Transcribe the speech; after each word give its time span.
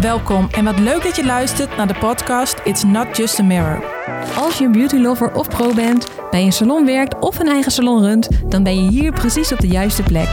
Welkom 0.00 0.48
en 0.50 0.64
wat 0.64 0.78
leuk 0.78 1.02
dat 1.02 1.16
je 1.16 1.24
luistert 1.24 1.76
naar 1.76 1.86
de 1.86 1.94
podcast 1.94 2.60
It's 2.64 2.82
Not 2.82 3.16
Just 3.16 3.38
a 3.38 3.42
Mirror. 3.42 3.84
Als 4.38 4.58
je 4.58 4.64
een 4.64 4.72
beauty 4.72 4.96
lover 4.96 5.32
of 5.32 5.48
pro 5.48 5.74
bent, 5.74 6.06
bij 6.30 6.42
een 6.42 6.52
salon 6.52 6.84
werkt 6.86 7.18
of 7.18 7.38
een 7.38 7.48
eigen 7.48 7.72
salon 7.72 8.02
runt, 8.02 8.28
dan 8.50 8.62
ben 8.62 8.84
je 8.84 8.90
hier 8.90 9.12
precies 9.12 9.52
op 9.52 9.60
de 9.60 9.68
juiste 9.68 10.02
plek. 10.02 10.28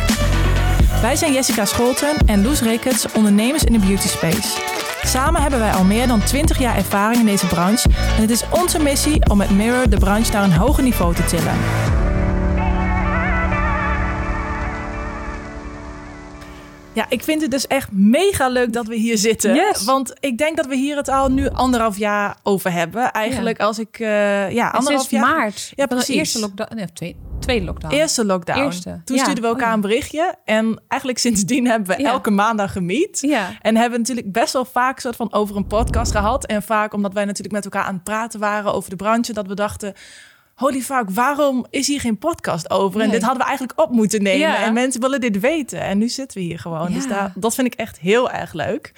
Wij 1.01 1.15
zijn 1.15 1.33
Jessica 1.33 1.65
Scholten 1.65 2.17
en 2.25 2.43
Loes 2.43 2.61
Ricketts, 2.61 3.11
ondernemers 3.11 3.63
in 3.63 3.73
de 3.73 3.79
beauty 3.79 4.07
space. 4.07 4.59
Samen 5.03 5.41
hebben 5.41 5.59
wij 5.59 5.71
al 5.71 5.83
meer 5.83 6.07
dan 6.07 6.23
20 6.23 6.59
jaar 6.59 6.75
ervaring 6.75 7.19
in 7.19 7.25
deze 7.25 7.47
branche 7.47 7.89
en 8.15 8.21
het 8.21 8.29
is 8.29 8.43
onze 8.49 8.79
missie 8.79 9.29
om 9.29 9.37
met 9.37 9.49
Mirror 9.49 9.89
de 9.89 9.97
branche 9.97 10.31
naar 10.31 10.43
een 10.43 10.53
hoger 10.53 10.83
niveau 10.83 11.15
te 11.15 11.25
tillen. 11.25 12.02
Ja, 16.93 17.05
ik 17.09 17.23
vind 17.23 17.41
het 17.41 17.51
dus 17.51 17.67
echt 17.67 17.91
mega 17.91 18.47
leuk 18.47 18.73
dat 18.73 18.87
we 18.87 18.95
hier 18.95 19.17
zitten. 19.17 19.53
Yes. 19.55 19.83
Want 19.83 20.13
ik 20.19 20.37
denk 20.37 20.57
dat 20.57 20.65
we 20.65 20.75
hier 20.75 20.95
het 20.95 21.07
al 21.09 21.31
nu 21.31 21.49
anderhalf 21.49 21.97
jaar 21.97 22.37
over 22.43 22.71
hebben. 22.71 23.11
Eigenlijk 23.11 23.59
als 23.59 23.79
ik... 23.79 23.99
eh 23.99 24.51
ja, 24.51 24.69
anderhalf 24.69 25.09
jaar... 25.09 25.21
maart. 25.21 25.71
Ja, 25.75 25.85
de 25.85 25.95
precies. 25.95 26.15
eerste 26.15 26.39
lockdown. 26.39 26.75
Nee, 26.75 26.93
tweede, 26.93 27.17
tweede 27.39 27.65
lockdown. 27.65 27.93
Eerste 27.93 28.25
lockdown. 28.25 28.59
Eerste. 28.59 29.01
Toen 29.05 29.15
Ja. 29.15 29.21
stuurden 29.21 29.43
we 29.43 29.49
elkaar 29.49 29.63
Oh, 29.63 29.69
ja. 29.69 29.75
een 29.75 29.81
berichtje. 29.81 30.35
En 30.45 30.81
eigenlijk 30.87 31.19
sindsdien 31.21 31.67
hebben 31.67 31.97
we 31.97 32.03
elke 32.03 32.31
maandag 32.31 32.71
gemiet. 32.71 33.19
Ja. 33.21 33.49
En 33.61 33.77
hebben 33.77 33.99
natuurlijk 33.99 34.31
best 34.31 34.53
wel 34.53 34.65
vaak 34.65 34.99
soort 34.99 35.15
van 35.15 35.33
over 35.33 35.55
een 35.55 35.67
podcast 35.67 36.11
gehad. 36.11 36.45
En 36.45 36.63
vaak 36.63 36.93
omdat 36.93 37.13
wij 37.13 37.25
natuurlijk 37.25 37.53
met 37.53 37.63
elkaar 37.63 37.83
aan 37.83 37.93
het 37.93 38.03
praten 38.03 38.39
waren 38.39 38.73
over 38.73 38.89
de 38.89 38.95
branche. 38.95 39.33
Dat 39.33 39.47
we 39.47 39.53
dachten, 39.55 39.93
holy 40.63 40.81
fuck, 40.81 41.09
waarom 41.09 41.65
is 41.69 41.87
hier 41.87 41.99
geen 41.99 42.17
podcast 42.17 42.69
over? 42.69 42.99
En 43.01 43.05
Nee. 43.07 43.15
dit 43.15 43.21
hadden 43.25 43.41
we 43.41 43.47
eigenlijk 43.47 43.79
op 43.81 43.91
moeten 43.91 44.23
nemen. 44.23 44.39
Ja. 44.39 44.63
En 44.63 44.73
mensen 44.73 45.01
willen 45.01 45.21
dit 45.21 45.39
weten. 45.39 45.81
En 45.81 45.97
nu 45.97 46.09
zitten 46.09 46.37
we 46.37 46.43
hier 46.43 46.59
gewoon. 46.59 46.87
Ja. 46.89 46.95
Dus 46.95 47.07
daar, 47.07 47.31
dat 47.35 47.55
vind 47.55 47.67
ik 47.67 47.73
echt 47.73 47.99
heel 47.99 48.31
erg 48.31 48.53
leuk. 48.53 48.91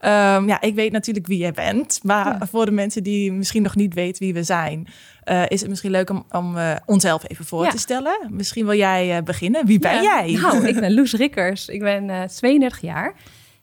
Ehm, 0.00 0.48
ja, 0.48 0.60
ik 0.60 0.74
weet 0.74 0.92
natuurlijk 0.92 1.26
wie 1.26 1.38
jij 1.38 1.52
bent. 1.52 2.00
Maar 2.02 2.26
Ja. 2.38 2.46
voor 2.46 2.64
de 2.64 2.70
mensen 2.70 3.02
die 3.02 3.32
misschien 3.32 3.62
nog 3.62 3.76
niet 3.76 3.94
weten 3.94 4.22
wie 4.24 4.34
we 4.34 4.42
zijn... 4.42 4.86
eh, 5.24 5.42
is 5.48 5.60
het 5.60 5.68
misschien 5.70 5.90
leuk 5.90 6.10
om, 6.10 6.24
om 6.30 6.56
eh, 6.56 6.72
onszelf 6.86 7.22
even 7.28 7.44
voor 7.44 7.68
te 7.68 7.78
stellen. 7.78 8.18
Misschien 8.30 8.64
wil 8.66 8.76
jij 8.76 9.16
eh, 9.16 9.22
beginnen. 9.22 9.66
Wie 9.66 9.78
ben 9.78 10.02
jij? 10.02 10.32
Nou, 10.32 10.66
ik 10.68 10.80
ben 10.80 10.94
Loes 10.98 11.12
Rikkers. 11.12 11.68
Ik 11.68 11.80
ben 11.80 12.10
eh 12.10 12.22
32 12.22 12.80
jaar. 12.80 13.14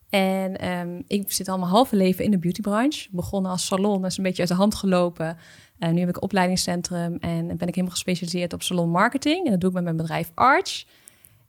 En 0.10 0.58
ehm, 0.58 1.02
ik 1.08 1.32
zit 1.32 1.48
al 1.48 1.58
mijn 1.58 1.72
halve 1.72 1.96
leven 1.96 2.24
in 2.24 2.32
de 2.32 2.38
beautybranche. 2.38 3.08
Begonnen 3.12 3.52
als 3.52 3.66
salon, 3.66 4.02
dat 4.02 4.12
is 4.12 4.18
een 4.18 4.24
beetje 4.24 4.42
uit 4.42 4.50
de 4.50 4.56
hand 4.56 4.76
gelopen. 4.76 5.38
En 5.80 5.94
nu 5.94 6.00
heb 6.00 6.10
ik 6.10 6.16
een 6.16 6.22
opleidingscentrum 6.22 7.18
en 7.20 7.48
ben 7.48 7.68
ik 7.68 7.76
helemaal 7.76 7.90
gespecialiseerd 7.90 8.54
op 8.54 8.64
salon 8.64 8.90
marketing. 8.90 9.46
En 9.46 9.52
dat 9.52 9.60
doe 9.60 9.70
ik 9.70 9.76
met 9.76 9.84
mijn 9.84 9.98
bedrijf 9.98 10.32
Arch. 10.34 10.86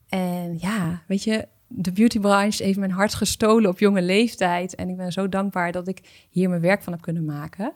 En 0.09 0.59
ja, 0.61 1.03
weet 1.07 1.25
je, 1.25 1.49
de 1.67 1.93
beautybranche 1.93 2.63
heeft 2.63 2.79
mijn 2.79 2.91
hart 2.91 3.15
gestolen 3.15 3.71
op 3.71 3.79
jonge 3.79 4.03
leeftijd. 4.03 4.75
En 4.75 4.89
ik 4.89 4.97
ben 4.97 5.13
zo 5.13 5.29
dankbaar 5.29 5.73
dat 5.73 5.89
ik 5.89 6.27
hier 6.31 6.49
mijn 6.49 6.61
werk 6.61 6.83
van 6.83 6.93
heb 6.93 7.03
kunnen 7.03 7.25
maken. 7.25 7.73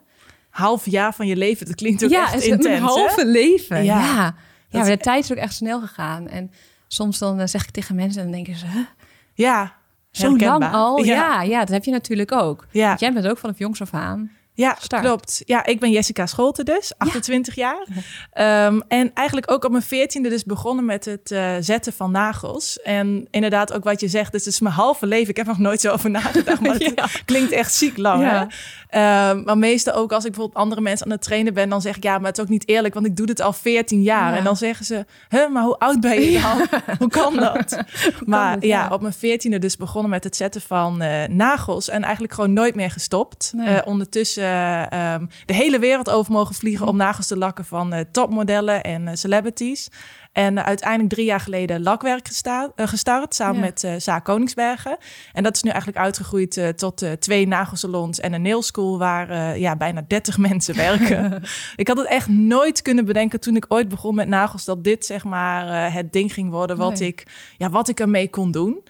Half 0.50 0.86
jaar 0.86 1.14
van 1.14 1.26
je 1.26 1.36
leven. 1.36 1.66
Dat 1.66 1.74
klinkt 1.74 2.04
ook 2.04 2.10
ja, 2.10 2.32
echt 2.32 2.44
intens. 2.44 2.66
mijn 2.66 2.74
hè? 2.74 2.80
halve 2.80 3.26
leven. 3.26 3.84
Ja. 3.84 4.00
Ja, 4.00 4.34
ja. 4.68 4.78
Maar 4.78 4.84
de 4.84 4.96
tijd 4.96 5.24
is 5.24 5.32
ook 5.32 5.38
echt 5.38 5.54
snel 5.54 5.80
gegaan. 5.80 6.28
En 6.28 6.50
soms 6.86 7.18
dan 7.18 7.40
eh, 7.40 7.46
zeg 7.46 7.64
ik 7.64 7.70
tegen 7.70 7.94
mensen 7.94 8.22
en 8.22 8.26
dan 8.30 8.36
denken 8.36 8.56
ze... 8.56 8.66
Huh? 8.66 8.86
Ja, 9.34 9.76
Zo 10.12 10.36
lang 10.36 10.72
al? 10.72 11.04
Ja. 11.04 11.14
Ja. 11.14 11.42
ja, 11.42 11.58
dat 11.58 11.68
heb 11.68 11.84
je 11.84 11.90
natuurlijk 11.90 12.32
ook. 12.32 12.66
Ja. 12.70 12.88
Want 12.88 13.00
Jij 13.00 13.12
bent 13.12 13.28
ook 13.28 13.38
vanaf 13.38 13.58
jongs 13.58 13.80
af 13.80 13.94
aan. 13.94 14.30
Ja, 14.54 14.76
Start. 14.80 15.02
klopt. 15.02 15.42
Ja, 15.44 15.64
ik 15.66 15.80
ben 15.80 15.90
Jessica 15.90 16.26
Scholten 16.26 16.64
dus, 16.64 16.92
28 16.98 17.54
jaar. 17.54 17.86
Ehm, 18.32 18.80
en 18.88 19.10
eigenlijk 19.14 19.50
ook 19.50 19.64
op 19.64 19.70
mijn 19.70 19.82
veertiende 19.82 20.28
dus 20.28 20.44
begonnen 20.44 20.84
met 20.84 21.04
het 21.04 21.30
eh, 21.30 21.54
zetten 21.60 21.92
van 21.92 22.10
nagels. 22.10 22.80
En 22.80 23.26
inderdaad 23.30 23.72
ook 23.72 23.84
wat 23.84 24.00
je 24.00 24.08
zegt, 24.08 24.32
dus 24.32 24.44
het 24.44 24.54
is 24.54 24.60
mijn 24.60 24.74
halve 24.74 25.06
leven. 25.06 25.28
Ik 25.28 25.36
heb 25.36 25.46
nog 25.46 25.58
nooit 25.58 25.80
zo 25.80 25.92
over 25.92 26.10
nagedacht, 26.10 26.60
maar 26.66 26.72
het 26.74 26.92
Ja. 26.94 27.06
klinkt 27.24 27.52
echt 27.52 27.74
ziek 27.74 27.96
lang. 27.96 28.22
Ja. 28.22 28.48
Hè? 28.48 29.30
Ehm, 29.30 29.42
maar 29.44 29.58
meestal 29.58 29.94
ook 29.94 30.12
als 30.12 30.24
ik 30.24 30.30
bijvoorbeeld 30.30 30.60
andere 30.62 30.80
mensen 30.80 31.06
aan 31.06 31.12
het 31.12 31.22
trainen 31.22 31.54
ben, 31.54 31.68
dan 31.68 31.80
zeg 31.80 31.96
ik 31.96 32.02
ja, 32.02 32.18
maar 32.18 32.28
het 32.28 32.38
is 32.38 32.44
ook 32.44 32.50
niet 32.50 32.68
eerlijk, 32.68 32.94
want 32.94 33.06
ik 33.06 33.16
doe 33.16 33.26
dit 33.26 33.40
al 33.40 33.52
14 33.52 34.02
jaar. 34.02 34.30
Ja. 34.32 34.38
En 34.38 34.44
dan 34.44 34.56
zeggen 34.56 34.84
ze, 34.86 35.04
huh, 35.28 35.48
maar 35.48 35.62
hoe 35.62 35.78
oud 35.78 36.00
ben 36.00 36.20
je 36.22 36.40
dan? 36.40 36.66
Hoe 36.98 37.08
kan 37.08 37.36
dat? 37.36 37.82
maar 38.24 38.56
ja, 38.60 38.66
ja. 38.84 38.88
op 38.92 39.00
mijn 39.00 39.12
veertiende 39.12 39.58
dus 39.58 39.76
begonnen 39.76 40.10
met 40.10 40.24
het 40.24 40.36
zetten 40.36 40.60
van 40.60 41.02
eh, 41.02 41.28
nagels 41.28 41.88
en 41.88 42.02
eigenlijk 42.02 42.34
gewoon 42.34 42.52
nooit 42.52 42.74
meer 42.74 42.90
gestopt. 42.90 43.52
Nee. 43.56 43.74
Eh, 43.76 43.86
ondertussen 43.86 44.41
eh, 44.42 44.92
ehm, 45.14 45.26
de 45.46 45.54
hele 45.54 45.78
wereld 45.78 46.10
over 46.10 46.32
mogen 46.32 46.54
vliegen 46.54 46.86
om 46.86 46.96
nagels 46.96 47.26
te 47.26 47.36
lakken 47.36 47.64
van 47.64 47.92
eh, 47.92 48.00
topmodellen 48.12 48.82
en 48.82 49.08
eh, 49.08 49.14
celebrities. 49.14 49.88
En 50.32 50.64
uiteindelijk 50.64 51.10
drie 51.14 51.24
jaar 51.26 51.40
geleden 51.40 51.82
lakwerk 51.82 52.26
gesta- 52.28 52.72
gestart 52.76 53.34
samen 53.34 53.54
Ja. 53.54 53.60
met 53.60 53.84
eh 53.84 53.92
Saar 53.96 54.22
Koningsbergen. 54.22 54.96
En 55.32 55.42
dat 55.42 55.56
is 55.56 55.62
nu 55.62 55.70
eigenlijk 55.70 56.00
uitgegroeid 56.00 56.72
tot 56.76 57.04
twee 57.18 57.46
nagelsalons 57.46 58.20
en 58.20 58.32
een 58.32 58.42
nail 58.42 58.62
school 58.62 58.98
waar 58.98 59.58
ja, 59.58 59.76
bijna 59.76 60.04
30 60.08 60.38
mensen 60.48 60.76
werken. 60.76 61.42
ik 61.76 61.88
had 61.88 61.96
het 61.96 62.06
echt 62.06 62.28
nooit 62.28 62.82
kunnen 62.82 63.04
bedenken 63.04 63.40
toen 63.40 63.56
ik 63.56 63.64
ooit 63.68 63.88
begon 63.88 64.14
met 64.14 64.28
nagels 64.28 64.64
dat 64.64 64.84
dit 64.84 65.06
zeg 65.06 65.24
maar 65.24 65.92
het 65.92 66.12
ding 66.12 66.32
ging 66.32 66.50
worden 66.50 66.76
wat, 66.76 66.98
Nee. 66.98 67.08
ik, 67.08 67.26
ja, 67.58 67.70
wat 67.70 67.88
ik 67.88 68.00
ermee 68.00 68.30
kon 68.30 68.50
doen. 68.50 68.82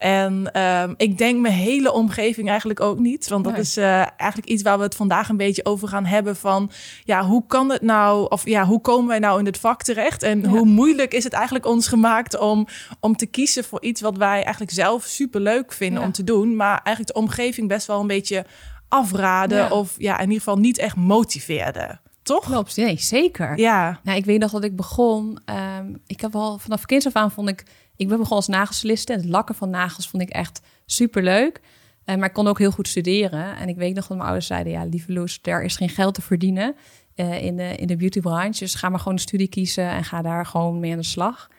En 0.00 0.52
ehm, 0.52 0.94
ik 0.96 1.18
denk 1.18 1.40
mijn 1.40 1.54
hele 1.54 1.92
omgeving 1.92 2.48
eigenlijk 2.48 2.80
ook 2.80 2.98
niet. 2.98 3.28
Want 3.28 3.44
dat 3.44 3.52
Nee. 3.52 3.62
is 3.62 3.76
eh, 3.76 3.94
eigenlijk 4.16 4.48
iets 4.50 4.62
waar 4.62 4.76
we 4.78 4.84
het 4.84 4.94
vandaag 4.94 5.28
een 5.28 5.36
beetje 5.36 5.64
over 5.64 5.88
gaan 5.88 6.04
hebben. 6.04 6.36
Van 6.36 6.70
ja, 7.04 7.24
hoe 7.24 7.44
kan 7.46 7.70
het 7.70 7.82
nou? 7.82 8.26
Of 8.28 8.44
ja, 8.48 8.64
hoe 8.64 8.80
komen 8.80 9.08
wij 9.08 9.18
nou 9.18 9.38
in 9.38 9.44
dit 9.44 9.58
vak 9.58 9.82
terecht? 9.82 10.22
En 10.22 10.40
Ja. 10.40 10.48
hoe 10.48 10.64
moeilijk 10.66 11.14
is 11.14 11.24
het 11.24 11.32
eigenlijk 11.32 11.66
ons 11.66 11.88
gemaakt 11.88 12.38
om, 12.38 12.66
om 13.00 13.16
te 13.16 13.26
kiezen 13.26 13.64
voor 13.64 13.82
iets 13.82 14.00
wat 14.00 14.16
wij 14.16 14.42
eigenlijk 14.42 14.72
zelf 14.72 15.04
super 15.04 15.40
leuk 15.40 15.72
vinden 15.72 16.00
Ja. 16.00 16.06
om 16.06 16.12
te 16.12 16.24
doen. 16.24 16.56
Maar 16.56 16.80
eigenlijk 16.84 17.06
de 17.14 17.20
omgeving 17.20 17.68
best 17.68 17.86
wel 17.86 18.00
een 18.00 18.06
beetje 18.06 18.44
afraden. 18.88 19.58
Ja. 19.58 19.68
Of 19.68 19.94
ja, 19.98 20.14
in 20.14 20.22
ieder 20.22 20.38
geval 20.38 20.58
niet 20.58 20.78
echt 20.78 20.96
motiveerde. 20.96 21.98
Toch? 22.22 22.44
Klopt, 22.44 22.76
nee, 22.76 22.98
zeker. 22.98 23.58
Ja. 23.58 24.00
Nou, 24.02 24.18
ik 24.18 24.24
weet 24.24 24.40
nog 24.40 24.50
dat 24.50 24.64
ik 24.64 24.76
begon. 24.76 25.38
ehm, 25.44 25.94
ik 26.06 26.20
heb 26.20 26.34
al 26.34 26.58
vanaf 26.58 26.84
kinds 26.84 27.06
af 27.06 27.12
aan 27.14 27.30
vond 27.30 27.48
ik. 27.48 27.64
Ik 28.00 28.08
ben 28.08 28.18
begonnen 28.18 28.36
als 28.36 28.46
nagelstyliste. 28.46 29.12
Het 29.12 29.24
lakken 29.24 29.54
van 29.54 29.70
nagels 29.70 30.08
vond 30.08 30.22
ik 30.22 30.28
echt 30.28 30.60
super 30.86 31.22
leuk. 31.22 31.60
maar 32.04 32.24
ik 32.24 32.32
kon 32.32 32.46
ook 32.46 32.58
heel 32.58 32.70
goed 32.70 32.88
studeren. 32.88 33.56
En 33.56 33.68
ik 33.68 33.76
weet 33.76 33.94
nog 33.94 34.06
dat 34.06 34.16
mijn 34.16 34.28
ouders 34.28 34.46
zeiden: 34.46 34.72
Ja, 34.72 34.84
lieve 34.84 35.12
Loes, 35.12 35.38
er 35.42 35.64
is 35.64 35.76
geen 35.76 35.88
geld 35.88 36.14
te 36.14 36.22
verdienen 36.22 36.74
eh, 37.14 37.42
in, 37.44 37.56
de, 37.56 37.76
in 37.76 37.86
de 37.86 37.96
beautybranche. 37.96 38.58
Dus 38.58 38.74
ga 38.74 38.88
maar 38.88 38.98
gewoon 38.98 39.14
een 39.14 39.20
studie 39.20 39.48
kiezen 39.48 39.88
en 39.88 40.04
ga 40.04 40.22
daar 40.22 40.46
gewoon 40.46 40.80
mee 40.80 40.92
aan 40.92 40.98
de 40.98 41.04
slag. 41.04 41.50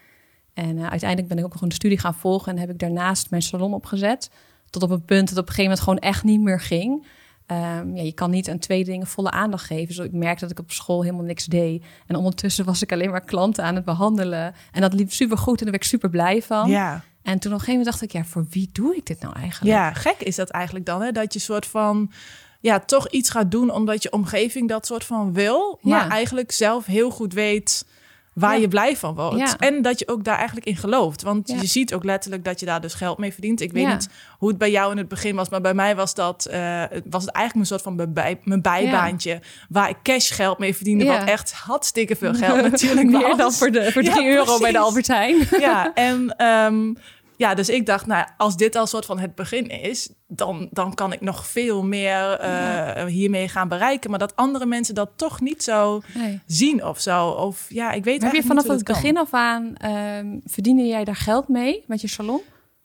En 0.53 0.78
eh, 0.78 0.88
uiteindelijk 0.88 1.29
ben 1.29 1.38
ik 1.38 1.46
ook 1.46 1.53
nog 1.53 1.62
een 1.62 1.72
studie 1.72 1.97
gaan 1.97 2.16
volgen 2.16 2.52
en 2.52 2.58
heb 2.58 2.69
ik 2.69 2.79
daarnaast 2.79 3.29
mijn 3.29 3.41
salon 3.41 3.73
opgezet. 3.73 4.29
Tot 4.69 4.84
op 4.84 4.90
een 4.90 5.06
punt 5.06 5.29
dat 5.29 5.38
op 5.38 5.47
een 5.47 5.53
gegeven 5.53 5.63
moment 5.63 5.79
gewoon 5.79 6.00
echt 6.00 6.23
niet 6.23 6.41
meer 6.41 6.59
ging. 6.59 7.06
Ehm, 7.51 7.95
ja, 7.95 8.03
je 8.03 8.12
kan 8.12 8.29
niet 8.29 8.50
aan 8.50 8.59
twee 8.59 8.84
dingen 8.84 9.07
volle 9.07 9.31
aandacht 9.31 9.66
geven. 9.66 9.88
Dus 9.95 10.06
ik 10.06 10.12
merkte 10.12 10.41
dat 10.41 10.51
ik 10.51 10.59
op 10.59 10.72
school 10.72 11.01
helemaal 11.01 11.25
niks 11.25 11.45
deed. 11.45 11.84
En 12.07 12.16
ondertussen 12.16 12.66
was 12.66 12.81
ik 12.81 12.91
alleen 12.91 13.09
maar 13.09 13.23
klanten 13.23 13.63
aan 13.63 13.75
het 13.75 13.85
behandelen. 13.85 14.53
En 14.72 14.81
dat 14.81 14.94
liep 14.94 15.12
super 15.12 15.38
goed 15.38 15.57
en 15.57 15.63
daar 15.63 15.72
werd 15.72 15.84
ik 15.84 15.90
super 15.90 16.09
blij 16.09 16.41
van. 16.41 16.69
Ja. 16.69 17.03
En 17.22 17.40
toen 17.40 17.51
op 17.53 17.59
een 17.59 17.66
gegeven 17.66 17.72
moment 17.72 17.85
dacht 17.85 18.01
ik, 18.01 18.11
ja, 18.11 18.23
voor 18.23 18.45
wie 18.50 18.69
doe 18.72 18.95
ik 18.95 19.06
dit 19.06 19.22
nou 19.22 19.35
eigenlijk? 19.35 19.75
Ja, 19.75 19.94
gek 19.94 20.16
is 20.19 20.35
dat 20.35 20.50
eigenlijk 20.50 20.85
dan, 20.85 21.01
hè? 21.01 21.11
Dat 21.11 21.34
je 21.34 21.40
soort 21.40 21.66
van 21.66 22.11
ja, 22.59 22.79
toch 22.79 23.09
iets 23.09 23.29
gaat 23.29 23.51
doen 23.51 23.72
omdat 23.72 24.03
je 24.03 24.11
omgeving 24.11 24.69
dat 24.69 24.85
soort 24.85 25.03
van 25.03 25.34
wil, 25.34 25.79
maar 25.81 26.03
Ja. 26.03 26.09
eigenlijk 26.09 26.51
zelf 26.51 26.85
heel 26.85 27.09
goed 27.11 27.34
weet 27.34 27.85
waar 28.34 28.56
Ja. 28.56 28.62
je 28.62 28.68
blij 28.68 28.97
van 28.97 29.16
wordt. 29.16 29.38
Ja. 29.38 29.58
En 29.59 29.81
dat 29.81 30.00
je 30.00 30.08
ook 30.08 30.24
daar 30.24 30.36
eigenlijk 30.38 30.66
in 30.68 30.75
gelooft. 30.78 31.22
Want 31.22 31.47
Ja. 31.50 31.56
je 31.62 31.68
ziet 31.68 31.94
ook 31.94 32.03
letterlijk 32.03 32.44
dat 32.44 32.59
je 32.59 32.66
daar 32.66 32.81
dus 32.81 32.94
geld 32.94 33.18
mee 33.18 33.34
verdient. 33.34 33.62
Ik 33.62 33.72
weet 33.72 33.88
niet 33.88 34.09
hoe 34.38 34.50
het 34.50 34.58
bij 34.58 34.72
jou 34.72 34.92
in 34.92 34.97
het 34.97 35.08
begin 35.08 35.36
was, 35.36 35.50
maar 35.50 35.62
bij 35.62 35.74
mij 35.74 35.96
was 35.96 36.14
dat 36.14 36.46
eh, 36.46 36.84
was 37.09 37.24
het 37.25 37.31
eigenlijk 37.34 37.56
een 37.56 37.66
soort 37.66 37.81
van 37.81 37.96
mijn, 37.96 38.14
bij, 38.14 38.40
mijn 38.44 38.62
bijbaantje 38.62 39.40
waar 39.70 39.90
ik 39.90 39.97
cash 40.03 40.34
geld 40.36 40.58
mee 40.58 40.75
verdiende, 40.75 41.06
wat 41.06 41.24
echt 41.24 41.52
hartstikke 41.53 42.16
veel 42.16 42.34
geld 42.44 42.62
natuurlijk 42.72 43.08
Meer 43.09 43.22
was. 43.28 43.38
dan 43.38 43.52
voor, 43.53 43.72
de, 43.72 43.91
voor 43.91 44.03
Ja, 44.12 44.14
3 44.14 44.28
euro 44.28 44.59
bij 44.59 44.72
de 44.72 44.78
Albert 44.80 45.08
Heijn. 45.08 45.47
Ja, 45.59 45.94
en 45.94 46.36
ehm, 46.38 46.94
ja, 47.41 47.53
dus 47.53 47.69
ik 47.69 47.85
dacht, 47.85 48.06
nou, 48.06 48.25
als 48.38 48.57
dit 48.57 48.75
al 48.75 48.88
soort 48.88 49.06
van 49.06 49.19
het 49.19 49.35
begin 49.35 49.68
is, 49.68 50.09
dan, 50.28 50.68
dan 50.72 50.94
kan 50.94 51.13
ik 51.13 51.22
nog 51.22 51.47
veel 51.47 51.84
meer 51.84 52.40
eh, 52.40 53.05
hiermee 53.05 53.47
gaan 53.47 53.67
bereiken. 53.67 54.09
Maar 54.09 54.20
dat 54.20 54.35
andere 54.35 54.66
mensen 54.66 54.96
dat 54.96 55.09
toch 55.16 55.41
niet 55.41 55.64
zo 55.64 56.02
Nee. 56.14 56.40
zien 56.46 56.85
of 56.85 56.99
zo. 56.99 57.28
Of 57.28 57.66
ja, 57.70 57.91
ik 57.91 58.03
weet 58.03 58.22
Heb 58.22 58.34
je 58.34 58.43
vanaf 58.43 58.67
het 58.67 58.84
begin 58.84 59.17
af 59.17 59.34
aan, 59.34 59.76
ehm 59.76 60.40
verdiende 60.46 60.85
jij 60.85 61.03
daar 61.03 61.16
geld 61.16 61.47
mee 61.47 61.84
met 61.88 62.02
je 62.02 62.08
salon? 62.08 62.41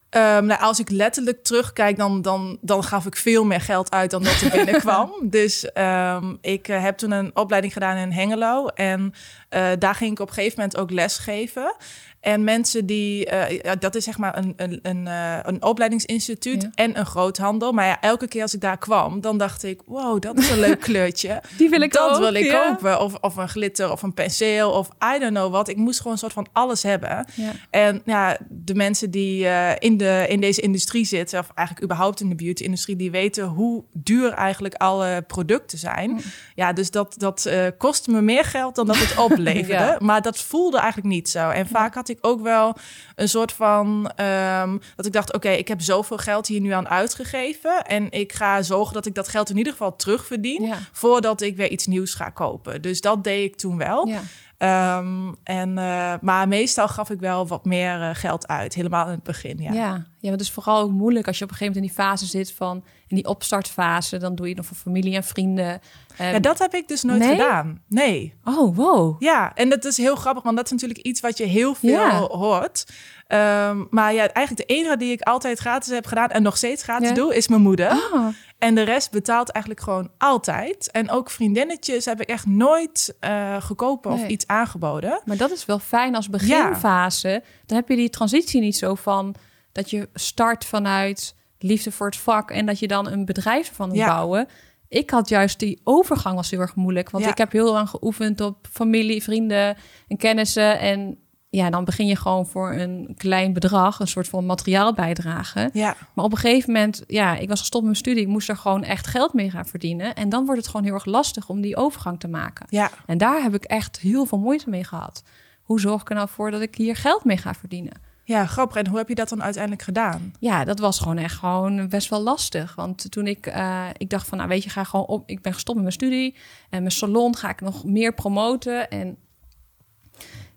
Ehm, 0.09 0.45
nou, 0.45 0.61
als 0.61 0.79
ik 0.79 0.89
letterlijk 0.89 1.43
terugkijk, 1.43 1.97
dan, 1.97 2.21
dan, 2.21 2.57
dan 2.61 2.83
gaf 2.83 3.05
ik 3.05 3.15
veel 3.15 3.45
meer 3.45 3.61
geld 3.61 3.91
uit 3.91 4.11
dan 4.11 4.23
dat 4.23 4.41
er 4.41 4.51
binnenkwam. 4.57 5.11
dus 5.23 5.71
ehm, 5.71 6.35
ik 6.41 6.67
eh, 6.67 6.81
heb 6.81 6.97
toen 6.97 7.11
een 7.11 7.35
opleiding 7.35 7.73
gedaan 7.73 7.97
in 7.97 8.11
Hengelo. 8.11 8.67
En 8.67 9.13
eh, 9.49 9.69
daar 9.79 9.95
ging 9.95 10.11
ik 10.11 10.19
op 10.19 10.27
een 10.27 10.33
gegeven 10.33 10.55
moment 10.57 10.77
ook 10.77 10.91
lesgeven. 10.91 11.75
En 12.19 12.43
mensen 12.43 12.85
die, 12.85 13.25
eh, 13.25 13.59
ja, 13.63 13.75
dat 13.75 13.95
is 13.95 14.03
zeg 14.03 14.17
maar 14.17 14.37
een, 14.37 14.53
een, 14.55 14.79
een, 14.81 15.07
eh, 15.07 15.37
een 15.41 15.63
opleidingsinstituut 15.63 16.61
Ja. 16.61 16.69
en 16.75 16.99
een 16.99 17.05
groothandel. 17.05 17.71
Maar 17.71 17.85
ja, 17.85 18.01
elke 18.01 18.27
keer 18.27 18.41
als 18.41 18.53
ik 18.53 18.61
daar 18.61 18.77
kwam, 18.77 19.21
dan 19.21 19.37
dacht 19.37 19.63
ik, 19.63 19.81
wow, 19.85 20.21
dat 20.21 20.37
is 20.37 20.49
een 20.49 20.59
leuk 20.59 20.79
kleurtje. 20.89 21.41
Die 21.57 21.69
wil 21.69 21.81
ik 21.81 21.93
dat 21.93 22.11
ook, 22.11 22.19
wil 22.19 22.33
ik 22.33 22.45
ja. 22.45 22.69
kopen. 22.69 23.01
Of, 23.01 23.13
of 23.13 23.35
een 23.35 23.49
glitter 23.49 23.91
of 23.91 24.01
een 24.01 24.13
penseel 24.13 24.71
of 24.71 24.89
I 25.15 25.19
don't 25.19 25.33
know 25.33 25.51
wat. 25.51 25.67
Ik 25.67 25.77
moest 25.77 25.97
gewoon 25.97 26.13
een 26.13 26.19
soort 26.19 26.33
van 26.33 26.47
alles 26.51 26.83
hebben. 26.83 27.25
En 27.69 28.01
ja, 28.05 28.37
de 28.49 28.75
mensen 28.75 29.11
die 29.11 29.47
eh, 29.47 29.71
in, 29.79 29.97
de, 29.97 30.25
in 30.29 30.41
deze 30.41 30.61
industrie 30.61 31.05
zitten, 31.05 31.39
of 31.39 31.49
eigenlijk 31.53 31.87
überhaupt 31.87 32.21
in 32.21 32.29
de 32.29 32.35
beauty-industrie, 32.35 32.95
die 32.95 33.11
weten 33.11 33.45
hoe 33.45 33.83
duur 33.93 34.31
eigenlijk 34.31 34.75
alle 34.75 35.23
producten 35.27 35.77
zijn. 35.77 36.09
Mm. 36.09 36.19
Ja, 36.55 36.73
dus 36.73 36.91
dat, 36.91 37.15
dat 37.17 37.49
kostte 37.77 38.11
me 38.11 38.21
meer 38.21 38.43
geld 38.43 38.75
dan 38.75 38.87
dat 38.87 38.97
het 38.97 39.17
opleverde. 39.31 39.95
Maar 39.99 40.21
dat 40.21 40.39
voelde 40.39 40.77
eigenlijk 40.77 41.13
niet 41.13 41.29
zo. 41.29 41.49
En 41.49 41.67
vaak 41.67 41.95
had 41.95 42.06
ik 42.09 42.17
ook 42.21 42.41
wel 42.41 42.75
een 43.15 43.29
soort 43.29 43.51
van 43.51 44.11
ehm, 44.15 44.77
dat 44.95 45.05
ik 45.05 45.13
dacht: 45.13 45.33
oké, 45.33 45.49
ik 45.49 45.67
heb 45.67 45.81
zoveel 45.81 46.17
geld 46.17 46.47
hier 46.47 46.61
nu 46.61 46.71
aan 46.71 46.87
uitgegeven. 46.87 47.83
En 47.85 48.11
ik 48.11 48.33
ga 48.33 48.61
zorgen 48.61 48.93
dat 48.93 49.05
ik 49.05 49.15
dat 49.15 49.27
geld 49.27 49.49
in 49.49 49.57
ieder 49.57 49.71
geval 49.71 49.95
terugverdien. 49.95 50.63
Ja. 50.63 50.77
Voordat 50.91 51.41
ik 51.41 51.55
weer 51.55 51.69
iets 51.69 51.87
nieuws 51.87 52.13
ga 52.13 52.29
kopen. 52.29 52.81
Dus 52.81 53.01
dat 53.01 53.23
deed 53.23 53.43
ik 53.43 53.55
toen 53.55 53.77
wel. 53.77 54.07
Ja. 54.07 54.21
Ehm, 54.57 55.33
en, 55.43 55.77
eh, 55.77 56.13
maar 56.21 56.47
meestal 56.47 56.87
gaf 56.87 57.09
ik 57.09 57.19
wel 57.19 57.47
wat 57.47 57.65
meer 57.65 58.01
eh, 58.01 58.09
geld 58.13 58.47
uit, 58.47 58.73
helemaal 58.73 59.05
in 59.05 59.11
het 59.11 59.23
begin. 59.23 59.57
Ja. 59.57 59.73
Ja. 59.73 59.93
ja, 59.93 60.03
maar 60.21 60.31
het 60.31 60.41
is 60.41 60.51
vooral 60.51 60.81
ook 60.81 60.91
moeilijk 60.91 61.27
als 61.27 61.37
je 61.37 61.43
op 61.43 61.49
een 61.49 61.57
gegeven 61.57 61.81
moment 61.81 61.97
in 61.97 62.03
die 62.03 62.05
fase 62.05 62.25
zit 62.25 62.51
van 62.51 62.83
in 63.07 63.15
die 63.15 63.27
opstartfase, 63.27 64.17
dan 64.17 64.35
doe 64.35 64.49
je 64.49 64.55
nog 64.55 64.65
voor 64.65 64.77
familie 64.77 65.15
en 65.15 65.23
vrienden. 65.23 65.79
Ehm, 66.17 66.31
Ja, 66.31 66.39
dat 66.39 66.59
heb 66.59 66.73
ik 66.73 66.87
dus 66.87 67.03
nooit 67.03 67.19
Nee? 67.19 67.29
gedaan. 67.29 67.81
Nee. 67.87 68.33
Oh, 68.43 68.75
wow. 68.75 69.21
Ja, 69.21 69.51
en 69.55 69.69
dat 69.69 69.85
is 69.85 69.97
heel 69.97 70.15
grappig, 70.15 70.43
want 70.43 70.55
dat 70.55 70.65
is 70.65 70.71
natuurlijk 70.71 70.99
iets 70.99 71.19
wat 71.21 71.37
je 71.37 71.43
heel 71.45 71.73
veel 71.75 71.89
Ja. 71.89 72.19
hoort. 72.19 72.85
Ehm, 73.27 73.83
maar 73.89 74.13
ja, 74.13 74.27
eigenlijk 74.27 74.67
de 74.69 74.73
enige 74.75 74.97
die 74.97 75.11
ik 75.11 75.21
altijd 75.21 75.59
gratis 75.59 75.93
heb 75.93 76.05
gedaan 76.05 76.29
en 76.29 76.41
nog 76.43 76.57
steeds 76.57 76.83
gratis 76.83 77.07
Ja. 77.07 77.13
doe, 77.13 77.35
is 77.35 77.47
mijn 77.47 77.61
moeder. 77.61 77.91
Oh, 77.91 78.27
En 78.57 78.75
de 78.75 78.81
rest 78.81 79.11
betaalt 79.11 79.49
eigenlijk 79.49 79.83
gewoon 79.83 80.09
altijd. 80.17 80.91
En 80.91 81.09
ook 81.09 81.29
vriendinnetjes 81.29 82.05
heb 82.05 82.21
ik 82.21 82.29
echt 82.29 82.45
nooit 82.45 83.15
eh 83.19 83.55
gekopen 83.61 84.11
of 84.11 84.27
iets 84.27 84.47
aangeboden. 84.47 85.21
maar 85.25 85.37
dat 85.37 85.51
is 85.51 85.65
wel 85.65 85.79
fijn 85.79 86.15
als 86.15 86.29
beginfase. 86.29 87.43
Dan 87.65 87.77
heb 87.77 87.87
je 87.89 87.95
die 87.95 88.09
transitie 88.09 88.61
niet 88.61 88.77
zo 88.77 88.95
van 88.95 89.35
dat 89.71 89.89
je 89.89 90.09
start 90.13 90.65
vanuit 90.65 91.35
liefde 91.59 91.91
voor 91.91 92.05
het 92.07 92.17
vak 92.17 92.51
en 92.51 92.65
dat 92.65 92.79
je 92.79 92.87
dan 92.87 93.07
een 93.07 93.25
bedrijf 93.25 93.69
ervan 93.69 93.87
moet 93.87 93.97
Ja. 93.97 94.07
bouwen. 94.07 94.47
Ik 94.89 95.09
had 95.09 95.29
juist 95.29 95.59
die 95.59 95.81
overgang 95.83 96.35
was 96.35 96.49
heel 96.51 96.59
erg 96.59 96.75
moeilijk, 96.75 97.09
want 97.09 97.23
Ja. 97.23 97.29
ik 97.29 97.37
heb 97.37 97.51
heel 97.51 97.71
lang 97.73 97.89
geoefend 97.89 98.41
op 98.41 98.67
familie, 98.71 99.23
vrienden 99.23 99.77
en 100.07 100.17
kennissen 100.17 100.79
en 100.79 101.17
ja, 101.49 101.69
dan 101.69 101.85
begin 101.85 102.07
je 102.07 102.15
gewoon 102.15 102.45
voor 102.47 102.73
een 102.73 103.13
klein 103.17 103.53
bedrag, 103.53 103.99
een 103.99 104.07
soort 104.07 104.27
van 104.29 104.45
materiaalbijdrage. 104.45 105.69
Ja, 105.73 105.95
Maar 106.13 106.25
op 106.25 106.31
een 106.31 106.37
gegeven 106.37 106.71
moment, 106.73 107.03
ja, 107.07 107.35
ik 107.35 107.49
was 107.49 107.59
gestopt 107.59 107.83
met 107.83 107.91
mijn 107.93 108.03
studie, 108.05 108.21
ik 108.21 108.27
moest 108.27 108.49
er 108.49 108.57
gewoon 108.57 108.83
echt 108.83 109.07
geld 109.07 109.33
mee 109.33 109.49
gaan 109.51 109.65
verdienen. 109.65 110.15
En 110.15 110.29
dan 110.29 110.45
wordt 110.45 110.61
het 110.61 110.69
gewoon 110.69 110.85
heel 110.85 110.93
erg 110.95 111.05
lastig 111.05 111.49
om 111.49 111.61
die 111.61 111.75
overgang 111.75 112.19
te 112.19 112.27
maken. 112.27 112.65
ja. 112.69 112.89
En 113.05 113.17
daar 113.17 113.41
heb 113.41 113.53
ik 113.53 113.63
echt 113.63 113.99
heel 113.99 114.25
veel 114.25 114.39
moeite 114.39 114.69
mee 114.69 114.83
gehad. 114.83 115.23
Hoe 115.63 115.79
zorg 115.79 116.01
ik 116.01 116.09
er 116.09 116.15
nou 116.15 116.29
voor 116.29 116.51
dat 116.51 116.61
ik 116.61 116.75
hier 116.75 116.95
geld 116.95 117.23
mee 117.23 117.37
ga 117.37 117.53
verdienen? 117.53 117.93
Ja, 118.27 118.45
grappig. 118.45 118.77
En 118.77 118.87
hoe 118.87 118.97
heb 118.97 119.07
je 119.07 119.15
dat 119.15 119.29
dan 119.29 119.43
uiteindelijk 119.43 119.83
gedaan? 119.83 120.33
Ja, 120.39 120.63
dat 120.63 120.79
was 120.79 120.99
gewoon 120.99 121.17
echt 121.17 121.35
gewoon 121.35 121.89
best 121.89 122.09
wel 122.09 122.21
lastig. 122.21 122.75
Want 122.75 123.11
toen 123.11 123.27
ik, 123.27 123.45
eh, 123.45 123.85
ik 123.97 124.09
dacht 124.09 124.27
van, 124.27 124.37
nou 124.37 124.49
weet 124.49 124.63
je, 124.63 124.69
ga 124.69 124.83
gewoon 124.83 125.05
op. 125.05 125.29
Ik 125.29 125.41
ben 125.41 125.53
gestopt 125.53 125.75
met 125.75 125.87
mijn 125.87 125.97
studie 125.97 126.35
en 126.69 126.79
mijn 126.79 126.91
salon 126.91 127.35
ga 127.35 127.49
ik 127.49 127.61
nog 127.61 127.85
meer 127.85 128.13
promoten. 128.13 128.89
En 128.89 129.17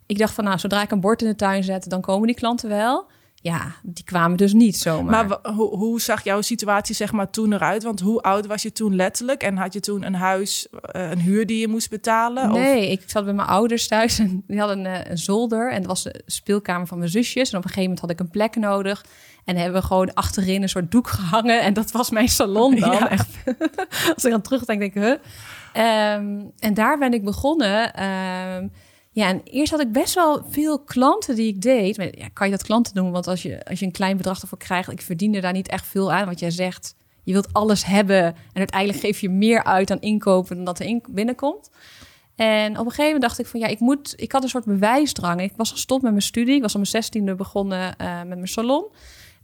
ik 0.07 0.19
dacht 0.19 0.35
van, 0.35 0.45
nou, 0.45 0.59
zodra 0.59 0.83
ik 0.83 0.91
een 0.91 1.01
bord 1.01 1.23
in 1.23 1.29
de 1.29 1.35
tuin 1.35 1.65
zet, 1.65 1.91
dan 1.91 2.01
komen 2.01 2.27
die 2.27 2.37
klanten 2.37 2.69
wel. 2.69 3.07
Ja, 3.43 3.73
die 3.83 4.05
kwamen 4.05 4.37
dus 4.37 4.53
niet 4.53 4.77
zomaar. 4.77 5.27
Maar 5.27 5.39
hoe, 5.55 5.77
hoe 5.77 6.01
zag 6.01 6.25
jouw 6.25 6.41
situatie 6.41 6.95
zeg 6.95 7.13
maar 7.13 7.31
toen 7.31 7.53
eruit? 7.53 7.83
Want 7.83 8.01
hoe 8.01 8.21
oud 8.23 8.47
was 8.47 8.63
je 8.63 8.73
toen 8.73 8.97
letterlijk? 8.97 9.43
En 9.43 9.57
had 9.57 9.73
je 9.73 9.81
toen 9.81 10.05
een 10.05 10.15
huis, 10.15 10.69
eh, 10.83 11.11
een 11.11 11.19
huur 11.21 11.47
die 11.47 11.61
je 11.61 11.69
moest 11.69 11.91
betalen? 11.91 12.51
Of- 12.51 12.59
Nee, 12.59 12.91
ik 12.91 13.03
zat 13.07 13.25
bij 13.25 13.33
mijn 13.35 13.49
ouders 13.49 13.89
thuis 13.89 14.19
en 14.19 14.43
die 14.47 14.59
hadden 14.59 14.85
een, 14.85 15.11
een 15.11 15.19
zolder. 15.19 15.71
En 15.73 15.77
dat 15.79 15.87
was 15.87 16.03
de 16.03 16.23
speelkamer 16.27 16.87
van 16.87 16.99
mijn 16.99 17.11
zusjes. 17.11 17.51
En 17.53 17.59
op 17.59 17.65
een 17.65 17.71
gegeven 17.71 17.83
moment 17.83 18.01
had 18.01 18.11
ik 18.11 18.21
een 18.21 18.31
plek 18.31 18.57
nodig. 18.57 19.05
En 19.45 19.57
hebben 19.57 19.81
we 19.81 19.87
gewoon 19.87 20.15
achterin 20.15 20.63
een 20.63 20.69
soort 20.69 20.91
doek 20.91 21.09
gehangen. 21.19 21.61
En 21.61 21.73
dat 21.75 21.91
was 21.91 22.11
mijn 22.11 22.29
salon 22.29 22.77
dan. 22.77 22.91
Ja. 23.01 23.09
Echt. 23.11 23.29
Als 24.15 24.25
ik 24.25 24.33
aan 24.33 24.41
terugdenk, 24.43 24.81
denk 24.81 24.95
ik, 24.95 25.03
huh? 25.03 25.15
Ehm, 25.73 26.41
en 26.59 26.75
daar 26.75 26.99
ben 26.99 27.13
ik 27.13 27.25
begonnen. 27.25 27.95
Ehm, 27.95 28.67
ja, 29.13 29.29
en 29.29 29.41
eerst 29.45 29.71
had 29.71 29.81
ik 29.81 29.93
best 29.93 30.15
wel 30.15 30.45
veel 30.49 30.79
klanten 30.85 31.35
die 31.35 31.49
ik 31.49 31.63
deed. 31.63 31.97
Maar 31.97 32.19
ja, 32.19 32.29
kan 32.33 32.47
je 32.47 32.53
dat 32.53 32.63
klanten 32.63 32.95
doen? 32.95 33.11
Want 33.11 33.27
als 33.27 33.43
je, 33.43 33.65
als 33.65 33.79
je 33.79 33.87
een 33.87 33.93
klein 33.93 34.17
bedrag 34.17 34.43
ervoor 34.43 34.59
krijgt... 34.59 34.93
ik 34.93 35.03
verdiende 35.03 35.41
daar 35.41 35.53
niet 35.53 35.69
echt 35.69 35.87
veel 35.87 36.13
aan. 36.13 36.27
Want 36.27 36.41
jij 36.41 36.51
zegt, 36.51 36.95
je 37.23 37.33
wilt 37.33 37.53
alles 37.53 37.85
hebben. 37.85 38.25
En 38.25 38.37
uiteindelijk 38.55 39.01
geef 39.01 39.21
je 39.21 39.29
meer 39.29 39.65
uit 39.65 39.91
aan 39.91 40.01
inkopen 40.01 40.57
dan 40.57 40.65
dat 40.65 40.79
er 40.79 40.87
in, 40.87 41.03
binnenkomt. 41.11 41.71
En 42.37 42.71
op 42.71 42.85
een 42.85 42.91
gegeven 42.91 43.05
moment 43.05 43.23
dacht 43.23 43.39
ik 43.39 43.47
van 43.47 43.61
ja, 43.61 43.67
ik 43.67 43.81
moet. 43.81 44.15
Ik 44.17 44.33
had 44.33 44.43
een 44.43 44.49
soort 44.49 44.65
bewijsdrang. 44.65 45.41
Ik 45.41 45.53
was 45.57 45.71
gestopt 45.71 46.03
met 46.03 46.11
mijn 46.11 46.23
studie. 46.23 46.55
Ik 46.55 46.63
was 46.63 46.71
op 46.71 46.81
mijn 46.81 46.91
zestiende 46.91 47.35
begonnen 47.35 47.97
eh, 47.97 48.19
met 48.19 48.29
mijn 48.29 48.49
salon. 48.49 48.85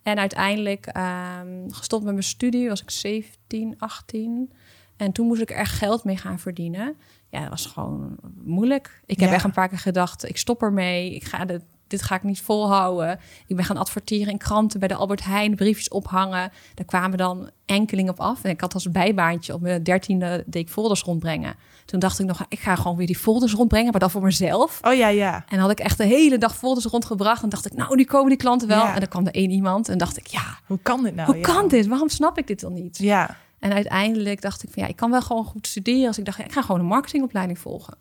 En 0.03 0.19
uiteindelijk 0.19 0.87
ehm, 0.87 1.69
gestopt 1.71 2.05
met 2.05 2.13
mijn 2.13 2.25
studie 2.25 2.69
was 2.69 2.83
ik 2.83 2.91
17, 2.91 3.75
18. 3.79 4.53
En 4.97 5.13
toen 5.13 5.27
moest 5.27 5.41
ik 5.41 5.51
er 5.51 5.67
geld 5.67 6.05
mee 6.05 6.17
gaan 6.17 6.39
verdienen. 6.39 6.97
Ja, 7.31 7.41
dat 7.41 7.49
was 7.51 7.67
gewoon 7.67 8.17
moeilijk. 8.45 9.01
Ik 9.07 9.21
heb 9.21 9.29
Ja. 9.29 9.35
echt 9.35 9.45
een 9.45 9.51
paar 9.53 9.69
keer 9.69 9.79
gedacht, 9.79 10.29
ik 10.29 10.37
stop 10.37 10.63
ermee. 10.63 11.15
Ik 11.15 11.25
ga 11.25 11.45
dit, 11.45 11.63
dit 11.87 12.03
ga 12.03 12.15
ik 12.15 12.23
niet 12.23 12.41
volhouden. 12.41 13.19
Ik 13.47 13.57
ben 13.57 13.65
gaan 13.65 13.77
adverteren 13.77 14.33
in 14.33 14.39
kranten 14.39 14.79
bij 14.81 14.89
de 14.89 14.95
Albert 14.95 15.25
Heijn, 15.25 15.55
briefjes 15.57 15.89
ophangen. 15.89 16.51
Daar 16.75 16.87
kwamen 16.87 17.19
dan 17.19 17.51
enkeling 17.67 18.09
op 18.09 18.21
af. 18.21 18.45
En 18.45 18.51
ik 18.51 18.61
had 18.61 18.75
als 18.75 18.91
bijbaantje 18.91 19.55
op 19.55 19.61
mijn 19.61 19.83
dertiende 19.83 20.45
deed 20.47 20.63
ik 20.63 20.69
folders 20.69 21.03
rondbrengen. 21.03 21.55
Toen 21.85 21.99
dacht 22.01 22.19
ik 22.19 22.27
nog, 22.27 22.45
ik 22.49 22.59
ga 22.61 22.77
gewoon 22.77 22.97
weer 22.97 23.07
die 23.07 23.17
folders 23.19 23.53
rondbrengen, 23.55 23.91
maar 23.91 24.01
dan 24.01 24.11
voor 24.11 24.23
mezelf. 24.23 24.81
Oh 24.83 24.95
ja, 24.95 25.09
ja. 25.09 25.35
En 25.35 25.45
dan 25.49 25.59
had 25.59 25.71
ik 25.71 25.79
echt 25.79 25.97
de 25.99 26.05
hele 26.05 26.39
dag 26.39 26.57
folders 26.57 26.85
rondgebracht. 26.87 27.43
En 27.43 27.49
dacht 27.49 27.67
ik, 27.67 27.73
nou, 27.75 27.97
nu 27.97 28.05
komen 28.05 28.29
die 28.29 28.39
klanten 28.39 28.69
wel. 28.69 28.79
Ja. 28.85 28.95
En 28.95 29.01
dan 29.01 29.09
kwam 29.09 29.27
er 29.27 29.35
één 29.35 29.51
iemand 29.51 29.89
en 29.89 29.99
dacht 29.99 30.17
ik, 30.17 30.27
ja, 30.27 30.59
Hoe 30.67 30.79
kan 30.83 31.03
dit 31.03 31.15
nou? 31.15 31.27
hoe 31.27 31.37
Ja. 31.37 31.43
kan 31.43 31.69
dit? 31.69 31.87
Waarom 31.87 32.09
snap 32.09 32.39
ik 32.39 32.47
dit 32.47 32.61
dan 32.61 32.73
niet? 32.73 32.99
Ja, 32.99 33.37
En 33.59 33.73
uiteindelijk 33.73 34.41
dacht 34.41 34.63
ik 34.63 34.71
van 34.73 34.83
ja, 34.83 34.89
ik 34.89 34.97
kan 34.97 35.11
wel 35.11 35.23
gewoon 35.23 35.45
goed 35.45 35.67
studeren. 35.67 36.07
Dus 36.07 36.19
ik 36.19 36.25
dacht, 36.25 36.39
ja, 36.39 36.45
ik 36.45 36.53
ga 36.53 36.63
gewoon 36.63 36.81
een 36.81 36.87
marketingopleiding 36.87 37.59
volgen. 37.59 37.99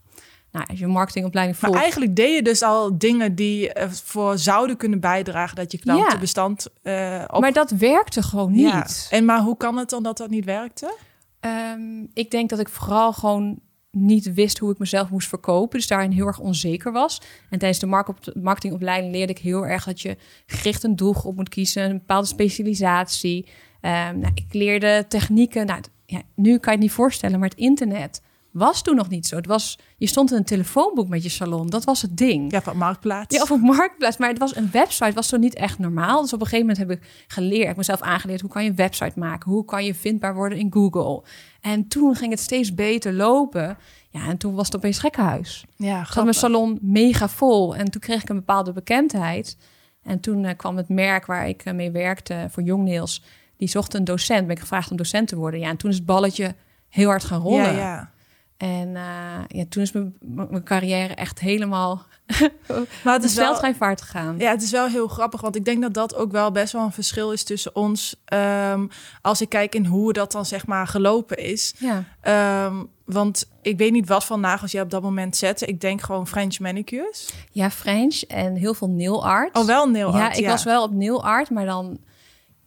Nou, 0.51 0.67
als 0.67 0.79
je 0.79 0.85
een 0.85 0.91
marketingopleiding 0.91 1.59
maar 1.59 1.69
volgt. 1.69 1.83
eigenlijk 1.83 2.15
deed 2.15 2.35
je 2.35 2.41
dus 2.41 2.61
al 2.61 2.97
dingen 2.97 3.35
die 3.35 3.73
ervoor 3.73 4.37
zouden 4.37 4.77
kunnen 4.77 4.99
bijdragen 4.99 5.55
dat 5.55 5.71
je 5.71 5.79
klantenbestand 5.79 6.67
eh 6.81 7.23
op... 7.27 7.41
Maar 7.41 7.53
dat 7.53 7.71
werkte 7.71 8.23
gewoon 8.23 8.51
niet. 8.51 9.07
Ja. 9.09 9.17
En 9.17 9.25
maar 9.25 9.39
hoe 9.39 9.57
kan 9.57 9.77
het 9.77 9.89
dan 9.89 10.03
dat 10.03 10.17
dat 10.17 10.29
niet 10.29 10.45
werkte? 10.45 10.97
Ehm, 11.39 12.03
ik 12.13 12.31
denk 12.31 12.49
dat 12.49 12.59
ik 12.59 12.69
vooral 12.69 13.13
gewoon 13.13 13.59
niet 13.91 14.33
wist 14.33 14.57
hoe 14.57 14.71
ik 14.71 14.77
mezelf 14.77 15.09
moest 15.09 15.27
verkopen. 15.27 15.77
Dus 15.79 15.87
daarin 15.87 16.11
heel 16.11 16.27
erg 16.27 16.39
onzeker 16.39 16.91
was. 16.91 17.21
En 17.49 17.59
tijdens 17.59 17.79
de 17.79 17.85
mark- 17.85 18.35
marketingopleiding 18.35 19.13
leerde 19.13 19.33
ik 19.33 19.39
heel 19.39 19.65
erg 19.65 19.83
dat 19.85 20.01
je 20.01 20.17
gericht 20.45 20.83
een 20.83 20.95
doelgroep 20.95 21.35
moet 21.35 21.49
kiezen. 21.49 21.83
Een 21.83 21.97
bepaalde 21.97 22.27
specialisatie. 22.27 23.47
Ehm, 23.85 24.19
nou, 24.19 24.31
ik 24.33 24.53
leerde 24.53 25.05
technieken. 25.07 25.65
Nou, 25.65 25.81
ja, 26.05 26.21
nu 26.35 26.57
kan 26.57 26.71
je 26.73 26.79
het 26.79 26.79
niet 26.79 26.91
voorstellen, 26.91 27.39
maar 27.39 27.49
het 27.49 27.57
internet 27.57 28.21
was 28.51 28.81
toen 28.81 28.95
nog 28.95 29.09
niet 29.09 29.27
zo. 29.27 29.35
Het 29.35 29.45
was, 29.45 29.79
je 29.97 30.07
stond 30.07 30.31
in 30.31 30.37
een 30.37 30.43
telefoonboek 30.43 31.07
met 31.07 31.23
je 31.23 31.29
salon. 31.29 31.67
Dat 31.67 31.83
was 31.83 32.01
het 32.01 32.17
ding. 32.17 32.51
Ja, 32.51 32.61
van 32.61 32.77
Marktplaats. 32.77 33.35
Ja, 33.35 33.41
of 33.41 33.49
een 33.49 33.59
marktplaats. 33.59 34.17
Maar 34.17 34.29
het 34.29 34.37
was 34.37 34.55
een 34.55 34.71
website, 34.71 35.13
was 35.13 35.27
zo 35.27 35.37
niet 35.37 35.55
echt 35.55 35.79
normaal. 35.79 36.21
Dus 36.21 36.33
op 36.33 36.39
een 36.39 36.47
gegeven 36.47 36.67
moment 36.67 36.87
heb 36.87 36.97
ik 36.97 37.25
geleerd, 37.27 37.61
ik 37.61 37.67
heb 37.67 37.77
mezelf 37.77 38.01
aangeleerd, 38.01 38.41
hoe 38.41 38.49
kan 38.49 38.63
je 38.63 38.69
een 38.69 38.75
website 38.75 39.19
maken? 39.19 39.51
Hoe 39.51 39.65
kan 39.65 39.85
je 39.85 39.95
vindbaar 39.95 40.35
worden 40.35 40.57
in 40.57 40.73
Google? 40.73 41.23
En 41.61 41.87
toen 41.87 42.15
ging 42.15 42.31
het 42.31 42.39
steeds 42.39 42.73
beter 42.73 43.13
lopen. 43.13 43.77
Ja, 44.09 44.27
en 44.27 44.37
toen 44.37 44.55
was 44.55 44.65
het 44.65 44.75
opeens 44.75 44.99
gekkenhuis. 44.99 45.65
ja, 45.75 45.87
had 45.87 45.95
mijn 45.95 46.05
grappig. 46.05 46.35
salon 46.35 46.77
mega 46.81 47.29
vol. 47.29 47.75
En 47.75 47.91
toen 47.91 48.01
kreeg 48.01 48.21
ik 48.21 48.29
een 48.29 48.35
bepaalde 48.35 48.73
bekendheid. 48.73 49.57
En 50.03 50.19
toen 50.19 50.45
eh, 50.45 50.55
kwam 50.57 50.77
het 50.77 50.89
merk 50.89 51.25
waar 51.25 51.47
ik 51.47 51.65
eh, 51.65 51.73
mee 51.73 51.91
werkte 51.91 52.47
voor 52.49 52.63
Jongnails. 52.63 53.21
Die 53.57 53.67
zocht 53.67 53.93
een 53.93 54.03
docent. 54.03 54.47
Ben 54.47 54.55
ik 54.55 54.61
gevraagd 54.61 54.91
om 54.91 54.97
docent 54.97 55.27
te 55.27 55.35
worden. 55.35 55.59
Ja, 55.59 55.69
en 55.69 55.77
toen 55.77 55.89
is 55.89 55.95
het 55.95 56.05
balletje 56.05 56.55
heel 56.89 57.07
hard 57.07 57.23
gaan 57.23 57.41
rollen. 57.41 57.73
Ja, 57.73 57.77
ja. 57.77 58.13
En 58.57 58.95
eh, 58.95 59.03
ja, 59.47 59.65
toen 59.69 59.83
is 59.83 59.91
mijn, 59.91 60.15
mijn 60.19 60.63
carrière 60.63 61.13
echt 61.13 61.39
helemaal 61.39 62.05
Maar 63.03 63.13
het 63.13 63.23
is 63.23 63.35
wel... 63.35 63.45
veldrijvaart 63.45 64.01
gegaan. 64.01 64.35
Ja, 64.37 64.51
het 64.51 64.61
is 64.61 64.71
wel 64.71 64.87
heel 64.87 65.07
grappig, 65.07 65.41
want 65.41 65.55
ik 65.55 65.65
denk 65.65 65.81
dat 65.81 65.93
dat 65.93 66.15
ook 66.15 66.31
wel 66.31 66.51
best 66.51 66.73
wel 66.73 66.83
een 66.83 66.91
verschil 66.91 67.31
is 67.31 67.43
tussen 67.43 67.75
ons. 67.75 68.21
ehm, 68.25 68.87
als 69.21 69.41
ik 69.41 69.49
kijk 69.49 69.75
in 69.75 69.85
hoe 69.85 70.13
dat 70.13 70.31
dan 70.31 70.45
zeg 70.45 70.67
maar 70.67 70.87
gelopen 70.87 71.37
is. 71.37 71.73
Ja. 71.77 72.03
Ehm, 72.21 72.83
want 73.05 73.49
ik 73.61 73.77
weet 73.77 73.91
niet 73.91 74.07
wat 74.07 74.25
voor 74.25 74.39
nagels 74.39 74.71
jij 74.71 74.81
op 74.81 74.89
dat 74.89 75.01
moment 75.01 75.35
zette. 75.35 75.65
Ik 75.65 75.81
denk 75.81 76.01
gewoon 76.01 76.27
French 76.27 76.59
manicures. 76.59 77.29
Ja, 77.51 77.69
French 77.71 78.21
en 78.21 78.55
heel 78.55 78.73
veel 78.73 78.89
nail 78.89 79.25
art. 79.25 79.57
Oh, 79.57 79.65
wel 79.65 79.89
nail 79.89 80.15
ja, 80.15 80.25
art, 80.25 80.37
ik 80.37 80.47
was 80.47 80.63
wel 80.63 80.83
op 80.83 80.93
nail 80.93 81.23
art, 81.23 81.49
maar 81.49 81.65
dan 81.65 81.99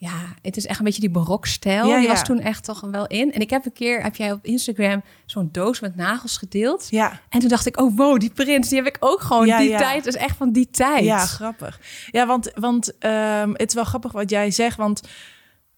ja, 0.01 0.35
het 0.43 0.57
is 0.57 0.67
echt 0.67 0.79
een 0.79 0.85
beetje 0.85 1.01
die 1.01 1.11
barokstijl. 1.11 1.87
Ja, 1.89 1.95
Die 1.95 2.07
ja. 2.07 2.13
was 2.13 2.25
toen 2.25 2.41
echt 2.41 2.65
toch 2.65 2.81
wel 2.81 3.07
in. 3.07 3.33
En 3.33 3.41
ik 3.41 3.51
heb 3.51 3.65
een 3.65 3.73
keer, 3.73 4.03
heb 4.03 4.17
jij 4.17 4.33
op 4.33 4.45
Instagram 4.45 5.03
zo'n 5.27 5.49
doos 5.53 5.81
met 5.81 5.97
nagels 5.97 6.37
gedeeld. 6.37 6.87
Ja, 6.91 7.21
En 7.29 7.41
toen 7.41 7.49
dacht 7.49 7.67
ik, 7.67 7.81
oh 7.81 7.97
wow, 7.97 8.19
die 8.21 8.31
prins, 8.31 8.69
die 8.69 8.79
heb 8.79 8.87
ik 8.87 8.97
ook 9.01 9.21
gewoon. 9.21 9.47
Ja, 9.47 9.59
die 9.59 9.77
tijd 9.77 10.07
is 10.07 10.17
echt 10.17 10.37
van 10.37 10.53
die 10.53 10.71
tijd. 10.71 11.05
Ja, 11.05 11.27
grappig. 11.27 11.81
Ja, 12.11 12.27
want, 12.27 12.51
want 12.55 12.99
ehm, 12.99 13.51
het 13.53 13.69
is 13.69 13.75
wel 13.75 13.85
grappig 13.85 14.13
wat 14.13 14.31
jij 14.31 14.51
zegt. 14.51 14.77
Want 14.77 15.01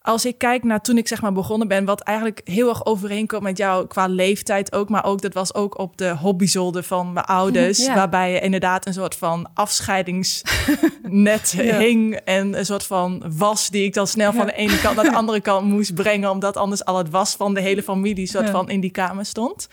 als 0.03 0.25
ik 0.25 0.39
kijk 0.39 0.65
naar 0.65 0.81
toen 0.81 0.99
ik 0.99 1.09
zeg 1.09 1.21
maar 1.23 1.33
begonnen 1.33 1.69
ben, 1.69 1.85
wat 1.85 2.01
eigenlijk 2.01 2.41
heel 2.45 2.69
erg 2.69 2.85
overeenkomt 2.87 3.43
met 3.43 3.57
jou 3.59 3.87
qua 3.87 4.07
leeftijd 4.07 4.73
ook, 4.73 4.89
maar 4.89 5.05
ook 5.05 5.21
dat 5.21 5.35
was 5.35 5.55
ook 5.55 5.79
op 5.79 5.97
de 5.97 6.09
hobbyzolder 6.17 6.83
van 6.83 7.13
mijn 7.13 7.27
ouders, 7.27 7.85
Ja. 7.85 7.95
waarbij 7.95 8.33
je 8.33 8.41
inderdaad 8.41 8.87
een 8.87 8.93
soort 8.93 9.15
van 9.17 9.49
afscheidingsnet 9.55 11.51
Ja. 11.57 11.79
hing 11.85 12.15
en 12.15 12.59
een 12.59 12.67
soort 12.67 12.87
van 12.87 13.23
was 13.37 13.69
die 13.69 13.85
ik 13.85 13.95
dan 13.95 14.07
snel 14.07 14.33
van 14.33 14.47
de 14.47 14.53
ene 14.53 14.81
kant 14.81 14.97
naar 14.97 15.05
de 15.05 15.15
andere 15.23 15.41
kant 15.41 15.67
moest 15.67 15.95
brengen, 15.95 16.31
omdat 16.31 16.57
anders 16.57 16.85
al 16.85 16.97
het 16.99 17.11
was 17.11 17.35
van 17.35 17.55
de 17.55 17.61
hele 17.61 17.83
familie 17.83 18.27
soort 18.27 18.51
van 18.51 18.69
in 18.71 18.81
die 18.81 18.91
kamer 18.91 19.25
stond. 19.25 19.69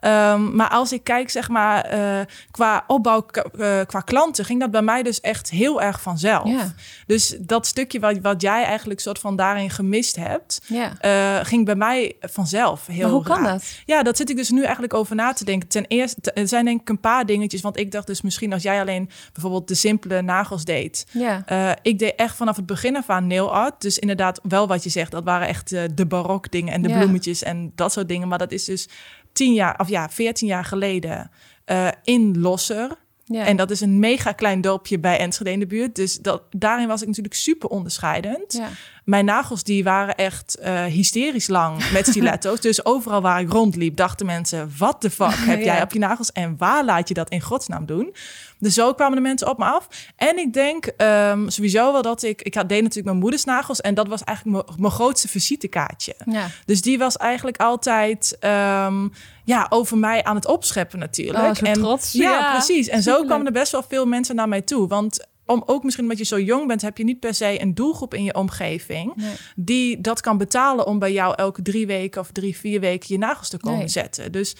Ehm, 0.00 0.56
maar 0.56 0.68
als 0.68 0.92
ik 0.92 1.04
kijk, 1.04 1.30
zeg 1.30 1.48
maar, 1.48 1.84
eh, 1.84 2.20
qua 2.50 2.84
opbouw, 2.86 3.26
eh, 3.58 3.80
qua 3.86 4.00
klanten, 4.00 4.44
ging 4.44 4.60
dat 4.60 4.70
bij 4.70 4.82
mij 4.82 5.02
dus 5.02 5.20
echt 5.20 5.50
heel 5.50 5.82
erg 5.82 6.00
vanzelf. 6.02 6.50
Dus 7.06 7.36
dat 7.40 7.66
stukje 7.66 8.00
wat, 8.00 8.18
wat 8.22 8.42
jij 8.42 8.64
eigenlijk 8.64 9.00
soort 9.00 9.18
van 9.18 9.36
daarin 9.36 9.67
gemist 9.70 10.16
hebt, 10.16 10.60
Ja. 10.66 10.92
eh, 11.00 11.44
ging 11.46 11.64
bij 11.64 11.74
mij 11.74 12.16
vanzelf 12.20 12.86
heel 12.86 13.02
Maar 13.02 13.10
hoe 13.10 13.22
kan 13.24 13.42
raar. 13.42 13.52
dat? 13.52 13.64
Ja, 13.84 14.02
dat 14.02 14.16
zit 14.16 14.30
ik 14.30 14.36
dus 14.36 14.50
nu 14.50 14.62
eigenlijk 14.62 14.94
over 14.94 15.16
na 15.16 15.32
te 15.32 15.44
denken. 15.44 15.68
Ten 15.68 15.84
eerste, 15.88 16.32
er 16.32 16.48
zijn 16.48 16.64
denk 16.64 16.80
ik 16.80 16.88
een 16.88 17.00
paar 17.00 17.26
dingetjes. 17.26 17.60
Want 17.60 17.76
ik 17.78 17.90
dacht 17.90 18.06
dus 18.06 18.22
misschien 18.22 18.52
als 18.52 18.62
jij 18.62 18.80
alleen 18.80 19.10
bijvoorbeeld 19.32 19.68
de 19.68 19.74
simpele 19.74 20.22
nagels 20.22 20.64
deed. 20.64 21.06
Ja. 21.12 21.42
Eh, 21.46 21.70
ik 21.82 21.98
deed 21.98 22.14
echt 22.14 22.36
vanaf 22.36 22.56
het 22.56 22.66
begin 22.66 22.96
af 22.96 23.08
aan 23.10 23.26
nail 23.26 23.52
art. 23.54 23.80
Dus 23.80 23.98
inderdaad 23.98 24.40
wel 24.42 24.66
wat 24.66 24.82
je 24.82 24.90
zegt. 24.90 25.10
Dat 25.10 25.24
waren 25.24 25.48
echt 25.48 25.72
eh, 25.72 25.82
de 25.94 26.06
barok 26.06 26.50
dingen 26.50 26.72
en 26.72 26.82
de 26.82 26.88
Ja. 26.88 26.98
bloemetjes 26.98 27.42
en 27.42 27.72
dat 27.74 27.92
soort 27.92 28.08
dingen. 28.08 28.28
Maar 28.28 28.38
dat 28.38 28.52
is 28.52 28.64
dus 28.64 28.88
tien 29.32 29.52
jaar, 29.52 29.78
of 29.80 29.88
ja, 29.88 30.08
veertien 30.08 30.48
jaar 30.48 30.64
geleden 30.64 31.30
in 32.04 32.38
Losser. 32.40 32.90
ja. 33.24 33.44
En 33.46 33.56
dat 33.56 33.70
is 33.70 33.80
een 33.80 33.98
mega 33.98 34.32
klein 34.32 34.60
dorpje 34.60 34.98
bij 34.98 35.18
Enschede 35.18 35.50
in 35.50 35.58
de 35.58 35.66
buurt. 35.66 35.94
Dus 35.96 36.18
dat, 36.18 36.42
daarin 36.50 36.88
was 36.88 37.00
ik 37.00 37.06
natuurlijk 37.06 37.34
super 37.34 37.68
onderscheidend. 37.68 38.52
ja. 38.52 38.68
Mijn 39.08 39.24
nagels 39.24 39.62
die 39.62 39.84
waren 39.84 40.14
echt 40.14 40.54
eh, 40.58 40.84
hysterisch 40.84 41.46
lang 41.46 41.90
met 41.92 42.06
stiletto's. 42.12 42.60
dus 42.60 42.84
overal 42.84 43.20
waar 43.20 43.40
ik 43.40 43.52
rondliep 43.52 43.96
dachten 43.96 44.26
mensen... 44.26 44.72
wat 44.78 45.02
de 45.02 45.10
fuck 45.10 45.34
heb 45.52 45.62
jij 45.62 45.76
Ja. 45.76 45.82
op 45.82 45.92
je 45.92 45.98
nagels 45.98 46.32
en 46.32 46.54
waar 46.58 46.84
laat 46.84 47.08
je 47.08 47.14
dat 47.14 47.28
in 47.28 47.40
godsnaam 47.40 47.86
doen? 47.86 48.14
Dus 48.58 48.74
zo 48.74 48.94
kwamen 48.94 49.16
de 49.16 49.22
mensen 49.22 49.48
op 49.48 49.58
me 49.58 49.64
af. 49.64 49.88
En 50.16 50.38
ik 50.38 50.52
denk 50.52 50.86
ehm, 50.86 51.48
sowieso 51.48 51.92
wel 51.92 52.02
dat 52.02 52.22
ik... 52.22 52.42
Ik 52.42 52.54
had, 52.54 52.68
deed 52.68 52.78
natuurlijk 52.80 53.06
mijn 53.06 53.18
moeders 53.18 53.44
nagels... 53.44 53.80
en 53.80 53.94
dat 53.94 54.08
was 54.08 54.24
eigenlijk 54.24 54.68
mijn- 54.78 54.92
grootste 54.92 55.28
visitekaartje. 55.28 56.14
ja. 56.26 56.46
Dus 56.64 56.80
die 56.82 56.98
was 56.98 57.16
eigenlijk 57.16 57.56
altijd 57.56 58.36
ehm, 58.40 59.08
ja, 59.44 59.66
over 59.68 59.98
mij 59.98 60.24
aan 60.24 60.34
het 60.34 60.46
opscheppen 60.46 60.98
natuurlijk. 60.98 61.44
Oh, 61.62 61.68
en, 61.68 61.72
trots. 61.72 62.12
Ja, 62.12 62.30
Ja, 62.30 62.50
precies. 62.52 62.88
En 62.88 63.02
zo 63.02 63.24
kwamen 63.24 63.46
er 63.46 63.52
best 63.52 63.72
wel 63.72 63.84
veel 63.88 64.06
mensen 64.06 64.34
naar 64.34 64.48
mij 64.48 64.62
toe. 64.62 64.88
Want 64.88 65.26
om, 65.48 65.62
ook 65.66 65.82
misschien 65.82 66.04
omdat 66.04 66.18
je 66.18 66.24
zo 66.24 66.40
jong 66.40 66.66
bent, 66.66 66.82
heb 66.82 66.98
je 66.98 67.04
niet 67.04 67.20
per 67.20 67.34
se 67.34 67.60
een 67.62 67.74
doelgroep 67.74 68.14
in 68.14 68.24
je 68.24 68.34
omgeving 68.34 69.12
Nee. 69.16 69.32
die 69.56 70.00
dat 70.00 70.20
kan 70.20 70.38
betalen 70.38 70.86
om 70.86 70.98
bij 70.98 71.12
jou 71.12 71.34
elke 71.36 71.62
drie 71.62 71.86
weken 71.86 72.20
of 72.20 72.30
drie, 72.32 72.56
vier 72.56 72.80
weken 72.80 73.06
je 73.08 73.18
nagels 73.18 73.48
te 73.48 73.58
komen 73.58 73.78
Nee. 73.78 73.88
zetten. 73.88 74.32
Dus 74.32 74.56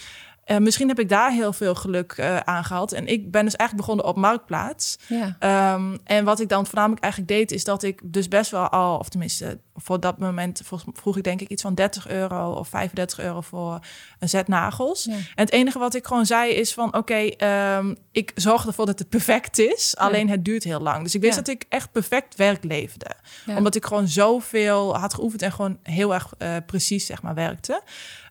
eh, 0.49 0.57
misschien 0.57 0.88
heb 0.88 0.99
ik 0.99 1.09
daar 1.09 1.31
heel 1.31 1.52
veel 1.52 1.75
geluk 1.75 2.12
eh, 2.12 2.37
aan 2.37 2.64
gehad. 2.64 2.93
En 2.93 3.07
ik 3.07 3.31
ben 3.31 3.45
dus 3.45 3.57
eigenlijk 3.57 3.87
begonnen 3.87 4.07
op 4.07 4.17
Marktplaats. 4.17 4.99
Ja. 5.07 5.37
Ehm, 5.38 5.97
en 6.05 6.25
wat 6.25 6.40
ik 6.40 6.49
dan 6.49 6.67
voornamelijk 6.67 7.02
eigenlijk 7.02 7.33
deed, 7.33 7.52
is 7.52 7.64
dat 7.64 7.83
ik 7.83 8.00
dus 8.05 8.28
best 8.28 8.50
wel 8.50 8.69
al, 8.69 8.99
of 8.99 9.09
tenminste 9.09 9.59
voor 9.75 10.00
dat 10.00 10.19
moment 10.19 10.62
vroeg, 10.93 11.17
ik 11.17 11.25
denk 11.25 11.40
ik 11.40 11.49
iets 11.49 11.62
van 11.62 11.75
30 11.75 12.09
euro 12.09 12.52
of 12.52 12.69
35 12.69 13.19
euro 13.19 13.40
voor 13.40 13.78
een 14.19 14.28
set 14.28 14.49
nagels. 14.49 15.05
Ja. 15.05 15.12
En 15.12 15.23
het 15.35 15.52
enige 15.52 15.78
wat 15.78 15.95
ik 15.95 16.07
gewoon 16.07 16.26
zei 16.26 16.52
is 16.52 16.75
van 16.75 16.97
oké, 16.97 17.14
ehm, 17.14 17.95
ik 18.12 18.33
zorg 18.35 18.67
ervoor 18.67 18.87
dat 18.87 18.99
het 18.99 19.09
perfect 19.09 19.59
is, 19.59 19.97
alleen 19.97 20.28
het 20.28 20.45
duurt 20.45 20.64
heel 20.64 20.81
lang. 20.81 21.02
Dus 21.02 21.14
ik 21.14 21.21
wist 21.21 21.37
dat 21.37 21.49
ik 21.49 21.64
echt 21.69 21.93
perfect 21.93 22.37
werk 22.37 22.64
leverde. 22.64 23.11
Ja. 23.47 23.57
Omdat 23.57 23.75
ik 23.75 23.85
gewoon 23.85 24.09
zoveel 24.09 24.97
had 24.97 25.14
geoefend 25.14 25.43
en 25.43 25.52
gewoon 25.52 25.78
heel 25.83 26.14
erg 26.14 26.33
eh, 26.38 26.57
precies 26.67 27.07
zeg 27.07 27.23
maar 27.23 27.35
werkte. 27.35 27.83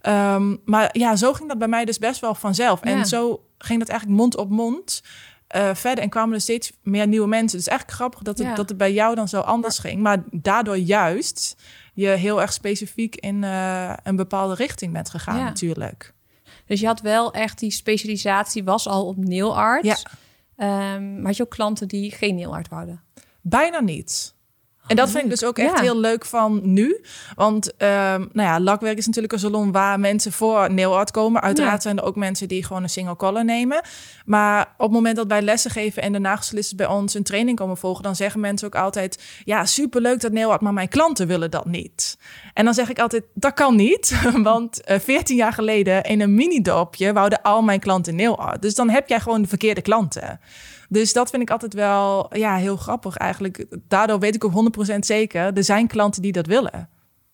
Ehm, 0.07 0.55
maar 0.65 0.89
ja, 0.91 1.15
zo 1.15 1.33
ging 1.33 1.49
dat 1.49 1.57
bij 1.57 1.67
mij 1.67 1.85
dus 1.85 1.97
best 1.97 2.19
wel 2.21 2.35
vanzelf. 2.35 2.85
Ja. 2.85 2.91
En 2.91 3.05
zo 3.05 3.43
ging 3.57 3.79
dat 3.79 3.89
eigenlijk 3.89 4.19
mond 4.19 4.37
op 4.37 4.49
mond 4.49 5.01
eh, 5.47 5.75
verder 5.75 6.03
en 6.03 6.09
kwamen 6.09 6.33
er 6.35 6.41
steeds 6.41 6.71
meer 6.83 7.07
nieuwe 7.07 7.27
mensen. 7.27 7.57
Dus 7.57 7.67
eigenlijk 7.67 7.97
grappig 7.97 8.21
dat 8.21 8.37
het, 8.37 8.47
Ja. 8.47 8.55
dat 8.55 8.69
het 8.69 8.77
bij 8.77 8.93
jou 8.93 9.15
dan 9.15 9.27
zo 9.27 9.39
anders 9.39 9.79
ging. 9.79 10.01
Maar 10.01 10.23
daardoor 10.31 10.77
juist 10.77 11.55
je 11.93 12.07
heel 12.07 12.41
erg 12.41 12.53
specifiek 12.53 13.15
in 13.15 13.43
eh, 13.43 13.93
een 14.03 14.15
bepaalde 14.15 14.53
richting 14.55 14.93
bent 14.93 15.09
gegaan 15.09 15.37
Ja. 15.37 15.43
natuurlijk. 15.43 16.13
Dus 16.65 16.79
je 16.79 16.85
had 16.85 17.01
wel 17.01 17.33
echt 17.33 17.59
die 17.59 17.71
specialisatie, 17.71 18.63
was 18.63 18.87
al 18.87 19.05
op 19.07 19.17
nail 19.17 19.57
art. 19.57 19.85
Ja. 19.85 19.97
Ehm, 20.55 21.15
maar 21.15 21.25
had 21.25 21.37
je 21.37 21.43
ook 21.43 21.49
klanten 21.49 21.87
die 21.87 22.11
geen 22.11 22.35
nail 22.35 22.53
art 22.55 22.67
wouden? 22.69 23.01
Bijna 23.41 23.79
niet. 23.79 24.35
En 24.87 24.95
dat 24.95 25.09
vind 25.09 25.23
ik 25.23 25.29
dus 25.29 25.43
ook 25.43 25.57
echt 25.57 25.75
Ja. 25.75 25.81
heel 25.81 25.97
leuk 25.99 26.25
van 26.25 26.59
nu. 26.63 27.01
Want 27.35 27.75
ehm, 27.77 28.19
nou 28.31 28.47
ja, 28.49 28.59
lakwerk 28.59 28.97
is 28.97 29.05
natuurlijk 29.05 29.33
een 29.33 29.39
salon 29.39 29.71
waar 29.71 29.99
mensen 29.99 30.31
voor 30.31 30.73
nail 30.73 30.97
art 30.97 31.11
komen. 31.11 31.41
Uiteraard 31.41 31.75
Ja. 31.75 31.81
zijn 31.81 31.97
er 31.97 32.03
ook 32.03 32.15
mensen 32.15 32.47
die 32.47 32.63
gewoon 32.65 32.83
een 32.83 32.89
single 32.89 33.15
color 33.15 33.45
nemen. 33.45 33.81
Maar 34.25 34.61
op 34.77 34.83
het 34.85 34.91
moment 34.91 35.15
dat 35.15 35.27
wij 35.27 35.41
lessen 35.41 35.71
geven 35.71 36.01
en 36.01 36.11
de 36.11 36.19
nagelstylisten 36.19 36.77
bij 36.77 36.87
ons 36.87 37.13
een 37.13 37.23
training 37.23 37.57
komen 37.57 37.77
volgen, 37.77 38.03
dan 38.03 38.15
zeggen 38.15 38.39
mensen 38.39 38.67
ook 38.67 38.75
altijd: 38.75 39.23
Ja, 39.43 39.65
superleuk 39.65 40.21
dat 40.21 40.31
nail 40.31 40.51
art, 40.51 40.61
maar 40.61 40.73
mijn 40.73 40.87
klanten 40.89 41.27
willen 41.27 41.51
dat 41.51 41.65
niet. 41.65 42.17
En 42.53 42.65
dan 42.65 42.73
zeg 42.73 42.89
ik 42.89 42.99
altijd: 42.99 43.23
Dat 43.33 43.53
kan 43.53 43.75
niet. 43.75 44.21
Want 44.43 44.81
eh 44.83 44.99
14 44.99 45.35
jaar 45.35 45.53
geleden 45.53 46.03
in 46.03 46.21
een 46.21 46.35
mini-dorpje 46.35 47.13
wouden 47.13 47.41
al 47.41 47.61
mijn 47.61 47.79
klanten 47.79 48.15
nail 48.15 48.37
art. 48.37 48.61
Dus 48.61 48.75
dan 48.75 48.89
heb 48.89 49.09
jij 49.09 49.19
gewoon 49.19 49.41
de 49.41 49.47
verkeerde 49.47 49.81
klanten. 49.81 50.39
Dus 50.87 51.13
dat 51.13 51.29
vind 51.29 51.41
ik 51.41 51.49
altijd 51.49 51.73
wel 51.73 52.37
ja, 52.37 52.55
heel 52.55 52.77
grappig 52.77 53.17
eigenlijk. 53.17 53.65
Daardoor 53.87 54.19
weet 54.19 54.35
ik 54.35 54.43
ook 54.43 54.77
100% 54.93 54.99
zeker, 54.99 55.53
er 55.57 55.63
zijn 55.63 55.87
klanten 55.87 56.21
die 56.21 56.31
dat 56.31 56.45
willen. 56.45 56.89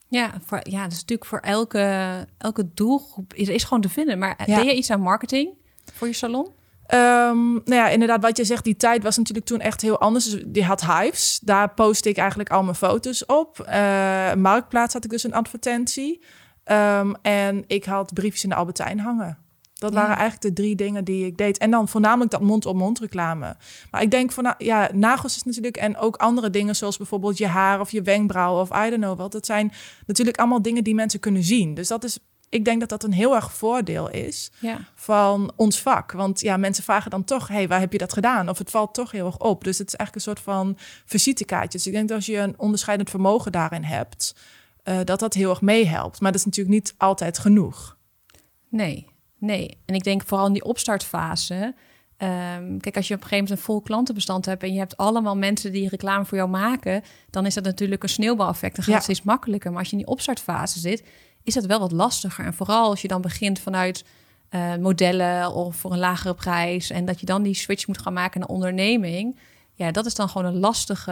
Ja, 0.08 0.32
voor, 0.46 0.60
ja, 0.64 0.84
dat 0.84 0.92
is 0.92 1.00
natuurlijk 1.00 1.30
voor 1.30 1.40
elke, 1.40 2.26
elke 2.38 2.74
doelgroep 2.74 3.34
is, 3.34 3.48
is 3.48 3.64
gewoon 3.64 3.82
te 3.82 3.90
vinden. 3.90 4.20
Maar 4.20 4.44
Ja. 4.46 4.56
deed 4.56 4.66
je 4.66 4.76
iets 4.76 4.90
aan 4.92 5.02
marketing 5.02 5.54
voor 5.94 6.08
je 6.08 6.14
salon? 6.14 6.52
Ehm, 6.86 7.52
nou 7.54 7.64
ja, 7.76 7.90
inderdaad, 7.90 8.22
wat 8.22 8.38
je 8.38 8.44
zegt, 8.44 8.64
die 8.64 8.76
tijd 8.76 9.04
was 9.04 9.18
natuurlijk 9.18 9.46
toen 9.46 9.60
echt 9.60 9.82
heel 9.82 10.00
anders. 10.00 10.26
Dus 10.30 10.44
die 10.46 10.64
had 10.64 10.86
Hives. 10.86 11.40
Daar 11.44 11.74
postte 11.74 12.10
ik 12.10 12.18
eigenlijk 12.18 12.50
al 12.50 12.64
mijn 12.64 12.76
foto's 12.76 13.26
op. 13.26 13.60
Eh, 13.60 14.34
Marktplaats 14.34 14.94
had 14.94 15.04
ik 15.04 15.10
dus 15.10 15.24
een 15.24 15.34
advertentie. 15.34 16.24
Ehm, 16.64 17.14
en 17.22 17.64
ik 17.68 17.86
had 17.86 18.14
briefjes 18.14 18.44
in 18.44 18.50
de 18.50 18.56
Albertijn 18.56 19.00
hangen. 19.00 19.38
Dat 19.74 19.94
Ja. 19.94 20.00
waren 20.00 20.18
eigenlijk 20.18 20.42
de 20.56 20.62
drie 20.62 20.76
dingen 20.76 21.04
die 21.04 21.26
ik 21.26 21.38
deed. 21.38 21.58
En 21.58 21.72
dan 21.72 21.88
voornamelijk 21.88 22.32
dat 22.32 22.42
mond-op-mond 22.42 23.00
reclame. 23.00 23.56
Maar 23.92 24.02
ik 24.02 24.12
denk 24.12 24.32
van, 24.32 24.56
ja, 24.58 24.90
nagels 24.94 25.36
is 25.36 25.44
natuurlijk... 25.44 25.78
en 25.78 25.98
ook 25.98 26.16
andere 26.16 26.50
dingen 26.50 26.76
zoals 26.76 26.98
bijvoorbeeld 26.98 27.38
je 27.38 27.48
haar 27.48 27.80
of 27.80 27.92
je 27.92 28.02
wenkbrauwen... 28.02 28.62
of 28.62 28.70
I 28.70 28.90
don't 28.90 29.02
know 29.02 29.18
wat. 29.18 29.32
Dat 29.32 29.46
zijn 29.46 29.72
natuurlijk 30.06 30.38
allemaal 30.38 30.62
dingen 30.62 30.84
die 30.84 30.96
mensen 30.96 31.20
kunnen 31.20 31.44
zien. 31.44 31.74
Dus 31.74 31.88
dat 31.88 32.04
is, 32.04 32.20
ik 32.50 32.66
denk 32.66 32.80
dat 32.80 32.90
dat 32.90 33.04
een 33.04 33.14
heel 33.14 33.36
erg 33.36 33.54
voordeel 33.54 34.10
is 34.10 34.52
Ja. 34.60 34.78
van 34.96 35.52
ons 35.56 35.82
vak. 35.82 36.12
Want 36.12 36.40
ja, 36.42 36.58
mensen 36.58 36.84
vragen 36.84 37.12
dan 37.12 37.24
toch, 37.24 37.48
hey, 37.48 37.68
waar 37.68 37.80
heb 37.80 37.92
je 37.92 37.98
dat 37.98 38.14
gedaan? 38.14 38.50
Of 38.50 38.58
het 38.58 38.70
valt 38.70 38.94
toch 38.94 39.12
heel 39.12 39.26
erg 39.26 39.38
op. 39.40 39.64
Dus 39.64 39.78
het 39.78 39.88
is 39.88 39.96
eigenlijk 39.96 40.28
een 40.28 40.34
soort 40.34 40.46
van 40.56 40.78
visitekaartje. 41.06 41.78
Dus 41.78 41.88
ik 41.88 41.94
denk 41.94 42.08
dat 42.08 42.18
als 42.18 42.26
je 42.26 42.38
een 42.38 42.54
onderscheidend 42.60 43.10
vermogen 43.10 43.52
daarin 43.52 43.84
hebt, 43.84 44.36
eh, 44.84 44.98
dat 45.04 45.20
dat 45.20 45.34
heel 45.34 45.50
erg 45.50 45.62
meehelpt. 45.62 46.20
Maar 46.22 46.32
dat 46.32 46.40
is 46.40 46.46
natuurlijk 46.46 46.76
niet 46.76 46.94
altijd 46.98 47.38
genoeg. 47.40 47.98
Nee, 48.70 49.08
nee. 49.44 49.78
En 49.86 49.96
ik 49.96 50.04
denk 50.04 50.24
vooral 50.26 50.48
in 50.48 50.54
die 50.54 50.64
opstartfase. 50.64 51.76
ehm, 52.18 52.78
kijk, 52.78 52.96
als 52.96 53.08
je 53.08 53.14
op 53.14 53.22
een 53.22 53.28
gegeven 53.28 53.44
moment 53.44 53.50
een 53.50 53.58
vol 53.66 53.82
klantenbestand 53.82 54.46
hebt 54.46 54.64
en 54.64 54.74
je 54.74 54.80
hebt 54.80 54.98
allemaal 54.98 55.38
mensen 55.38 55.72
die 55.72 55.90
reclame 55.90 56.26
voor 56.26 56.38
jou 56.38 56.50
maken, 56.50 57.02
dan 57.30 57.46
is 57.46 57.54
dat 57.54 57.64
natuurlijk 57.64 58.04
een 58.04 58.10
sneeuwbaleffect. 58.10 58.76
Dan 58.76 58.84
gaat 58.84 58.94
Ja. 58.94 59.00
het 59.00 59.04
steeds 59.04 59.22
makkelijker. 59.24 59.70
Maar 59.72 59.80
als 59.80 59.90
je 59.90 59.96
in 59.98 60.04
die 60.04 60.12
opstartfase 60.12 60.80
zit, 60.80 61.04
is 61.44 61.54
dat 61.54 61.66
wel 61.66 61.80
wat 61.80 61.92
lastiger. 61.92 62.46
En 62.46 62.54
vooral 62.54 62.90
als 62.90 63.02
je 63.02 63.08
dan 63.08 63.22
begint 63.22 63.60
vanuit 63.60 64.04
eh, 64.50 64.76
modellen 64.76 65.54
of 65.54 65.76
voor 65.76 65.92
een 65.92 66.00
lagere 66.00 66.34
prijs 66.34 66.90
en 66.90 67.06
dat 67.06 67.20
je 67.20 67.26
dan 67.26 67.44
die 67.44 67.54
switch 67.54 67.88
moet 67.88 68.02
gaan 68.02 68.14
maken 68.14 68.40
naar 68.40 68.50
onderneming. 68.50 69.40
Ja, 69.74 69.92
dat 69.92 70.06
is 70.06 70.16
dan 70.16 70.30
gewoon 70.30 70.48
een 70.54 70.60
lastige, 70.60 71.12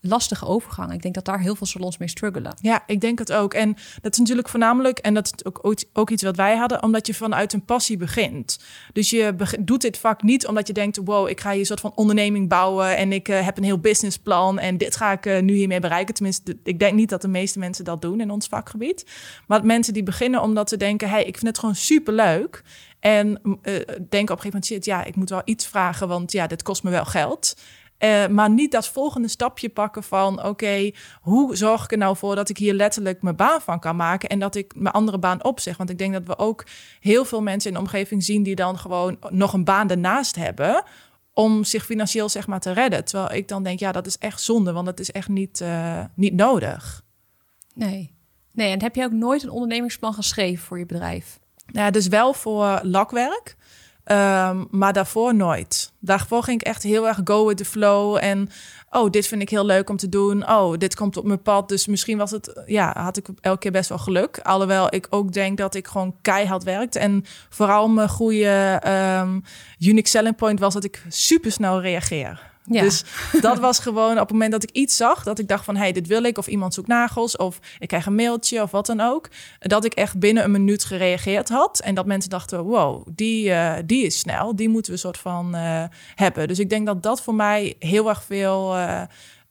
lastige 0.00 0.46
overgang. 0.46 0.92
Ik 0.92 1.02
denk 1.02 1.14
dat 1.14 1.24
daar 1.24 1.40
heel 1.40 1.54
veel 1.54 1.66
salons 1.66 1.98
mee 1.98 2.08
struggelen. 2.08 2.54
Ja, 2.60 2.82
ik 2.86 3.00
denk 3.00 3.18
het 3.18 3.32
ook. 3.32 3.54
En 3.54 3.76
dat 4.00 4.12
is 4.12 4.18
natuurlijk 4.18 4.48
voornamelijk, 4.48 4.98
en 4.98 5.14
dat 5.14 5.26
is 5.26 5.44
ook, 5.44 5.86
ook 5.92 6.10
iets 6.10 6.22
wat 6.22 6.36
wij 6.36 6.56
hadden, 6.56 6.82
omdat 6.82 7.06
je 7.06 7.14
vanuit 7.14 7.52
een 7.52 7.64
passie 7.64 7.96
begint. 7.96 8.58
Dus 8.92 9.10
je 9.10 9.34
doet 9.60 9.80
dit 9.80 9.98
vak 9.98 10.22
niet 10.22 10.46
omdat 10.46 10.66
je 10.66 10.72
denkt, 10.72 11.00
wow, 11.04 11.28
ik 11.28 11.40
ga 11.40 11.50
hier 11.50 11.60
een 11.60 11.66
soort 11.66 11.80
van 11.80 11.92
onderneming 11.94 12.48
bouwen 12.48 12.96
en 12.96 13.12
ik 13.12 13.28
eh, 13.28 13.44
heb 13.44 13.56
een 13.56 13.64
heel 13.64 13.78
businessplan 13.78 14.58
en 14.58 14.78
dit 14.78 14.96
ga 14.96 15.12
ik 15.12 15.26
eh, 15.26 15.42
nu 15.42 15.54
hiermee 15.54 15.80
bereiken. 15.80 16.14
Tenminste, 16.14 16.56
ik 16.62 16.78
denk 16.78 16.94
niet 16.94 17.08
dat 17.08 17.22
de 17.22 17.28
meeste 17.28 17.58
mensen 17.58 17.84
dat 17.84 18.02
doen 18.02 18.20
in 18.20 18.30
ons 18.30 18.46
vakgebied. 18.46 19.06
Maar 19.46 19.66
mensen 19.66 19.92
die 19.92 20.02
beginnen 20.02 20.42
omdat 20.42 20.68
ze 20.68 20.76
denken, 20.76 21.08
hey, 21.08 21.24
ik 21.24 21.34
vind 21.36 21.46
het 21.46 21.58
gewoon 21.58 21.74
super 21.74 22.12
leuk. 22.12 22.62
En 23.00 23.40
eh, 23.62 23.74
denken 23.84 23.98
op 23.98 24.10
een 24.10 24.26
gegeven 24.26 24.42
moment, 24.44 24.66
shit, 24.66 24.84
ja, 24.84 25.04
ik 25.04 25.16
moet 25.16 25.30
wel 25.30 25.42
iets 25.44 25.66
vragen, 25.66 26.08
want 26.08 26.32
ja, 26.32 26.46
dit 26.46 26.62
kost 26.62 26.82
me 26.82 26.90
wel 26.90 27.04
geld. 27.04 27.56
Uh, 28.04 28.26
maar 28.26 28.50
niet 28.50 28.72
dat 28.72 28.88
volgende 28.88 29.28
stapje 29.28 29.68
pakken 29.68 30.02
van... 30.02 30.44
oké, 30.44 30.90
hoe 31.20 31.56
zorg 31.56 31.84
ik 31.84 31.92
er 31.92 31.98
nou 31.98 32.16
voor 32.16 32.34
dat 32.34 32.48
ik 32.48 32.58
hier 32.58 32.74
letterlijk 32.74 33.22
mijn 33.22 33.36
baan 33.36 33.60
van 33.60 33.80
kan 33.80 33.96
maken... 33.96 34.28
en 34.28 34.38
dat 34.38 34.54
ik 34.54 34.72
mijn 34.74 34.94
andere 34.94 35.18
baan 35.18 35.44
opzeg? 35.44 35.76
Want 35.76 35.90
ik 35.90 35.98
denk 35.98 36.12
dat 36.12 36.26
we 36.26 36.38
ook 36.38 36.66
heel 37.00 37.24
veel 37.24 37.42
mensen 37.42 37.70
in 37.70 37.76
de 37.76 37.82
omgeving 37.82 38.24
zien... 38.24 38.42
die 38.42 38.54
dan 38.54 38.78
gewoon 38.78 39.18
nog 39.28 39.52
een 39.52 39.64
baan 39.64 39.90
ernaast 39.90 40.36
hebben 40.36 40.84
om 41.32 41.64
zich 41.64 41.84
financieel 41.84 42.28
zeg 42.28 42.46
maar 42.46 42.60
te 42.60 42.72
redden. 42.72 43.04
Terwijl 43.04 43.32
ik 43.32 43.48
dan 43.48 43.62
denk, 43.62 43.78
ja, 43.78 43.92
dat 43.92 44.06
is 44.06 44.18
echt 44.18 44.42
zonde, 44.42 44.72
want 44.72 44.86
het 44.86 45.00
is 45.00 45.10
echt 45.10 45.28
niet, 45.28 45.60
uh, 45.60 46.04
niet 46.14 46.34
nodig. 46.34 47.02
Nee. 47.74 48.14
Nee, 48.52 48.72
en 48.72 48.82
heb 48.82 48.94
je 48.94 49.04
ook 49.04 49.12
nooit 49.12 49.42
een 49.42 49.50
ondernemingsplan 49.50 50.14
geschreven 50.14 50.64
voor 50.64 50.78
je 50.78 50.86
bedrijf? 50.86 51.38
Ja, 51.66 51.90
dus 51.90 52.08
wel 52.08 52.32
voor 52.32 52.80
lakwerk. 52.82 53.56
Um, 54.04 54.68
maar 54.70 54.92
daarvoor 54.92 55.34
nooit. 55.34 55.92
Daarvoor 55.98 56.42
ging 56.42 56.60
ik 56.60 56.66
echt 56.66 56.82
heel 56.82 57.08
erg 57.08 57.20
go 57.24 57.46
with 57.46 57.56
the 57.56 57.64
flow. 57.64 58.18
En 58.20 58.48
oh, 58.90 59.10
dit 59.10 59.26
vind 59.26 59.42
ik 59.42 59.48
heel 59.50 59.64
leuk 59.64 59.90
om 59.90 59.96
te 59.96 60.08
doen. 60.08 60.50
Oh, 60.50 60.76
dit 60.78 60.94
komt 60.94 61.16
op 61.16 61.24
mijn 61.24 61.42
pad. 61.42 61.68
Dus 61.68 61.86
misschien 61.86 62.18
was 62.18 62.30
het, 62.30 62.62
ja, 62.66 63.02
had 63.02 63.16
ik 63.16 63.28
elke 63.40 63.58
keer 63.58 63.70
best 63.70 63.88
wel 63.88 63.98
geluk. 63.98 64.38
Alhoewel 64.42 64.94
ik 64.94 65.06
ook 65.10 65.32
denk 65.32 65.58
dat 65.58 65.74
ik 65.74 65.86
gewoon 65.86 66.16
keihard 66.22 66.64
werkte. 66.64 66.98
En 66.98 67.24
vooral 67.48 67.88
mijn 67.88 68.08
goede 68.08 68.82
um, 69.20 69.42
unique 69.78 70.08
selling 70.08 70.36
point 70.36 70.60
was 70.60 70.74
dat 70.74 70.84
ik 70.84 71.04
super 71.08 71.52
snel 71.52 71.80
reageer. 71.80 72.49
Dus 72.64 73.04
dat 73.40 73.58
was 73.58 73.78
gewoon 73.78 74.12
op 74.12 74.18
het 74.18 74.30
moment 74.30 74.52
dat 74.52 74.62
ik 74.62 74.70
iets 74.70 74.96
zag, 74.96 75.22
dat 75.22 75.38
ik 75.38 75.48
dacht 75.48 75.64
van, 75.64 75.76
hey, 75.76 75.92
dit 75.92 76.06
wil 76.06 76.22
ik, 76.22 76.38
of 76.38 76.46
iemand 76.46 76.74
zoekt 76.74 76.88
nagels, 76.88 77.36
of 77.36 77.58
ik 77.78 77.88
krijg 77.88 78.06
een 78.06 78.14
mailtje 78.14 78.62
of 78.62 78.70
wat 78.70 78.86
dan 78.86 79.00
ook, 79.00 79.28
dat 79.58 79.84
ik 79.84 79.94
echt 79.94 80.18
binnen 80.18 80.44
een 80.44 80.50
minuut 80.50 80.84
gereageerd 80.84 81.48
had. 81.48 81.80
En 81.80 81.94
dat 81.94 82.06
mensen 82.06 82.30
dachten, 82.30 82.62
wow, 82.62 83.06
die, 83.14 83.48
uh, 83.48 83.74
die 83.84 84.04
is 84.04 84.18
snel, 84.18 84.56
die 84.56 84.68
moeten 84.68 84.92
we 84.92 84.98
soort 84.98 85.18
van 85.18 85.56
uh, 85.56 85.84
hebben. 86.14 86.48
Dus 86.48 86.58
ik 86.58 86.70
denk 86.70 86.86
dat 86.86 87.02
dat 87.02 87.22
voor 87.22 87.34
mij 87.34 87.74
heel 87.78 88.08
erg 88.08 88.22
veel 88.22 88.76
uh, 88.76 89.02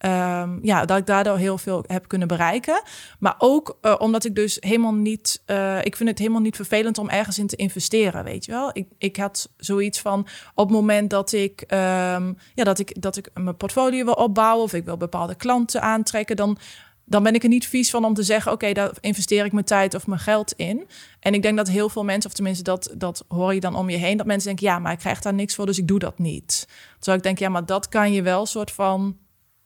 Um, 0.06 0.60
ja, 0.62 0.86
dat 0.86 0.98
ik 0.98 1.06
daardoor 1.06 1.38
heel 1.38 1.58
veel 1.58 1.84
heb 1.88 2.08
kunnen 2.08 2.28
bereiken. 2.28 2.82
Maar 3.20 3.36
ook 3.38 3.78
uh, 3.82 3.96
omdat 3.98 4.26
ik 4.26 4.36
dus 4.36 4.58
helemaal 4.60 4.94
niet... 4.94 5.44
Uh, 5.48 5.78
ik 5.84 5.96
vind 5.96 6.10
het 6.10 6.20
helemaal 6.20 6.42
niet 6.42 6.56
vervelend 6.56 6.98
om 6.98 7.10
ergens 7.10 7.40
in 7.40 7.48
te 7.48 7.56
investeren, 7.56 8.24
weet 8.24 8.46
je 8.46 8.52
wel. 8.52 8.70
Ik, 8.74 8.88
ik 8.98 9.18
had 9.18 9.50
zoiets 9.58 10.00
van 10.00 10.28
op 10.56 10.68
het 10.68 10.78
moment 10.78 11.10
dat 11.10 11.32
ik, 11.32 11.62
um, 11.62 12.38
ja, 12.54 12.64
dat 12.64 12.80
ik, 12.80 13.02
dat 13.02 13.18
ik 13.18 13.30
mijn 13.34 13.58
portfolio 13.58 14.06
wil 14.06 14.14
opbouwen... 14.14 14.64
of 14.64 14.74
ik 14.74 14.86
wil 14.86 14.98
bepaalde 14.98 15.36
klanten 15.36 15.82
aantrekken... 15.82 16.36
dan 16.36 16.58
dan 17.06 17.24
ben 17.24 17.34
ik 17.34 17.44
er 17.44 17.50
niet 17.50 17.68
vies 17.68 17.90
van 17.90 18.06
om 18.06 18.14
te 18.14 18.24
zeggen: 18.24 18.52
oké, 18.52 18.74
daar 18.74 18.92
investeer 19.00 19.46
ik 19.46 19.52
mijn 19.52 19.66
tijd 19.66 19.96
of 19.96 20.08
mijn 20.08 20.20
geld 20.20 20.54
in. 20.54 20.88
En 21.20 21.34
ik 21.34 21.42
denk 21.42 21.58
dat 21.58 21.68
heel 21.68 21.90
veel 21.90 22.04
mensen, 22.04 22.30
of 22.30 22.36
tenminste 22.36 22.64
dat, 22.64 22.94
dat 22.98 23.26
hoor 23.28 23.54
je 23.54 23.60
dan 23.60 23.76
om 23.76 23.90
je 23.90 23.98
heen, 23.98 24.18
dat 24.18 24.26
mensen 24.26 24.48
denken: 24.48 24.68
ja, 24.68 24.80
maar 24.80 24.92
ik 24.92 24.98
krijg 24.98 25.22
daar 25.22 25.34
niks 25.34 25.56
voor, 25.56 25.66
dus 25.66 25.78
ik 25.78 25.88
doe 25.88 26.00
dat 26.00 26.20
niet. 26.20 26.68
Terwijl 26.94 27.18
ik 27.18 27.24
denk: 27.24 27.40
ja, 27.40 27.50
maar 27.50 27.66
dat 27.66 27.90
kan 27.90 28.12
je 28.12 28.22
wel 28.22 28.46
soort 28.46 28.72
van 28.72 29.18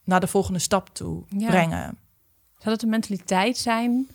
naar 0.04 0.20
de 0.20 0.28
volgende 0.28 0.60
stap 0.60 0.90
toe 0.94 1.24
brengen. 1.38 1.98
Zou 2.58 2.76
dat 2.76 2.82
een 2.82 2.90
mentaliteit 2.90 3.58
zijn? 3.58 4.08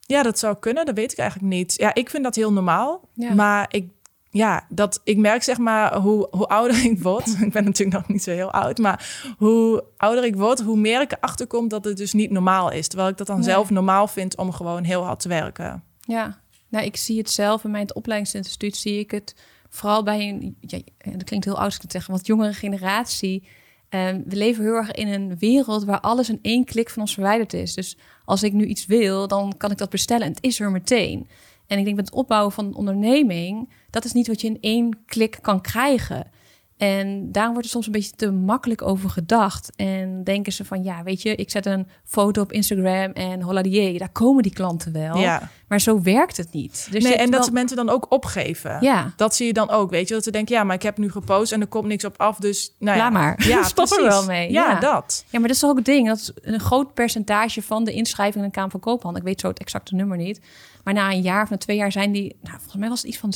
Ja, 0.00 0.22
dat 0.22 0.38
zou 0.38 0.56
kunnen. 0.56 0.86
Dat 0.86 0.94
weet 0.94 1.12
ik 1.12 1.18
eigenlijk 1.18 1.52
niet. 1.52 1.74
Ja, 1.76 1.94
ik 1.94 2.10
vind 2.10 2.24
dat 2.24 2.34
heel 2.34 2.52
normaal. 2.52 3.08
Maar 3.34 3.66
ik, 3.70 3.90
ja, 4.30 4.66
dat, 4.68 5.00
ik 5.04 5.16
merk 5.16 5.42
zeg 5.42 5.58
maar 5.58 5.96
hoe, 5.96 6.28
hoe 6.30 6.46
ouder 6.46 6.84
ik 6.90 7.02
word. 7.02 7.26
ik 7.40 7.52
ben 7.52 7.64
natuurlijk 7.64 7.96
nog 7.96 8.08
niet 8.08 8.22
zo 8.22 8.30
heel 8.30 8.50
oud. 8.50 8.78
Maar 8.78 9.24
hoe 9.38 9.84
ouder 9.96 10.24
ik 10.24 10.36
word, 10.36 10.60
hoe 10.60 10.76
meer 10.76 11.00
ik 11.00 11.12
erachter 11.12 11.46
kom 11.46 11.68
dat 11.68 11.84
het 11.84 11.96
dus 11.96 12.12
niet 12.12 12.30
normaal 12.30 12.70
is. 12.70 12.88
Terwijl 12.88 13.10
ik 13.10 13.16
dat 13.16 13.26
dan 13.26 13.42
zelf 13.42 13.70
normaal 13.70 14.06
vind 14.06 14.36
om 14.36 14.52
gewoon 14.52 14.84
heel 14.84 15.04
hard 15.04 15.20
te 15.20 15.28
werken. 15.28 15.84
Ja, 16.00 16.40
nou, 16.68 16.84
ik 16.84 16.96
zie 16.96 17.18
het 17.18 17.30
zelf 17.30 17.64
in 17.64 17.70
mijn 17.70 17.94
opleidingsinstituut. 17.94 18.76
Zie 18.76 18.98
ik 18.98 19.10
het 19.10 19.34
vooral 19.68 20.02
bij 20.02 20.28
een, 20.28 20.56
ja, 20.60 20.80
dat 21.02 21.24
klinkt 21.24 21.44
heel 21.44 21.56
oud 21.56 21.64
als 21.64 21.74
ik 21.74 21.82
het 21.82 21.92
zeg, 21.92 22.06
wat 22.06 22.26
jongere 22.26 22.52
generatie 22.52 23.48
Um, 23.90 24.24
we 24.26 24.36
leven 24.36 24.64
heel 24.64 24.74
erg 24.74 24.90
in 24.90 25.08
een 25.08 25.38
wereld 25.38 25.84
waar 25.84 26.00
alles 26.00 26.28
in 26.28 26.38
één 26.42 26.64
klik 26.64 26.90
van 26.90 27.02
ons 27.02 27.14
verwijderd 27.14 27.52
is. 27.52 27.74
Dus 27.74 27.96
als 28.24 28.42
ik 28.42 28.52
nu 28.52 28.64
iets 28.64 28.86
wil, 28.86 29.28
dan 29.28 29.54
kan 29.56 29.70
ik 29.70 29.78
dat 29.78 29.90
bestellen 29.90 30.26
en 30.26 30.32
het 30.32 30.44
is 30.44 30.60
er 30.60 30.70
meteen. 30.70 31.28
En 31.66 31.78
ik 31.78 31.84
denk 31.84 31.96
met 31.96 32.06
het 32.06 32.14
opbouwen 32.14 32.52
van 32.52 32.66
een 32.66 32.74
onderneming, 32.74 33.72
dat 33.90 34.04
is 34.04 34.12
niet 34.12 34.26
wat 34.26 34.40
je 34.40 34.46
in 34.46 34.58
één 34.60 35.04
klik 35.06 35.38
kan 35.40 35.60
krijgen. 35.60 36.30
En 36.78 37.32
daar 37.32 37.50
wordt 37.50 37.64
er 37.64 37.70
soms 37.70 37.86
een 37.86 37.92
beetje 37.92 38.12
te 38.16 38.30
makkelijk 38.30 38.82
over 38.82 39.10
gedacht. 39.10 39.72
En 39.76 40.24
denken 40.24 40.52
ze 40.52 40.64
van, 40.64 40.82
ja, 40.82 41.02
weet 41.02 41.22
je, 41.22 41.34
ik 41.34 41.50
zet 41.50 41.66
een 41.66 41.86
foto 42.04 42.42
op 42.42 42.52
Instagram 42.52 43.12
en 43.12 43.42
holla 43.42 43.62
die, 43.62 43.98
daar 43.98 44.12
komen 44.12 44.42
die 44.42 44.52
klanten 44.52 44.92
wel. 44.92 45.16
Ja. 45.16 45.50
Maar 45.68 45.80
zo 45.80 46.02
werkt 46.02 46.36
het 46.36 46.52
niet. 46.52 46.88
Dus 46.90 47.04
nee, 47.04 47.16
en 47.16 47.30
dat 47.30 47.52
mensen 47.52 47.76
dan 47.76 47.88
ook 47.88 48.06
opgeven. 48.12 48.78
Ja. 48.80 49.12
Dat 49.16 49.34
zie 49.34 49.46
je 49.46 49.52
dan 49.52 49.70
ook, 49.70 49.90
weet 49.90 50.08
je. 50.08 50.14
Dat 50.14 50.24
ze 50.24 50.30
denken, 50.30 50.54
ja, 50.54 50.64
maar 50.64 50.74
ik 50.74 50.82
heb 50.82 50.98
nu 50.98 51.10
gepost 51.10 51.52
en 51.52 51.60
er 51.60 51.66
komt 51.66 51.86
niks 51.86 52.04
op 52.04 52.14
af. 52.16 52.36
Dus, 52.36 52.74
nou 52.78 52.96
ja. 52.96 53.02
Laat 53.02 53.12
maar. 53.12 53.46
Ja, 53.46 53.62
stop 53.74 53.90
er 53.90 54.02
wel 54.02 54.24
mee. 54.24 54.52
Ja, 54.52 54.80
dat. 54.80 55.24
Ja, 55.28 55.38
maar 55.38 55.48
dat 55.48 55.56
is 55.56 55.64
ook 55.64 55.76
het 55.76 55.84
ding. 55.84 56.06
Dat 56.06 56.18
is 56.18 56.30
een 56.42 56.60
groot 56.60 56.94
percentage 56.94 57.62
van 57.62 57.84
de 57.84 57.92
inschrijving 57.92 58.44
in 58.44 58.50
de 58.50 58.56
Kamer 58.56 58.70
van 58.70 58.80
Koophandel. 58.80 59.20
Ik 59.20 59.26
weet 59.26 59.40
zo 59.40 59.48
het 59.48 59.58
exacte 59.58 59.94
nummer 59.94 60.16
niet. 60.16 60.40
Maar 60.88 60.96
na 60.96 61.12
een 61.12 61.20
jaar 61.20 61.42
of 61.42 61.50
na 61.50 61.56
twee 61.56 61.76
jaar 61.76 61.92
zijn 61.92 62.12
die, 62.12 62.36
nou, 62.42 62.56
volgens 62.56 62.76
mij 62.76 62.88
was 62.88 63.02
het 63.02 63.08
iets 63.08 63.18
van 63.18 63.32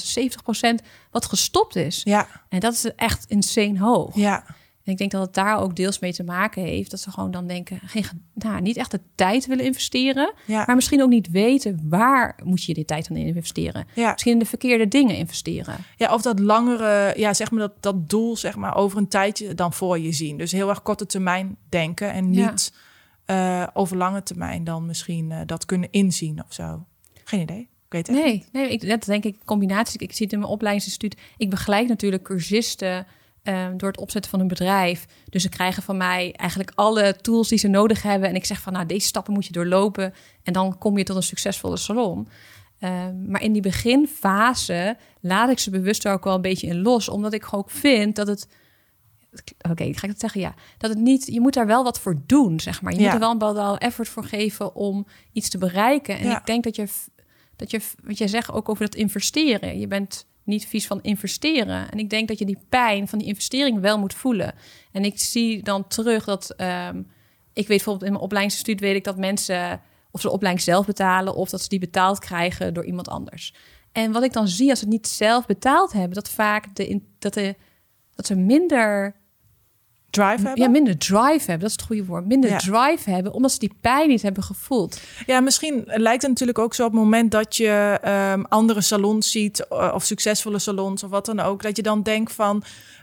70% 0.81 0.87
wat 1.11 1.25
gestopt 1.25 1.77
is. 1.77 2.01
Ja. 2.05 2.29
En 2.49 2.61
dat 2.61 2.73
is 2.73 2.95
echt 2.95 3.25
insane 3.29 3.79
hoog. 3.79 4.17
Ja. 4.17 4.45
En 4.85 4.93
ik 4.93 4.99
denk 4.99 5.11
dat 5.11 5.21
het 5.21 5.35
daar 5.35 5.59
ook 5.59 5.77
deels 5.77 5.99
mee 5.99 6.13
te 6.13 6.25
maken 6.25 6.63
heeft. 6.63 6.91
Dat 6.91 7.01
ze 7.01 7.11
gewoon 7.11 7.31
dan 7.31 7.47
denken, 7.47 7.81
geen, 7.85 8.05
nou, 8.35 8.61
niet 8.61 8.77
echt 8.77 8.91
de 8.91 9.01
tijd 9.15 9.47
willen 9.47 9.65
investeren. 9.65 10.33
Ja. 10.47 10.63
Maar 10.67 10.75
misschien 10.75 11.03
ook 11.03 11.09
niet 11.09 11.31
weten 11.31 11.81
waar 11.85 12.39
moet 12.45 12.65
je 12.65 12.75
die 12.75 12.85
tijd 12.85 13.11
aan 13.11 13.17
investeren. 13.17 13.87
Ja. 13.95 14.13
Misschien 14.13 14.33
in 14.33 14.39
de 14.39 14.45
verkeerde 14.45 14.89
dingen 14.89 15.17
investeren. 15.17 15.77
Ja, 15.97 16.15
of 16.15 16.23
dat 16.23 16.39
langere, 16.39 17.13
ja, 17.17 17.35
zeg 17.35 17.51
maar 17.51 17.61
dat, 17.61 17.83
dat 17.83 18.09
doel 18.09 18.37
zeg 18.37 18.57
maar 18.57 18.77
over 18.77 18.99
een 18.99 19.09
tijdje 19.09 19.55
dan 19.55 19.73
voor 19.73 19.99
je 19.99 20.13
zien. 20.13 20.37
Dus 20.37 20.53
heel 20.53 20.69
erg 20.69 20.83
korte 20.83 21.07
termijn 21.07 21.57
denken 21.69 22.13
en 22.13 22.31
niet 22.31 22.73
ja. 23.27 23.63
uh, 23.63 23.69
over 23.73 23.97
lange 23.97 24.23
termijn 24.23 24.65
dan 24.65 24.87
misschien 24.87 25.31
uh, 25.31 25.41
dat 25.47 25.65
kunnen 25.65 25.91
inzien 25.91 26.43
of 26.47 26.53
zo. 26.53 26.85
Geen 27.33 27.41
idee. 27.41 27.61
Ik 27.61 27.93
weet 27.93 28.07
het 28.07 28.17
nee, 28.17 28.45
nee 28.53 28.69
ik, 28.69 28.89
dat 28.89 29.05
denk 29.05 29.25
ik 29.25 29.37
combinatie. 29.45 30.01
Ik 30.01 30.13
zie 30.13 30.25
het 30.25 30.33
in 30.33 30.39
mijn 30.39 30.53
opleidingsinstituut. 30.53 31.21
Ik 31.37 31.51
begeleid 31.51 31.89
natuurlijk 31.89 32.23
cursisten 32.23 33.07
um, 33.43 33.77
door 33.77 33.89
het 33.89 34.01
opzetten 34.01 34.31
van 34.31 34.41
een 34.41 34.49
bedrijf. 34.49 35.07
Dus 35.29 35.43
ze 35.43 35.49
krijgen 35.49 35.83
van 35.83 35.97
mij 35.97 36.33
eigenlijk 36.33 36.73
alle 36.75 37.17
tools 37.17 37.49
die 37.49 37.59
ze 37.59 37.69
nodig 37.69 38.03
hebben. 38.03 38.29
En 38.29 38.35
ik 38.35 38.45
zeg 38.45 38.61
van, 38.61 38.73
nou, 38.73 38.87
deze 38.87 39.07
stappen 39.07 39.33
moet 39.33 39.47
je 39.47 39.53
doorlopen. 39.53 40.15
En 40.43 40.53
dan 40.53 40.79
kom 40.79 40.99
je 40.99 41.05
tot 41.05 41.17
een 41.17 41.23
succesvolle 41.23 41.77
salon. 41.77 42.29
Um, 42.81 43.31
maar 43.31 43.43
in 43.43 43.53
die 43.53 43.63
beginfase 43.63 44.97
laat 45.21 45.51
ik 45.51 45.59
ze 45.59 45.71
bewust 45.71 46.05
er 46.05 46.13
ook 46.13 46.25
wel 46.25 46.35
een 46.35 46.41
beetje 46.41 46.67
in 46.67 46.83
los. 46.83 47.09
Omdat 47.09 47.33
ik 47.33 47.55
ook 47.55 47.71
vind 47.71 48.17
dat 48.17 48.27
het 48.27 48.49
Oké, 49.33 49.71
okay, 49.71 49.93
ga 49.93 50.03
ik 50.03 50.11
het 50.11 50.21
zeggen? 50.21 50.41
Ja. 50.41 50.55
Dat 50.79 50.91
het 50.91 50.99
niet, 50.99 51.27
je 51.27 51.41
moet 51.41 51.55
daar 51.55 51.67
wel 51.67 51.85
wat 51.85 52.01
voor 52.01 52.23
doen, 52.27 52.61
zeg 52.61 52.83
maar. 52.83 52.93
Je 52.93 53.01
moet 53.01 53.13
er 53.13 53.19
wel 53.19 53.31
een 53.31 53.39
bepaalde 53.39 53.79
effort 53.79 54.09
voor 54.09 54.25
geven 54.25 54.75
om 54.75 55.07
iets 55.33 55.49
te 55.49 55.59
bereiken. 55.59 56.19
En 56.19 56.31
ik 56.31 56.47
denk 56.47 56.65
dat 56.65 56.77
je, 56.77 56.87
dat 57.63 57.71
je, 57.71 57.81
wat 58.03 58.19
jij 58.19 58.29
zegt 58.29 58.53
ook 58.53 58.69
over 58.69 58.85
dat 58.85 58.95
investeren. 58.95 59.79
Je 59.79 59.87
bent 59.87 60.27
niet 60.45 60.67
vies 60.67 60.87
van 60.87 61.03
investeren. 61.03 61.91
En 61.91 61.99
ik 61.99 62.11
denk 62.11 62.29
dat 62.29 62.39
je 62.39 62.45
die 62.45 62.59
pijn 62.69 63.09
van 63.09 63.19
die 63.19 63.29
investering 63.29 63.81
wel 63.81 63.99
moet 63.99 64.15
voelen. 64.15 64.55
En 64.93 65.05
ik 65.05 65.19
zie 65.19 65.63
dan 65.63 65.89
terug 65.89 66.25
dat, 66.25 66.55
um, 66.57 66.99
ik 67.53 67.67
weet 67.67 67.67
bijvoorbeeld 67.67 68.05
in 68.05 68.13
mijn 68.13 68.25
opleidingsinstituut 68.25 68.81
weet 68.81 68.97
ik 68.97 69.05
dat 69.05 69.17
mensen 69.17 69.81
of 70.11 70.21
ze 70.21 70.27
de 70.27 70.33
opleiding 70.33 70.65
zelf 70.65 70.87
betalen 70.87 71.35
of 71.35 71.51
dat 71.51 71.63
ze 71.63 71.69
die 71.69 71.79
betaald 71.79 72.19
krijgen 72.19 72.75
door 72.75 72.85
iemand 72.85 73.09
anders. 73.09 73.55
En 73.93 74.13
wat 74.13 74.23
ik 74.23 74.33
dan 74.33 74.49
zie 74.49 74.71
als 74.71 74.79
ze 74.79 74.85
het 74.85 74.95
niet 74.95 75.09
zelf 75.09 75.47
betaald 75.47 75.93
hebben, 75.93 76.15
dat 76.15 76.31
vaak 76.31 76.75
de, 76.75 77.01
dat, 77.19 77.35
de, 77.35 77.57
dat 78.15 78.27
ze 78.27 78.35
minder 78.35 79.17
drive 80.13 80.47
hebben? 80.47 80.63
Ja, 80.63 80.69
minder 80.69 80.99
drive 80.99 81.39
hebben. 81.39 81.59
Dat 81.59 81.69
is 81.69 81.73
het 81.73 81.83
goede 81.83 82.05
woord. 82.05 82.27
Minder 82.27 82.59
drive 82.59 83.11
hebben, 83.11 83.33
omdat 83.33 83.53
ze 83.53 83.59
die 83.59 83.73
pijn 83.81 84.09
niet 84.09 84.23
hebben 84.23 84.43
gevoeld. 84.43 85.01
Ja, 85.27 85.41
misschien 85.41 85.83
lijkt 85.87 86.23
het 86.23 86.31
natuurlijk 86.31 86.59
ook 86.59 86.75
zo 86.75 86.85
op 86.85 86.93
het 86.93 87.01
moment 87.01 87.31
dat 87.31 87.57
je 87.57 88.01
um, 88.35 88.45
andere 88.49 88.81
salons 88.81 89.31
ziet, 89.31 89.67
eh, 89.69 89.93
of 89.95 90.05
succesvolle 90.05 90.59
salons 90.59 91.03
of 91.03 91.11
wat 91.11 91.27
dan 91.27 91.41
ook, 91.41 91.63
dat 91.63 91.77
je 91.77 91.83
dan 91.83 92.03
denkt 92.03 92.33
van, 92.33 92.63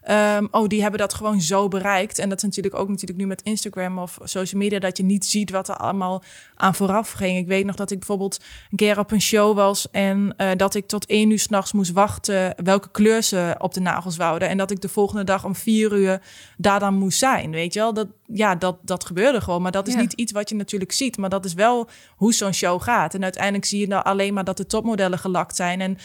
um, 0.10 0.48
oh, 0.52 0.68
die 0.68 0.82
hebben 0.82 1.00
dat 1.00 1.14
gewoon 1.14 1.42
zo 1.42 1.68
bereikt. 1.68 2.20
En 2.20 2.30
dat 2.30 2.38
is 2.38 2.44
natuurlijk 2.44 2.76
ook 2.76 2.90
natuurlijk 2.90 3.20
nu 3.20 3.28
met 3.28 3.42
Instagram 3.42 4.00
of 4.00 4.18
social 4.24 4.62
media, 4.62 4.80
dat 4.80 4.98
je 4.98 5.04
niet 5.04 5.26
ziet 5.26 5.52
wat 5.52 5.70
er 5.70 5.76
allemaal 5.76 6.24
aan 6.56 6.76
vooraf 6.76 7.12
ging. 7.12 7.38
Ik 7.38 7.48
weet 7.48 7.66
nog 7.66 7.76
dat 7.76 7.92
ik 7.92 7.98
bijvoorbeeld 7.98 8.40
een 8.72 8.78
keer 8.78 9.00
op 9.00 9.12
een 9.12 9.22
show 9.22 9.56
was 9.56 9.92
en 9.92 10.34
uh, 10.38 10.52
dat 10.58 10.76
ik 10.76 10.88
tot 10.88 11.06
één 11.06 11.30
uur 11.30 11.40
s'nachts 11.40 11.72
moest 11.72 11.92
wachten 11.92 12.54
welke 12.64 12.92
kleur 12.92 13.24
ze 13.24 13.56
op 13.58 13.74
de 13.74 13.80
nagels 13.80 14.18
wouden. 14.18 14.50
En 14.50 14.58
dat 14.58 14.72
ik 14.72 14.82
de 14.82 14.90
volgende 14.90 15.24
dag 15.24 15.46
om 15.46 15.56
vier 15.56 15.94
uur 15.94 16.22
daar 16.58 16.80
dan 16.80 16.94
moest 16.94 17.18
zijn. 17.20 17.52
Weet 17.52 17.74
je 17.74 17.80
wel, 17.80 17.94
dat, 17.94 18.08
ja, 18.26 18.56
dat, 18.56 18.78
dat 18.82 19.06
gebeurde 19.06 19.42
gewoon. 19.42 19.62
Maar 19.62 19.72
dat 19.72 19.88
is 19.88 19.96
niet 19.96 20.14
iets 20.14 20.32
wat 20.32 20.50
je 20.50 20.56
natuurlijk 20.56 20.92
ziet. 20.92 21.18
Maar 21.18 21.30
dat 21.30 21.46
is 21.46 21.54
wel 21.54 21.90
hoe 22.16 22.34
zo'n 22.34 22.54
show 22.54 22.82
gaat. 22.82 23.14
En 23.14 23.24
uiteindelijk 23.24 23.66
zie 23.66 23.80
je 23.80 23.88
dan 23.88 24.04
alleen 24.04 24.34
maar 24.34 24.44
dat 24.44 24.58
de 24.58 24.66
topmodellen 24.66 25.20
gelakt 25.20 25.56
zijn. 25.56 25.82
En 25.82 25.98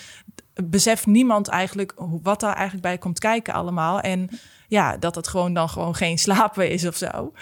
beseft 0.64 1.07
niemand 1.07 1.49
eigenlijk 1.49 1.95
wat 2.23 2.40
daar 2.40 2.55
eigenlijk 2.55 2.83
bij 2.83 2.99
komt 2.99 3.19
kijken 3.19 3.55
allemaal. 3.55 4.01
En 4.01 4.29
ja, 4.69 4.97
dat 4.97 5.14
het 5.14 5.29
gewoon 5.29 5.55
dan 5.55 5.69
gewoon 5.69 5.95
geen 5.95 6.19
slapen 6.19 6.71
is 6.71 6.87
of 6.87 6.97
zo. 6.97 7.33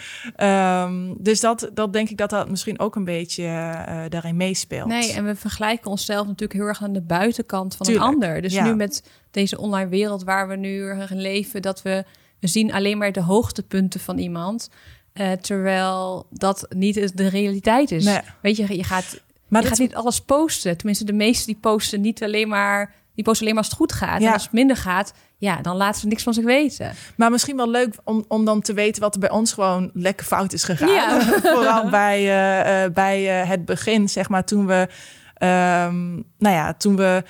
Um, 0.45 1.15
dus 1.19 1.39
dat, 1.39 1.69
dat 1.73 1.93
denk 1.93 2.09
ik 2.09 2.17
dat 2.17 2.29
dat 2.29 2.49
misschien 2.49 2.79
ook 2.79 2.95
een 2.95 3.03
beetje 3.03 3.43
uh, 3.43 4.03
daarin 4.09 4.37
meespeelt. 4.37 4.87
Nee, 4.87 5.13
en 5.13 5.25
we 5.25 5.35
vergelijken 5.35 5.91
onszelf 5.91 6.25
natuurlijk 6.25 6.53
heel 6.59 6.67
erg 6.67 6.83
aan 6.83 6.93
de 6.93 7.01
buitenkant 7.01 7.75
van 7.75 7.87
een 7.87 7.99
ander. 7.99 8.41
Dus 8.41 8.53
nu 8.59 8.75
met 8.75 9.03
deze 9.31 9.57
online 9.57 9.89
wereld 9.89 10.23
waar 10.23 10.47
we 10.47 10.55
nu 10.55 10.93
leven, 11.09 11.61
dat 11.61 11.81
we 11.81 12.05
we 12.39 12.47
zien 12.49 12.73
alleen 12.73 12.97
maar 12.97 13.11
de 13.11 13.21
hoogtepunten 13.21 13.99
van 13.99 14.17
iemand. 14.17 14.69
eh, 15.13 15.31
terwijl 15.31 16.25
dat 16.29 16.65
niet 16.69 17.17
de 17.17 17.27
realiteit 17.27 17.91
is. 17.91 18.05
Nee. 18.05 18.19
Weet 18.41 18.57
je, 18.57 18.75
je 18.77 18.83
gaat, 18.83 19.21
Maar 19.47 19.61
je 19.61 19.67
dat- 19.69 19.77
gaat 19.77 19.87
niet 19.87 19.95
alles 19.95 20.21
posten. 20.21 20.77
Tenminste, 20.77 21.05
de 21.05 21.13
meesten 21.13 21.45
die 21.45 21.61
posten 21.61 22.01
niet 22.01 22.23
alleen 22.23 22.47
maar... 22.47 22.93
Die 23.15 23.23
posten 23.23 23.41
alleen 23.41 23.55
maar 23.55 23.63
als 23.63 23.71
het 23.71 23.81
goed 23.81 23.93
gaat. 23.93 24.21
Ja. 24.21 24.27
En 24.27 24.33
als 24.33 24.43
het 24.43 24.51
minder 24.51 24.77
gaat, 24.77 25.13
ja, 25.37 25.61
dan 25.61 25.75
laten 25.75 26.01
ze 26.01 26.07
niks 26.07 26.23
van 26.23 26.33
zich 26.33 26.43
weten. 26.43 26.91
Maar 27.15 27.31
misschien 27.31 27.55
wel 27.55 27.69
leuk 27.69 27.95
om, 28.03 28.25
om 28.27 28.45
dan 28.45 28.61
te 28.61 28.73
weten 28.73 29.01
wat 29.01 29.13
er 29.13 29.19
bij 29.19 29.29
ons 29.29 29.53
gewoon 29.53 29.91
lekker 29.93 30.25
fout 30.25 30.53
is 30.53 30.63
gegaan. 30.63 30.89
Ja. 30.89 31.21
Vooral 31.55 31.89
bij, 31.89 32.19
eh, 32.19 32.83
eh, 32.83 32.93
bij 32.93 33.41
eh, 33.41 33.49
het 33.49 33.65
begin, 33.65 34.09
zeg 34.09 34.29
maar, 34.29 34.45
toen 34.45 34.67
we, 34.67 34.87
ehm, 35.33 36.11
nou 36.37 36.55
ja, 36.55 36.73
toen 36.73 36.95
we 36.95 37.23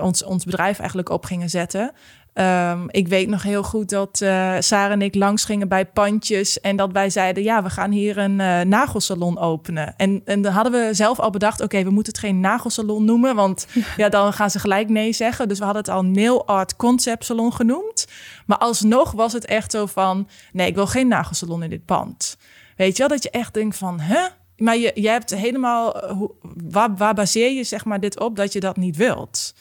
ons, 0.00 0.24
ons 0.24 0.44
bedrijf 0.44 0.78
eigenlijk 0.78 1.08
op 1.08 1.24
gingen 1.24 1.50
zetten. 1.50 1.92
Ehm, 2.32 2.84
ik 2.88 3.08
weet 3.08 3.28
nog 3.28 3.42
heel 3.42 3.62
goed 3.62 3.88
dat 3.88 4.20
eh 4.20 4.54
Sarah 4.58 4.92
en 4.92 5.02
ik 5.02 5.14
langs 5.14 5.44
gingen 5.44 5.68
bij 5.68 5.86
pandjes 5.86 6.60
en 6.60 6.76
dat 6.76 6.92
wij 6.92 7.10
zeiden, 7.10 7.42
ja, 7.42 7.62
we 7.62 7.70
gaan 7.70 7.90
hier 7.90 8.18
een 8.18 8.40
eh, 8.40 8.60
nagelsalon 8.60 9.38
openen. 9.38 9.94
En, 9.96 10.22
en 10.24 10.42
dan 10.42 10.52
hadden 10.52 10.72
we 10.72 10.94
zelf 10.94 11.18
al 11.20 11.30
bedacht, 11.30 11.60
oké, 11.60 11.82
we 11.82 11.90
moeten 11.90 12.12
het 12.12 12.20
geen 12.22 12.40
nagelsalon 12.40 13.04
noemen, 13.04 13.34
want 13.34 13.66
ja, 13.96 14.08
dan 14.08 14.32
gaan 14.32 14.50
ze 14.50 14.58
gelijk 14.58 14.88
nee 14.88 15.12
zeggen. 15.12 15.48
Dus 15.48 15.58
we 15.58 15.64
hadden 15.64 15.82
het 15.82 15.90
al 15.92 16.04
Nail 16.04 16.46
Art 16.46 16.76
Concept 16.76 17.24
Salon 17.24 17.52
genoemd. 17.52 18.06
Maar 18.46 18.58
alsnog 18.58 19.12
was 19.12 19.32
het 19.32 19.44
echt 19.46 19.70
zo 19.70 19.86
van, 19.86 20.28
nee, 20.52 20.66
ik 20.66 20.74
wil 20.74 20.86
geen 20.86 21.08
nagelsalon 21.08 21.62
in 21.62 21.70
dit 21.70 21.84
pand. 21.84 22.36
Weet 22.76 22.92
je 22.96 22.98
wel, 22.98 23.08
dat 23.08 23.22
je 23.22 23.30
echt 23.30 23.54
denkt 23.54 23.76
van, 23.76 24.00
hè? 24.00 24.20
Maar 24.56 24.76
je, 24.76 24.90
je 24.94 25.08
hebt 25.08 25.34
helemaal, 25.34 26.00
eh, 26.02 26.10
hoe- 26.10 26.32
waar, 26.68 26.96
waar 26.96 27.14
baseer 27.14 27.50
je 27.52 27.64
zeg 27.64 27.84
maar 27.84 28.00
dit 28.00 28.20
op 28.20 28.36
dat 28.36 28.52
je 28.52 28.60
dat 28.60 28.76
niet 28.76 28.96
wilt? 28.96 29.54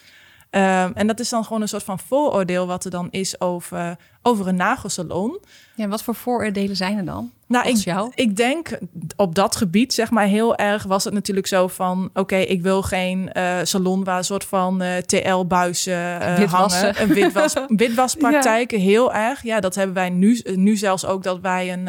Ehm, 0.49 0.91
en 0.93 1.07
dat 1.07 1.19
is 1.19 1.29
dan 1.29 1.43
gewoon 1.43 1.61
een 1.61 1.67
soort 1.67 1.83
van 1.83 1.99
vooroordeel 1.99 2.67
wat 2.67 2.85
er 2.85 2.91
dan 2.91 3.07
is 3.11 3.41
over, 3.41 3.97
over 4.21 4.47
een 4.47 4.55
nagelsalon. 4.55 5.39
Ja, 5.75 5.87
wat 5.87 6.03
voor 6.03 6.15
vooroordelen 6.15 6.75
zijn 6.75 6.97
er 6.97 7.05
dan? 7.05 7.31
Nou, 7.47 7.67
ik, 7.67 7.75
jou? 7.75 8.11
ik 8.15 8.35
denk 8.35 8.77
op 9.15 9.35
dat 9.35 9.55
gebied, 9.55 9.93
zeg 9.93 10.11
maar, 10.11 10.25
heel 10.25 10.55
erg 10.55 10.83
was 10.83 11.03
het 11.03 11.13
natuurlijk 11.13 11.47
zo 11.47 11.67
van... 11.67 12.09
oké, 12.13 12.35
ik 12.35 12.61
wil 12.61 12.81
geen 12.81 13.31
eh, 13.31 13.57
salon 13.63 14.03
waar 14.03 14.17
een 14.17 14.23
soort 14.23 14.43
van 14.43 14.81
eh, 14.81 14.97
TL-buizen 14.97 16.21
eh 16.21 16.53
hangen. 16.53 17.01
Een 17.01 17.07
witwas, 17.07 17.53
witwaspraktijken, 17.67 18.79
heel 18.79 19.13
erg. 19.13 19.43
Ja, 19.43 19.59
dat 19.59 19.75
hebben 19.75 19.95
wij 19.95 20.09
nu, 20.09 20.41
nu 20.55 20.77
zelfs 20.77 21.05
ook 21.05 21.23
dat 21.23 21.39
wij 21.39 21.73
een, 21.73 21.87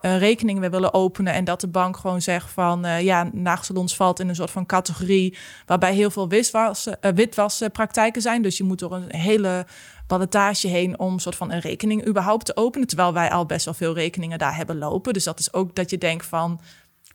een 0.00 0.18
rekening 0.18 0.60
weer 0.60 0.70
willen 0.70 0.94
openen... 0.94 1.32
en 1.32 1.44
dat 1.44 1.60
de 1.60 1.68
bank 1.68 1.96
gewoon 1.96 2.22
zegt 2.22 2.50
van... 2.50 2.86
ja, 3.00 3.28
nagelsalons 3.32 3.96
valt 3.96 4.20
in 4.20 4.28
een 4.28 4.34
soort 4.34 4.50
van 4.50 4.66
categorie... 4.66 5.36
waarbij 5.66 5.94
heel 5.94 6.10
veel 6.10 6.28
witwassen, 6.28 7.00
eh, 7.00 7.12
witwaspraktijken 7.14 8.22
zijn. 8.22 8.42
Dus 8.42 8.56
je 8.56 8.64
moet 8.64 8.78
door 8.78 8.94
een 8.94 9.14
hele 9.14 9.66
ballotage 10.06 10.68
heen 10.68 10.98
om 10.98 11.18
soort 11.18 11.36
van 11.36 11.52
een 11.52 11.60
rekening 11.60 12.06
überhaupt 12.06 12.44
te 12.44 12.56
openen. 12.56 12.86
Terwijl 12.86 13.12
wij 13.12 13.30
al 13.30 13.46
best 13.46 13.64
wel 13.64 13.74
veel 13.74 13.94
rekeningen 13.94 14.38
daar 14.38 14.56
hebben 14.56 14.78
lopen. 14.78 15.12
Dus 15.12 15.24
dat 15.24 15.38
is 15.38 15.52
ook 15.52 15.74
dat 15.74 15.90
je 15.90 15.98
denkt 15.98 16.26
van, 16.26 16.60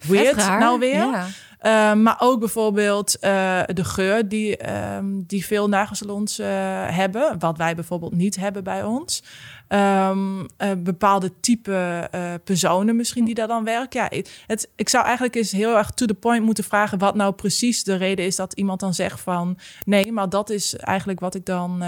weird 0.08 0.36
raar. 0.36 0.60
nou 0.60 0.80
weer. 0.80 0.94
Ja. 0.94 1.28
Uh, 1.62 1.94
maar 1.94 2.16
ook 2.20 2.40
bijvoorbeeld 2.40 3.16
uh, 3.22 3.62
de 3.66 3.84
geur 3.84 4.28
die, 4.28 4.72
um, 4.96 5.24
die 5.28 5.46
veel 5.46 5.70
nagelsalons 5.70 6.40
uh, 6.40 6.48
hebben. 6.90 7.40
Wat 7.40 7.58
wij 7.58 7.76
bijvoorbeeld 7.76 8.16
niet 8.16 8.36
hebben 8.36 8.64
bij 8.64 8.84
ons. 8.84 9.24
Um, 9.70 10.48
bepaalde 10.78 11.32
type 11.40 12.10
personen 12.44 12.96
misschien 12.96 13.26
die 13.26 13.34
daar 13.34 13.48
dan 13.48 13.64
werken. 13.64 14.02
Ja, 14.02 14.24
het, 14.48 14.70
ik 14.76 14.90
zou 14.90 15.04
eigenlijk 15.06 15.36
eens 15.36 15.52
heel 15.52 15.78
erg 15.78 15.92
to 15.92 16.06
the 16.06 16.14
point 16.14 16.46
moeten 16.46 16.64
vragen... 16.64 16.98
wat 16.98 17.16
nou 17.16 17.34
precies 17.34 17.84
de 17.84 17.96
reden 17.96 18.26
is 18.26 18.36
dat 18.36 18.54
iemand 18.54 18.80
dan 18.80 18.94
zegt 18.94 19.20
van... 19.20 19.58
nee, 19.86 20.12
maar 20.12 20.30
dat 20.30 20.50
is 20.50 20.76
eigenlijk 20.76 21.20
wat 21.20 21.36
ik 21.36 21.46
dan 21.46 21.84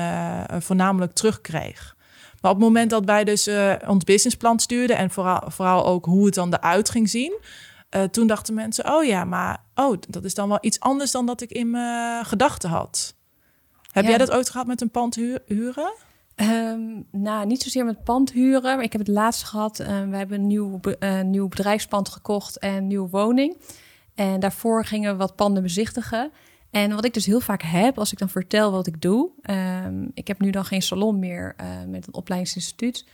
voornamelijk 0.60 1.14
terugkreeg. 1.14 1.96
Maar 2.42 2.52
op 2.52 2.58
het 2.58 2.66
moment 2.68 2.90
dat 2.90 3.06
wij 3.06 3.24
dus 3.24 3.50
ons 3.88 4.04
businessplan 4.04 4.60
stuurden... 4.60 4.98
en 4.98 5.10
vooral, 5.10 5.44
vooral 5.48 5.86
ook 5.86 6.06
hoe 6.06 6.26
het 6.26 6.34
dan 6.34 6.54
eruit 6.54 6.90
ging 6.90 7.10
zien... 7.10 7.34
Uh, 7.96 8.04
toen 8.04 8.28
dachten 8.28 8.54
mensen, 8.54 8.94
oh 8.94 9.04
ja, 9.04 9.26
maar 9.26 9.64
oh, 9.76 9.98
dat 10.10 10.24
is 10.24 10.34
dan 10.34 10.50
wel 10.50 10.58
iets 10.62 10.80
anders 10.80 11.12
dan 11.12 11.26
dat 11.26 11.42
ik 11.42 11.52
in 11.52 11.70
mijn 11.70 12.26
gedachten 12.26 12.70
had. 12.70 13.16
Heb 13.92 14.04
Ja. 14.04 14.10
jij 14.10 14.18
dat 14.18 14.32
ooit 14.32 14.50
gehad 14.50 14.68
met 14.68 14.82
een 14.82 14.92
pand 14.92 15.16
hu 15.16 15.38
huren? 15.46 15.94
Um, 16.36 17.06
nou, 17.12 17.46
niet 17.46 17.62
zozeer 17.62 17.86
met 17.86 18.04
pand 18.04 18.32
huren. 18.32 18.76
Maar 18.76 18.84
ik 18.84 18.92
heb 18.92 19.02
het 19.02 19.10
laatst 19.10 19.44
gehad. 19.44 19.80
Uh, 19.80 19.88
we 19.88 20.16
hebben 20.18 20.40
een 20.40 20.48
nieuw, 20.48 20.80
uh, 21.00 21.22
nieuw 21.22 21.48
bedrijfspand 21.48 22.10
gekocht 22.10 22.58
en 22.58 22.74
een 22.74 22.88
nieuwe 22.88 23.10
woning. 23.10 23.58
En 24.16 24.40
daarvoor 24.40 24.86
gingen 24.86 25.12
we 25.12 25.18
wat 25.18 25.36
panden 25.36 25.64
bezichtigen. 25.64 26.32
En 26.70 26.96
wat 26.96 27.06
ik 27.06 27.14
dus 27.14 27.26
heel 27.26 27.40
vaak 27.40 27.62
heb, 27.62 28.00
als 28.00 28.12
ik 28.12 28.18
dan 28.18 28.30
vertel 28.30 28.72
wat 28.72 28.88
ik 28.88 29.02
doe. 29.02 29.30
Um, 29.86 30.12
ik 30.14 30.28
heb 30.28 30.40
nu 30.40 30.52
dan 30.52 30.66
geen 30.66 30.82
salon 30.82 31.20
meer 31.20 31.56
uh, 31.62 31.68
met 31.88 32.08
een 32.08 32.14
opleidingsinstituut. 32.14 33.06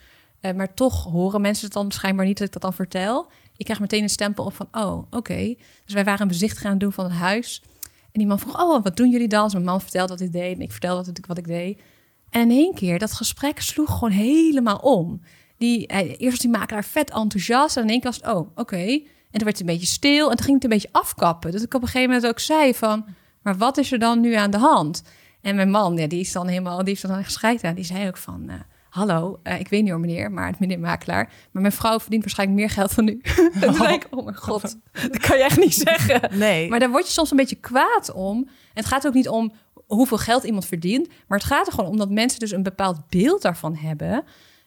Maar 0.55 0.73
toch 0.73 1.03
horen 1.03 1.41
mensen 1.41 1.65
het 1.65 1.73
dan 1.73 1.91
schijnbaar 1.91 2.25
niet 2.25 2.37
dat 2.37 2.47
ik 2.47 2.53
dat 2.53 2.61
dan 2.61 2.73
vertel. 2.73 3.27
Ik 3.59 3.65
krijg 3.65 3.79
meteen 3.79 4.03
een 4.03 4.09
stempel 4.09 4.45
op 4.45 4.53
van, 4.53 4.67
oh, 4.71 5.03
oké. 5.09 5.55
Dus 5.85 5.93
wij 5.93 6.03
waren 6.03 6.21
een 6.21 6.27
bezichtiging 6.27 6.65
aan 6.65 6.71
het 6.71 6.79
doen 6.79 6.91
van 6.91 7.03
het 7.05 7.13
huis. 7.13 7.61
En 7.83 8.19
die 8.19 8.27
man 8.27 8.39
vroeg, 8.39 8.61
oh, 8.61 8.83
wat 8.83 8.97
doen 8.97 9.09
jullie 9.09 9.27
dan? 9.27 9.43
Dus 9.43 9.53
mijn 9.53 9.65
man 9.65 9.81
vertelde 9.81 10.13
wat 10.13 10.21
ik 10.21 10.31
deed 10.31 10.55
en 10.55 10.61
ik 10.61 10.71
vertelde 10.71 11.13
wat 11.27 11.37
ik, 11.37 11.47
deed. 11.47 11.81
En 12.29 12.41
in 12.41 12.57
één 12.57 12.73
keer, 12.73 12.99
dat 12.99 13.13
gesprek 13.13 13.61
sloeg 13.61 13.91
gewoon 13.91 14.11
helemaal 14.11 14.77
om. 14.77 15.21
Die, 15.57 15.83
hij, 15.87 16.07
eerst 16.07 16.31
was 16.31 16.39
die 16.39 16.49
makelaar 16.49 16.83
vet 16.83 17.11
enthousiast. 17.11 17.77
En 17.77 17.83
in 17.83 17.89
één 17.89 17.99
keer 17.99 18.11
was 18.19 18.33
oh, 18.33 18.49
oké. 18.55 18.85
En 18.85 19.03
toen 19.31 19.43
werd 19.43 19.59
een 19.59 19.65
beetje 19.65 19.85
stil. 19.85 20.29
En 20.29 20.35
toen 20.35 20.45
ging 20.45 20.55
het 20.55 20.63
een 20.63 20.69
beetje 20.69 20.89
afkappen. 20.91 21.51
Dus 21.51 21.63
ik 21.63 21.73
op 21.73 21.81
een 21.81 21.87
gegeven 21.87 22.09
moment 22.09 22.27
ook 22.27 22.39
zei 22.39 22.75
van... 22.75 23.05
maar 23.41 23.57
wat 23.57 23.77
is 23.77 23.91
er 23.91 23.99
dan 23.99 24.19
nu 24.19 24.33
aan 24.33 24.51
de 24.51 24.57
hand? 24.57 25.03
En 25.41 25.55
mijn 25.55 25.69
man, 25.69 25.97
ja, 25.97 26.07
die 26.07 26.19
is 26.19 26.31
dan 26.31 26.47
helemaal... 26.47 26.83
die 26.83 26.93
is 26.93 27.01
dan 27.01 27.23
gescheiden 27.23 27.69
aan. 27.69 27.75
Die 27.75 27.85
zei 27.85 28.07
ook 28.07 28.17
van... 28.17 28.43
Uh, 28.47 28.53
Hallo, 28.89 29.39
uh, 29.43 29.59
ik 29.59 29.67
weet 29.67 29.81
niet 29.81 29.91
hoor 29.91 29.99
meneer, 29.99 30.31
maar 30.31 30.47
het 30.47 30.59
meneer 30.59 30.79
makelaar. 30.79 31.33
Maar 31.51 31.61
mijn 31.61 31.73
vrouw 31.73 31.99
verdient 31.99 32.21
waarschijnlijk 32.21 32.59
meer 32.59 32.69
geld 32.69 32.95
dan 32.95 33.07
u. 33.07 33.19
en 33.53 33.73
toen 33.73 33.87
denk 33.87 34.03
ik, 34.03 34.07
oh 34.15 34.23
mijn 34.23 34.37
god, 34.37 34.61
dat 35.11 35.17
kan 35.17 35.37
je 35.37 35.43
echt 35.43 35.59
niet 35.59 35.73
zeggen. 35.73 36.37
Nee. 36.37 36.69
Maar 36.69 36.79
daar 36.79 36.89
word 36.89 37.05
je 37.05 37.13
soms 37.13 37.31
een 37.31 37.37
beetje 37.37 37.55
kwaad 37.55 38.11
om. 38.11 38.37
En 38.47 38.49
het 38.73 38.85
gaat 38.85 39.07
ook 39.07 39.13
niet 39.13 39.29
om 39.29 39.51
hoeveel 39.73 40.17
geld 40.17 40.43
iemand 40.43 40.65
verdient. 40.65 41.07
Maar 41.27 41.37
het 41.37 41.47
gaat 41.47 41.67
er 41.67 41.73
gewoon 41.73 41.89
om 41.89 41.97
dat 41.97 42.09
mensen 42.09 42.39
dus 42.39 42.51
een 42.51 42.63
bepaald 42.63 43.07
beeld 43.07 43.41
daarvan 43.41 43.75
hebben. 43.75 44.23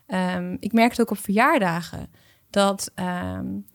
Um, 0.06 0.56
ik 0.60 0.72
merk 0.72 0.90
het 0.90 1.00
ook 1.00 1.10
op 1.10 1.18
verjaardagen. 1.18 2.10
Dat, 2.50 2.90
um, 3.34 3.66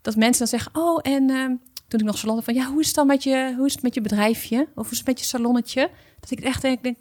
dat 0.00 0.16
mensen 0.16 0.38
dan 0.38 0.58
zeggen, 0.58 0.82
oh 0.82 0.98
en 1.02 1.30
um, 1.30 1.60
toen 1.88 2.00
ik 2.00 2.06
nog 2.06 2.18
salon 2.18 2.42
van... 2.42 2.54
ja, 2.54 2.66
hoe 2.66 2.80
is 2.80 2.86
het 2.86 2.94
dan 2.94 3.06
met 3.06 3.22
je, 3.22 3.54
hoe 3.56 3.66
is 3.66 3.72
het 3.72 3.82
met 3.82 3.94
je 3.94 4.00
bedrijfje? 4.00 4.60
Of 4.60 4.84
hoe 4.84 4.90
is 4.92 4.98
het 4.98 5.06
met 5.06 5.18
je 5.18 5.24
salonnetje? 5.24 5.90
Dat 6.20 6.30
ik 6.30 6.40
echt 6.40 6.62
denk, 6.62 6.82
denk 6.82 6.96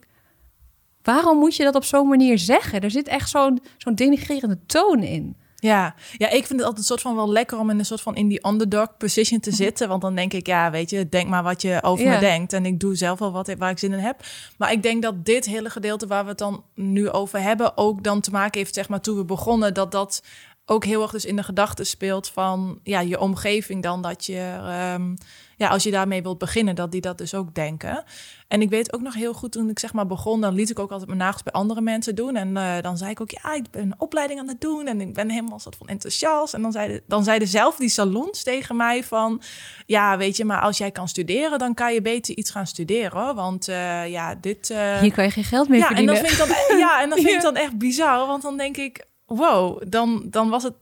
waarom 1.13 1.37
moet 1.37 1.55
je 1.55 1.63
dat 1.63 1.75
op 1.75 1.83
zo'n 1.83 2.07
manier 2.07 2.37
zeggen? 2.39 2.81
Er 2.81 2.91
zit 2.91 3.07
echt 3.07 3.29
zo'n 3.29 3.61
zo'n 3.77 3.95
denigrerende 3.95 4.59
toon 4.65 5.03
in. 5.03 5.35
Ja. 5.61 5.95
ja, 6.17 6.27
ik 6.29 6.45
vind 6.45 6.49
het 6.49 6.61
altijd 6.61 6.77
een 6.77 6.83
soort 6.83 7.01
van 7.01 7.15
wel 7.15 7.31
lekker 7.31 7.59
om 7.59 7.69
in 7.69 7.79
een 7.79 7.85
soort 7.85 8.01
van 8.01 8.15
in 8.15 8.27
die 8.27 8.47
underdog 8.47 8.97
position 8.97 9.39
te 9.39 9.51
zitten. 9.51 9.87
Want 9.87 10.01
dan 10.01 10.15
denk 10.15 10.33
ik, 10.33 10.47
ja, 10.47 10.71
weet 10.71 10.89
je, 10.89 11.09
denk 11.09 11.29
maar 11.29 11.43
wat 11.43 11.61
je 11.61 11.83
over 11.83 12.05
Ja. 12.05 12.13
me 12.13 12.19
denkt. 12.19 12.53
En 12.53 12.65
ik 12.65 12.79
doe 12.79 12.95
zelf 12.95 13.19
wel 13.19 13.31
wat 13.31 13.53
waar 13.57 13.69
ik 13.71 13.77
zin 13.79 13.93
in 13.93 13.99
heb. 13.99 14.23
Maar 14.57 14.71
ik 14.71 14.83
denk 14.83 15.01
dat 15.01 15.25
dit 15.25 15.45
hele 15.45 15.69
gedeelte 15.69 16.07
waar 16.07 16.23
we 16.23 16.29
het 16.29 16.37
dan 16.37 16.63
nu 16.75 17.09
over 17.09 17.41
hebben, 17.41 17.77
ook 17.77 18.03
dan 18.03 18.21
te 18.21 18.31
maken 18.31 18.59
heeft, 18.59 18.73
zeg 18.73 18.89
maar, 18.89 19.01
toen 19.01 19.17
we 19.17 19.25
begonnen, 19.25 19.73
dat 19.73 19.91
dat 19.91 20.23
ook 20.69 20.85
heel 20.85 21.01
erg 21.01 21.11
dus 21.11 21.25
in 21.25 21.35
de 21.35 21.43
gedachten 21.43 21.85
speelt 21.85 22.27
van 22.27 22.79
ja, 22.83 22.99
je 22.99 23.19
omgeving 23.19 23.83
dan 23.83 24.01
dat 24.01 24.25
je, 24.25 24.57
ehm, 24.63 25.15
ja, 25.55 25.69
als 25.69 25.83
je 25.83 25.91
daarmee 25.91 26.21
wilt 26.21 26.37
beginnen, 26.37 26.75
dat 26.75 26.91
die 26.91 27.01
dat 27.01 27.17
dus 27.17 27.33
ook 27.33 27.55
denken. 27.55 28.03
En 28.47 28.61
ik 28.61 28.69
weet 28.69 28.93
ook 28.93 29.01
nog 29.01 29.13
heel 29.13 29.33
goed 29.33 29.51
toen 29.51 29.69
ik 29.69 29.79
zeg 29.79 29.93
maar 29.93 30.07
begon, 30.07 30.41
dan 30.41 30.53
liet 30.53 30.69
ik 30.69 30.79
ook 30.79 30.91
altijd 30.91 31.07
mijn 31.07 31.19
nagels 31.19 31.43
bij 31.43 31.53
andere 31.53 31.81
mensen 31.81 32.15
doen. 32.15 32.35
En 32.35 32.57
eh, 32.57 32.81
dan 32.81 32.97
zei 32.97 33.11
ik 33.11 33.21
ook, 33.21 33.31
ja, 33.31 33.53
ik 33.53 33.71
ben 33.71 33.81
een 33.81 33.93
opleiding 33.97 34.39
aan 34.39 34.47
het 34.47 34.61
doen 34.61 34.87
en 34.87 35.01
ik 35.01 35.13
ben 35.13 35.29
helemaal 35.29 35.59
soort 35.59 35.75
van 35.75 35.87
enthousiast. 35.87 36.53
En 36.53 36.61
dan 36.61 36.71
zeiden, 36.71 37.01
dan 37.07 37.23
zeiden 37.23 37.47
zelf 37.47 37.75
die 37.75 37.89
salons 37.89 38.43
tegen 38.43 38.75
mij 38.75 39.03
van, 39.03 39.41
ja, 39.85 40.17
weet 40.17 40.37
je, 40.37 40.45
maar 40.45 40.61
als 40.61 40.77
jij 40.77 40.91
kan 40.91 41.07
studeren, 41.07 41.59
dan 41.59 41.73
kan 41.73 41.93
je 41.93 42.01
beter 42.01 42.37
iets 42.37 42.51
gaan 42.51 42.67
studeren, 42.67 43.21
hoor. 43.21 43.33
Want 43.33 43.69
uh, 43.69 44.07
ja, 44.07 44.35
dit... 44.35 44.69
Uh... 44.69 44.99
Hier 44.99 45.13
kan 45.13 45.23
je 45.23 45.31
geen 45.31 45.43
geld 45.43 45.69
mee 45.69 45.79
ja, 45.79 45.91
en 45.91 46.05
dat 46.05 46.17
vind 46.17 46.31
ik 46.31 46.37
dan, 46.37 46.47
ja, 46.85 47.01
en 47.01 47.09
dat 47.09 47.19
vind 47.19 47.33
ik 47.33 47.41
dan 47.41 47.55
echt 47.55 47.77
bizar, 47.77 48.27
want 48.27 48.41
dan 48.41 48.57
denk 48.57 48.77
ik, 48.77 49.07
wow, 49.29 49.81
dan, 49.87 50.23
dan 50.25 50.49
was 50.49 50.63
het, 50.63 50.73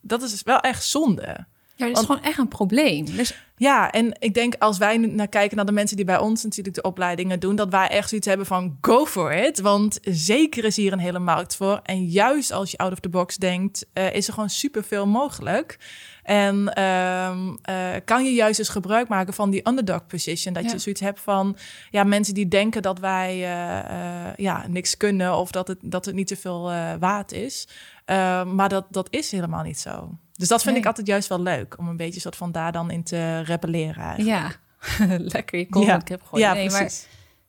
dat 0.00 0.22
is 0.22 0.30
dus 0.30 0.42
wel 0.42 0.60
echt 0.60 0.84
zonde. 0.84 1.46
Ja, 1.76 1.88
dat 1.88 1.88
is 1.88 1.92
Want- 1.92 2.06
gewoon 2.06 2.22
echt 2.22 2.38
een 2.38 2.48
probleem. 2.48 3.04
Dus 3.04 3.34
Ja, 3.56 3.90
en 3.90 4.16
ik 4.18 4.34
denk 4.34 4.54
als 4.58 4.78
wij 4.78 4.96
naar 4.96 5.28
kijken 5.28 5.56
naar 5.56 5.66
de 5.66 5.72
mensen 5.72 5.96
die 5.96 6.04
bij 6.04 6.18
ons 6.18 6.42
natuurlijk 6.42 6.74
de 6.76 6.82
opleidingen 6.82 7.40
doen, 7.40 7.56
dat 7.56 7.68
wij 7.68 7.88
echt 7.88 8.08
zoiets 8.08 8.26
hebben 8.26 8.46
van 8.46 8.78
go 8.80 9.06
for 9.06 9.32
it. 9.32 9.60
Want 9.60 9.98
zeker 10.02 10.64
is 10.64 10.76
hier 10.76 10.92
een 10.92 10.98
hele 10.98 11.18
markt 11.18 11.56
voor. 11.56 11.80
En 11.82 12.04
juist 12.04 12.52
als 12.52 12.70
je 12.70 12.78
out 12.78 12.92
of 12.92 13.00
the 13.00 13.08
box 13.08 13.36
denkt, 13.36 13.86
eh, 13.92 14.14
is 14.14 14.26
er 14.26 14.32
gewoon 14.32 14.50
superveel 14.50 15.06
mogelijk. 15.06 15.78
En 16.22 16.72
ehm, 16.74 17.54
eh, 17.62 17.76
kan 18.04 18.24
je 18.24 18.32
juist 18.32 18.58
eens 18.58 18.68
gebruik 18.68 19.08
maken 19.08 19.34
van 19.34 19.50
die 19.50 19.68
underdog 19.68 20.06
position. 20.06 20.54
Dat 20.54 20.64
Ja. 20.64 20.70
je 20.72 20.78
zoiets 20.78 21.00
hebt 21.00 21.20
van 21.20 21.56
ja, 21.90 22.04
mensen 22.04 22.34
die 22.34 22.48
denken 22.48 22.82
dat 22.82 22.98
wij 22.98 23.32
eh, 23.32 24.34
ja, 24.36 24.64
niks 24.68 24.96
kunnen 24.96 25.36
of 25.36 25.50
dat 25.50 25.68
het, 25.68 25.78
dat 25.82 26.04
het 26.04 26.14
niet 26.14 26.26
te 26.26 26.36
veel 26.36 26.62
waard 26.98 27.32
is. 27.32 27.68
Eh, 28.04 28.44
maar 28.44 28.68
dat, 28.68 28.86
dat 28.90 29.06
is 29.10 29.30
helemaal 29.30 29.62
niet 29.62 29.78
zo. 29.78 30.18
Dus 30.32 30.48
dat 30.48 30.60
vind 30.62 30.72
Nee. 30.72 30.82
ik 30.82 30.88
altijd 30.88 31.06
juist 31.06 31.28
wel 31.28 31.40
leuk 31.40 31.78
om 31.78 31.88
een 31.88 31.96
beetje 31.96 32.20
soort 32.20 32.36
van 32.36 32.52
daar 32.52 32.72
dan 32.72 32.90
in 32.90 33.02
te 33.02 33.40
rebelleren. 33.40 34.02
eigenlijk. 34.04 34.58
ja, 34.98 35.16
lekker 35.34 35.58
je 35.58 35.68
kont 35.68 35.86
Ja. 35.86 35.96
de 35.98 36.04
krip 36.04 36.22
gooien. 36.22 36.46
Ja, 36.46 36.54
nee, 36.54 36.70
maar 36.70 36.92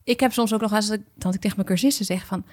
ik 0.04 0.20
heb 0.20 0.34
soms 0.34 0.54
ook 0.54 0.62
nog 0.62 0.72
dat 0.72 0.92
ik, 0.92 1.02
dat 1.16 1.34
ik 1.34 1.42
tegen 1.42 1.56
mijn 1.56 1.68
cursisten 1.68 2.06
zeg 2.06 2.26
van... 2.26 2.46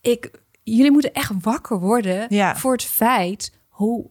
Ik, 0.00 0.30
jullie 0.62 0.90
moeten 0.90 1.12
echt 1.12 1.32
wakker 1.40 1.78
worden 1.80 2.26
Ja. 2.28 2.56
voor 2.56 2.72
het 2.72 2.84
feit 2.84 3.52
hoe 3.68 4.10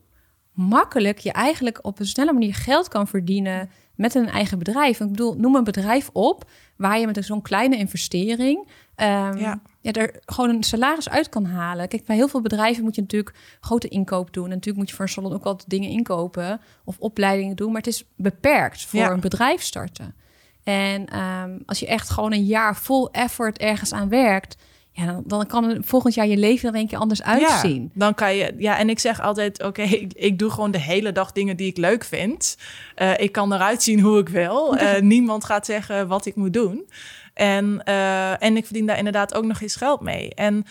makkelijk 0.51 1.17
je 1.17 1.31
eigenlijk 1.31 1.79
op 1.81 1.99
een 1.99 2.05
snelle 2.05 2.33
manier 2.33 2.55
geld 2.55 2.87
kan 2.87 3.07
verdienen 3.07 3.69
met 4.01 4.15
een 4.15 4.29
eigen 4.29 4.57
bedrijf. 4.57 4.99
Ik 4.99 5.07
bedoel, 5.09 5.33
noem 5.37 5.55
een 5.55 5.63
bedrijf 5.63 6.09
op 6.13 6.49
waar 6.75 6.99
je 6.99 7.05
met 7.05 7.25
zo'n 7.25 7.41
kleine 7.41 7.77
investering 7.77 8.67
ehm, 8.95 9.37
Ja. 9.37 9.61
ja. 9.81 9.91
er 9.91 10.19
gewoon 10.25 10.49
een 10.49 10.63
salaris 10.63 11.09
uit 11.09 11.29
kan 11.29 11.45
halen. 11.45 11.87
Kijk, 11.87 12.05
bij 12.05 12.15
heel 12.15 12.27
veel 12.27 12.41
bedrijven 12.41 12.83
moet 12.83 12.95
je 12.95 13.01
natuurlijk 13.01 13.35
grote 13.59 13.87
inkoop 13.87 14.33
doen. 14.33 14.43
En 14.43 14.49
natuurlijk 14.49 14.77
moet 14.77 14.89
je 14.89 14.95
voor 14.95 15.05
een 15.05 15.11
salon 15.11 15.33
ook 15.33 15.43
altijd 15.43 15.69
dingen 15.69 15.89
inkopen 15.89 16.61
of 16.85 16.97
opleidingen 16.99 17.55
doen. 17.55 17.67
Maar 17.71 17.81
het 17.81 17.93
is 17.93 18.05
beperkt 18.15 18.85
voor 18.85 18.99
Ja. 18.99 19.09
een 19.11 19.19
bedrijf 19.19 19.61
starten. 19.61 20.15
En 20.63 21.05
ehm, 21.05 21.57
als 21.65 21.79
je 21.79 21.87
echt 21.87 22.09
gewoon 22.09 22.33
een 22.33 22.45
jaar 22.45 22.75
vol 22.75 23.11
effort 23.11 23.57
ergens 23.57 23.93
aan 23.93 24.09
werkt, 24.09 24.55
ja, 24.93 25.05
dan, 25.05 25.23
dan 25.25 25.47
kan 25.47 25.77
volgend 25.83 26.13
jaar 26.13 26.27
je 26.27 26.37
leven 26.37 26.73
er 26.73 26.79
een 26.79 26.87
keer 26.87 26.97
anders 26.97 27.23
uitzien. 27.23 27.81
Ja, 27.81 27.89
dan 27.93 28.13
kan 28.13 28.35
je. 28.35 28.53
Ja, 28.57 28.77
en 28.77 28.89
ik 28.89 28.99
zeg 28.99 29.21
altijd: 29.21 29.63
oké, 29.63 29.81
ik, 29.81 30.13
ik 30.13 30.39
doe 30.39 30.49
gewoon 30.49 30.71
de 30.71 30.79
hele 30.79 31.11
dag 31.11 31.31
dingen 31.31 31.57
die 31.57 31.67
ik 31.67 31.77
leuk 31.77 32.03
vind. 32.03 32.57
Eh, 32.95 33.17
ik 33.17 33.31
kan 33.31 33.53
eruit 33.53 33.83
zien 33.83 33.99
hoe 33.99 34.19
ik 34.19 34.29
wil. 34.29 34.59
Eh, 34.81 35.01
niemand 35.01 35.45
gaat 35.45 35.65
zeggen 35.65 36.07
wat 36.07 36.25
ik 36.25 36.35
moet 36.35 36.53
doen. 36.53 36.89
En, 37.33 37.83
eh, 37.83 38.43
en 38.43 38.57
ik 38.57 38.65
verdien 38.65 38.85
daar 38.85 38.97
inderdaad 38.97 39.33
ook 39.33 39.45
nog 39.45 39.61
eens 39.61 39.75
geld 39.75 40.01
mee. 40.01 40.33
En 40.35 40.65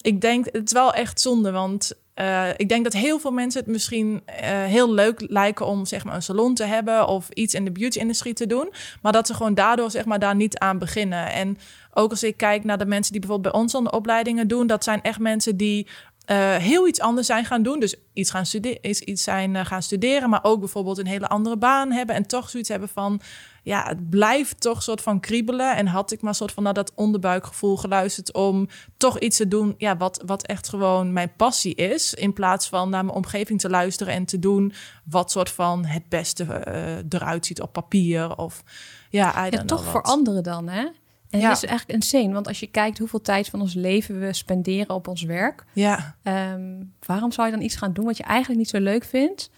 ik 0.00 0.20
denk, 0.20 0.44
het 0.44 0.66
is 0.66 0.72
wel 0.72 0.92
echt 0.92 1.20
zonde, 1.20 1.50
want 1.50 1.92
eh, 2.14 2.48
ik 2.56 2.68
denk 2.68 2.84
dat 2.84 2.92
heel 2.92 3.18
veel 3.18 3.30
mensen 3.30 3.60
het 3.60 3.70
misschien 3.70 4.22
eh, 4.26 4.64
heel 4.64 4.92
leuk 4.92 5.24
lijken 5.28 5.66
om 5.66 5.86
zeg 5.86 6.04
maar 6.04 6.14
een 6.14 6.22
salon 6.22 6.54
te 6.54 6.64
hebben 6.64 7.08
of 7.08 7.28
iets 7.28 7.54
in 7.54 7.64
de 7.64 7.72
beauty-industrie 7.72 8.34
te 8.34 8.46
doen, 8.46 8.72
maar 9.02 9.12
dat 9.12 9.26
ze 9.26 9.34
gewoon 9.34 9.54
daardoor 9.54 9.90
zeg 9.90 10.04
maar 10.04 10.18
daar 10.18 10.34
niet 10.34 10.58
aan 10.58 10.78
beginnen. 10.78 11.32
En 11.32 11.58
ook 11.92 12.10
als 12.10 12.22
ik 12.22 12.36
kijk 12.36 12.64
naar 12.64 12.78
de 12.78 12.86
mensen 12.86 13.12
die 13.12 13.20
bijvoorbeeld 13.20 13.52
bij 13.52 13.62
ons 13.62 13.72
dan 13.72 13.84
de 13.84 13.90
opleidingen 13.90 14.48
doen, 14.48 14.66
dat 14.66 14.84
zijn 14.84 15.02
echt 15.02 15.18
mensen 15.18 15.56
die 15.56 15.86
eh, 16.24 16.56
heel 16.56 16.88
iets 16.88 17.00
anders 17.00 17.26
zijn 17.26 17.44
gaan 17.44 17.62
doen. 17.62 17.80
Dus 17.80 17.96
iets, 18.12 18.30
gaan 18.30 18.46
studeren, 18.46 18.78
iets, 18.82 19.22
zijn 19.22 19.66
gaan 19.66 19.82
studeren, 19.82 20.30
maar 20.30 20.44
ook 20.44 20.58
bijvoorbeeld 20.58 20.98
een 20.98 21.06
hele 21.06 21.28
andere 21.28 21.56
baan 21.56 21.92
hebben 21.92 22.14
en 22.14 22.26
toch 22.26 22.50
zoiets 22.50 22.68
hebben 22.68 22.88
van, 22.88 23.20
ja, 23.64 23.84
het 23.88 24.10
blijft 24.10 24.60
toch 24.60 24.82
soort 24.82 25.00
van 25.00 25.20
kriebelen. 25.20 25.76
En 25.76 25.86
had 25.86 26.12
ik 26.12 26.22
maar 26.22 26.34
soort 26.34 26.52
van 26.52 26.62
naar 26.62 26.74
dat 26.74 26.92
onderbuikgevoel 26.94 27.76
geluisterd 27.76 28.32
om 28.32 28.68
toch 28.96 29.18
iets 29.18 29.36
te 29.36 29.48
doen, 29.48 29.74
ja, 29.78 29.96
wat, 29.96 30.22
wat 30.26 30.46
echt 30.46 30.68
gewoon 30.68 31.12
mijn 31.12 31.32
passie 31.36 31.74
is, 31.74 32.14
in 32.14 32.32
plaats 32.32 32.68
van 32.68 32.90
naar 32.90 33.04
mijn 33.04 33.16
omgeving 33.16 33.60
te 33.60 33.70
luisteren 33.70 34.14
en 34.14 34.24
te 34.24 34.38
doen 34.38 34.72
wat 35.04 35.30
soort 35.30 35.50
van 35.50 35.84
het 35.84 36.08
beste 36.08 36.44
eh, 36.44 36.96
eruit 37.08 37.46
ziet 37.46 37.60
op 37.60 37.72
papier 37.72 38.36
of 38.36 38.62
ja, 39.10 39.46
Ja, 39.46 39.64
toch 39.64 39.84
voor 39.84 40.02
anderen 40.02 40.42
dan, 40.42 40.68
hè? 40.68 40.86
En 41.30 41.40
Ja. 41.40 41.48
het 41.48 41.62
is 41.62 41.68
eigenlijk 41.68 41.98
insane, 41.98 42.32
want 42.32 42.46
als 42.48 42.60
je 42.60 42.66
kijkt 42.66 42.98
hoeveel 42.98 43.20
tijd 43.20 43.48
van 43.48 43.60
ons 43.60 43.74
leven 43.74 44.20
we 44.20 44.32
spenderen 44.32 44.94
op 44.94 45.08
ons 45.08 45.22
werk, 45.22 45.64
Ja, 45.72 46.16
ehm, 46.22 46.82
waarom 47.06 47.32
zou 47.32 47.46
je 47.46 47.52
dan 47.52 47.62
iets 47.62 47.76
gaan 47.76 47.92
doen 47.92 48.04
wat 48.04 48.16
je 48.16 48.22
eigenlijk 48.22 48.58
niet 48.58 48.68
zo 48.68 48.80
leuk 48.80 49.04
vindt? 49.04 49.50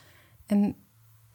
En 0.46 0.76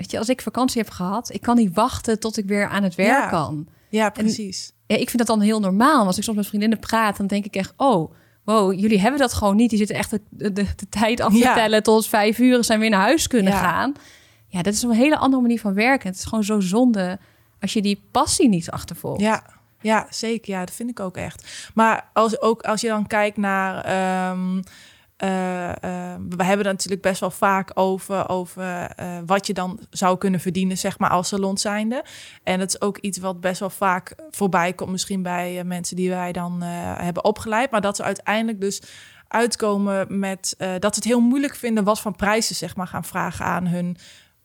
weet 0.02 0.12
je, 0.12 0.18
als 0.18 0.30
ik 0.30 0.42
vakantie 0.42 0.82
heb 0.82 0.90
gehad, 0.92 1.34
ik 1.34 1.42
kan 1.42 1.56
niet 1.56 1.74
wachten 1.74 2.20
tot 2.20 2.38
ik 2.38 2.46
weer 2.46 2.68
aan 2.68 2.84
het 2.84 2.96
werk 2.96 3.10
Ja. 3.10 3.30
kan. 3.30 3.68
ja, 3.90 4.10
precies. 4.10 4.72
Ja, 4.88 4.96
ik 4.96 5.06
vind 5.10 5.18
dat 5.18 5.28
dan 5.28 5.42
heel 5.42 5.60
normaal. 5.60 5.98
Maar 5.98 6.06
Als 6.08 6.18
ik 6.18 6.24
soms 6.24 6.38
met 6.38 6.48
vriendinnen 6.48 6.80
praat, 6.80 7.18
dan 7.18 7.28
denk 7.28 7.46
ik 7.46 7.56
echt, 7.56 7.74
oh, 7.78 8.12
wow, 8.44 8.74
jullie 8.80 9.00
hebben 9.00 9.20
dat 9.20 9.34
gewoon 9.34 9.56
niet. 9.56 9.70
Die 9.70 9.78
zitten 9.78 9.96
echt 9.96 10.10
de, 10.12 10.22
de, 10.30 10.52
de 10.54 10.90
tijd 10.90 11.20
af 11.20 11.32
te 11.32 11.38
Ja. 11.38 11.54
tellen 11.54 11.84
tot 11.84 12.08
vijf 12.08 12.40
uur 12.40 12.64
zijn 12.64 12.80
weer 12.80 12.90
naar 12.90 13.02
huis 13.02 13.28
kunnen 13.28 13.54
gaan. 13.54 13.94
Ja, 14.48 14.62
dat 14.62 14.74
is 14.74 14.82
een 14.82 14.92
hele 14.92 15.18
andere 15.18 15.42
manier 15.42 15.60
van 15.60 15.74
werken. 15.74 16.08
Het 16.10 16.18
is 16.18 16.24
gewoon 16.26 16.44
zo 16.44 16.60
zonde 16.60 17.20
als 17.62 17.74
je 17.74 17.82
die 17.82 18.02
passie 18.12 18.50
niet 18.50 18.72
achtervolgt. 18.72 19.22
Ja, 19.22 19.44
ja, 19.82 20.08
zeker. 20.10 20.54
Ja, 20.54 20.60
dat 20.66 20.76
vind 20.76 20.90
ik 20.90 21.00
ook 21.00 21.18
echt. 21.18 21.70
Maar 21.74 22.10
als, 22.14 22.42
ook 22.42 22.62
als 22.62 22.82
je 22.82 22.88
dan 22.88 23.08
kijkt 23.08 23.38
naar. 23.38 23.84
ehm, 23.86 24.62
eh, 25.22 25.70
eh, 25.70 26.20
we 26.30 26.44
hebben 26.44 26.66
het 26.66 26.76
natuurlijk 26.76 27.02
best 27.02 27.20
wel 27.20 27.32
vaak 27.32 27.72
over, 27.74 28.30
over 28.30 28.86
eh, 28.86 29.18
wat 29.26 29.48
je 29.48 29.54
dan 29.54 29.80
zou 29.90 30.18
kunnen 30.18 30.40
verdienen, 30.40 30.78
zeg 30.78 31.00
maar, 31.00 31.10
als 31.10 31.28
salon 31.28 31.58
zijnde. 31.58 32.04
En 32.44 32.60
het 32.60 32.70
is 32.70 32.82
ook 32.82 32.98
iets 32.98 33.18
wat 33.18 33.42
best 33.42 33.60
wel 33.60 33.70
vaak 33.70 34.16
voorbij 34.30 34.74
komt, 34.74 34.92
misschien 34.92 35.22
bij 35.22 35.60
eh, 35.60 35.66
mensen 35.66 35.96
die 35.96 36.10
wij 36.10 36.32
dan 36.32 36.62
hebben 36.62 37.24
opgeleid. 37.24 37.72
Maar 37.72 37.82
dat 37.82 37.96
ze 37.96 38.04
uiteindelijk 38.04 38.62
dus 38.62 38.82
uitkomen 39.28 40.20
met 40.20 40.56
dat 40.58 40.94
ze 40.94 41.00
het 41.00 41.04
heel 41.04 41.20
moeilijk 41.20 41.56
vinden 41.56 41.84
wat 41.84 42.00
voor 42.00 42.16
prijzen, 42.16 42.56
zeg 42.56 42.76
maar, 42.76 42.88
gaan 42.88 43.04
vragen 43.04 43.46
aan 43.46 43.68
hun, 43.68 43.98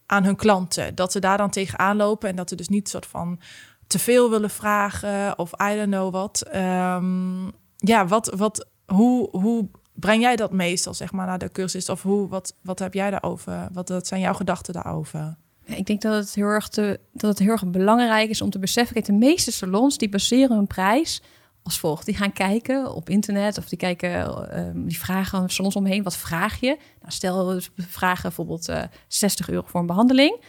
aan 0.07 0.25
hun 0.25 0.37
klanten. 0.37 0.95
Dat 0.95 1.13
ze 1.13 1.19
daar 1.19 1.37
dan 1.37 1.51
tegenaan 1.51 1.97
lopen 1.97 2.29
en 2.29 2.37
dat 2.37 2.49
ze 2.49 2.55
dus 2.55 2.69
niet 2.69 2.89
soort 2.89 3.07
van 3.07 3.41
te 3.87 3.99
veel 3.99 4.31
willen 4.31 4.51
vragen 4.51 5.39
of 5.39 5.53
I 5.53 5.77
don't 5.77 5.91
know 5.91 6.13
wat. 6.13 6.41
Ehm, 6.51 7.45
ja, 7.77 8.07
wat, 8.07 8.33
wat, 8.37 8.69
hoe, 8.87 9.29
hoe 9.31 9.69
breng 9.99 10.23
jij 10.23 10.37
dat 10.37 10.53
meestal 10.53 10.95
zeg 10.95 11.13
maar 11.13 11.27
naar 11.27 11.39
de 11.39 11.53
cursus? 11.53 11.89
Of 11.89 12.03
hoe, 12.03 12.29
wat, 12.29 12.55
wat 12.61 12.79
heb 12.79 12.95
jij 12.95 13.11
daarover? 13.11 13.69
Wat, 13.73 13.89
wat 13.89 14.07
zijn 14.07 14.21
jouw 14.21 14.35
gedachten 14.35 14.75
daarover? 14.75 15.37
Ik 15.65 15.87
denk 15.87 16.03
dat 16.03 16.15
het, 16.15 16.35
heel 16.35 16.47
erg 16.47 16.69
te, 16.69 17.01
dat 17.13 17.31
het 17.31 17.39
heel 17.39 17.51
erg 17.51 17.67
belangrijk 17.67 18.31
is 18.31 18.41
om 18.41 18.51
te 18.51 18.59
beseffen... 18.59 18.95
Kijk, 18.95 19.07
de 19.07 19.13
meeste 19.13 19.53
salons 19.53 19.99
die 19.99 20.09
baseren 20.09 20.57
hun 20.57 20.67
prijs 20.67 21.23
als 21.63 21.79
volgt. 21.79 22.07
Die 22.07 22.17
gaan 22.17 22.33
kijken 22.33 22.95
op 22.95 23.11
internet 23.11 23.59
of 23.59 23.69
die 23.69 23.79
kijken, 23.79 24.51
ehm, 24.51 24.87
die 24.87 24.99
vragen 24.99 25.49
salons 25.49 25.77
omheen. 25.77 26.03
Wat 26.03 26.17
vraag 26.17 26.61
je? 26.61 26.77
Nou, 27.01 27.13
stel, 27.13 27.61
vragen 27.77 28.23
bijvoorbeeld 28.23 28.69
eh 28.69 28.83
60 29.09 29.49
euro 29.49 29.67
voor 29.67 29.81
een 29.81 29.87
behandeling. 29.87 30.41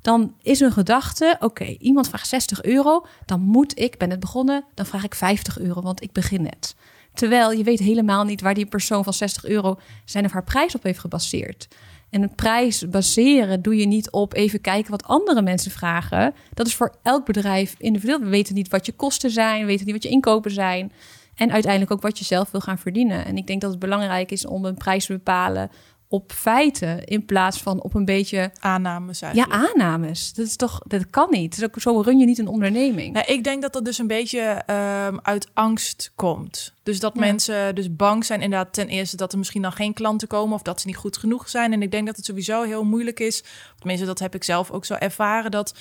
Dan 0.00 0.34
is 0.42 0.60
hun 0.60 0.72
gedachte, 0.72 1.36
oké, 1.40 1.64
iemand 1.64 2.08
vraagt 2.08 2.28
60 2.28 2.62
euro. 2.62 3.06
Dan 3.24 3.40
moet 3.40 3.78
ik, 3.78 3.98
ben 3.98 4.08
net 4.08 4.20
begonnen, 4.20 4.64
dan 4.74 4.86
vraag 4.86 5.04
ik 5.04 5.14
50 5.14 5.58
euro, 5.58 5.80
want 5.80 6.02
ik 6.02 6.12
begin 6.12 6.42
net. 6.42 6.74
Terwijl 7.16 7.52
je 7.52 7.64
weet 7.64 7.78
helemaal 7.78 8.24
niet 8.24 8.40
waar 8.40 8.54
die 8.54 8.66
persoon 8.66 9.04
van 9.04 9.12
60 9.12 9.44
euro 9.44 9.78
zijn 10.04 10.24
of 10.24 10.32
haar 10.32 10.44
prijs 10.44 10.74
op 10.74 10.82
heeft 10.82 10.98
gebaseerd. 10.98 11.68
En 12.10 12.22
een 12.22 12.34
prijs 12.34 12.88
baseren 12.88 13.62
doe 13.62 13.76
je 13.76 13.86
niet 13.86 14.10
op 14.10 14.34
even 14.34 14.60
kijken 14.60 14.90
wat 14.90 15.04
andere 15.04 15.42
mensen 15.42 15.70
vragen. 15.70 16.34
Dat 16.54 16.66
is 16.66 16.74
voor 16.74 16.94
elk 17.02 17.24
bedrijf 17.24 17.74
individueel. 17.78 18.20
We 18.20 18.28
weten 18.28 18.54
niet 18.54 18.68
wat 18.68 18.86
je 18.86 18.92
kosten 18.92 19.30
zijn, 19.30 19.60
we 19.60 19.66
weten 19.66 19.84
niet 19.84 19.94
wat 19.94 20.02
je 20.02 20.08
inkopen 20.08 20.50
zijn. 20.50 20.92
En 21.34 21.52
uiteindelijk 21.52 21.92
ook 21.92 22.02
wat 22.02 22.18
je 22.18 22.24
zelf 22.24 22.50
wil 22.50 22.60
gaan 22.60 22.78
verdienen. 22.78 23.24
En 23.24 23.36
ik 23.36 23.46
denk 23.46 23.60
dat 23.60 23.70
het 23.70 23.78
belangrijk 23.78 24.30
is 24.30 24.46
om 24.46 24.64
een 24.64 24.74
prijs 24.74 25.06
te 25.06 25.12
bepalen 25.12 25.70
op 26.08 26.32
feiten 26.32 27.04
in 27.04 27.24
plaats 27.24 27.62
van 27.62 27.82
op 27.82 27.94
een 27.94 28.04
beetje 28.04 28.50
Aannames 28.60 29.18
ja, 29.18 29.26
eigenlijk. 29.26 29.68
aannames. 29.68 30.32
Dat 30.32 30.46
is 30.46 30.56
toch 30.56 30.80
dat 30.86 31.10
kan 31.10 31.26
niet. 31.30 31.64
Ook, 31.64 31.80
zo 31.80 32.00
run 32.00 32.18
je 32.18 32.26
niet 32.26 32.38
een 32.38 32.48
onderneming. 32.48 33.12
Nou, 33.12 33.26
ik 33.26 33.44
denk 33.44 33.62
dat 33.62 33.72
dat 33.72 33.84
dus 33.84 33.98
een 33.98 34.06
beetje 34.06 34.40
ehm, 34.40 35.16
uit 35.22 35.48
angst 35.54 36.12
komt. 36.14 36.74
Dus 36.82 37.00
dat 37.00 37.12
Ja. 37.14 37.20
mensen 37.20 37.74
dus 37.74 37.96
bang 37.96 38.24
zijn 38.24 38.40
inderdaad 38.40 38.72
ten 38.72 38.88
eerste 38.88 39.16
dat 39.16 39.32
er 39.32 39.38
misschien 39.38 39.62
dan 39.62 39.72
geen 39.72 39.92
klanten 39.92 40.28
komen 40.28 40.54
of 40.54 40.62
dat 40.62 40.80
ze 40.80 40.86
niet 40.86 40.96
goed 40.96 41.16
genoeg 41.16 41.48
zijn. 41.48 41.72
En 41.72 41.82
ik 41.82 41.90
denk 41.90 42.06
dat 42.06 42.16
het 42.16 42.24
sowieso 42.24 42.62
heel 42.62 42.84
moeilijk 42.84 43.20
is, 43.20 43.44
tenminste 43.78 44.06
dat 44.06 44.18
heb 44.18 44.34
ik 44.34 44.44
zelf 44.44 44.70
ook 44.70 44.84
zo 44.84 44.94
ervaren, 44.94 45.50
dat 45.50 45.74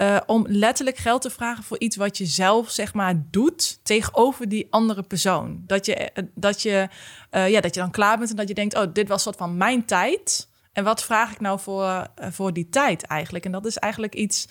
eh, 0.00 0.20
om 0.26 0.46
letterlijk 0.48 0.96
geld 0.96 1.22
te 1.22 1.30
vragen 1.30 1.64
voor 1.64 1.78
iets 1.78 1.96
wat 1.96 2.18
je 2.18 2.26
zelf 2.26 2.70
zeg 2.70 2.94
maar 2.94 3.22
doet 3.30 3.80
tegenover 3.82 4.48
die 4.48 4.66
andere 4.70 5.02
persoon. 5.02 5.62
Dat 5.66 5.86
je, 5.86 5.94
eh, 5.94 6.24
dat 6.34 6.62
je, 6.62 6.88
eh, 7.30 7.48
ja, 7.48 7.60
dat 7.60 7.74
je 7.74 7.80
dan 7.80 7.90
klaar 7.90 8.18
bent 8.18 8.30
en 8.30 8.36
dat 8.36 8.48
je 8.48 8.54
denkt, 8.54 8.76
oh, 8.76 8.92
dit 8.92 9.08
was 9.08 9.22
soort 9.22 9.36
van 9.36 9.56
mijn 9.56 9.84
tijd. 9.84 10.48
En 10.72 10.84
wat 10.84 11.04
vraag 11.04 11.32
ik 11.32 11.40
nou 11.40 11.60
voor, 11.60 12.06
voor 12.16 12.52
die 12.52 12.68
tijd 12.68 13.02
eigenlijk? 13.02 13.44
En 13.44 13.52
dat 13.52 13.66
is 13.66 13.76
eigenlijk 13.76 14.14
iets, 14.14 14.48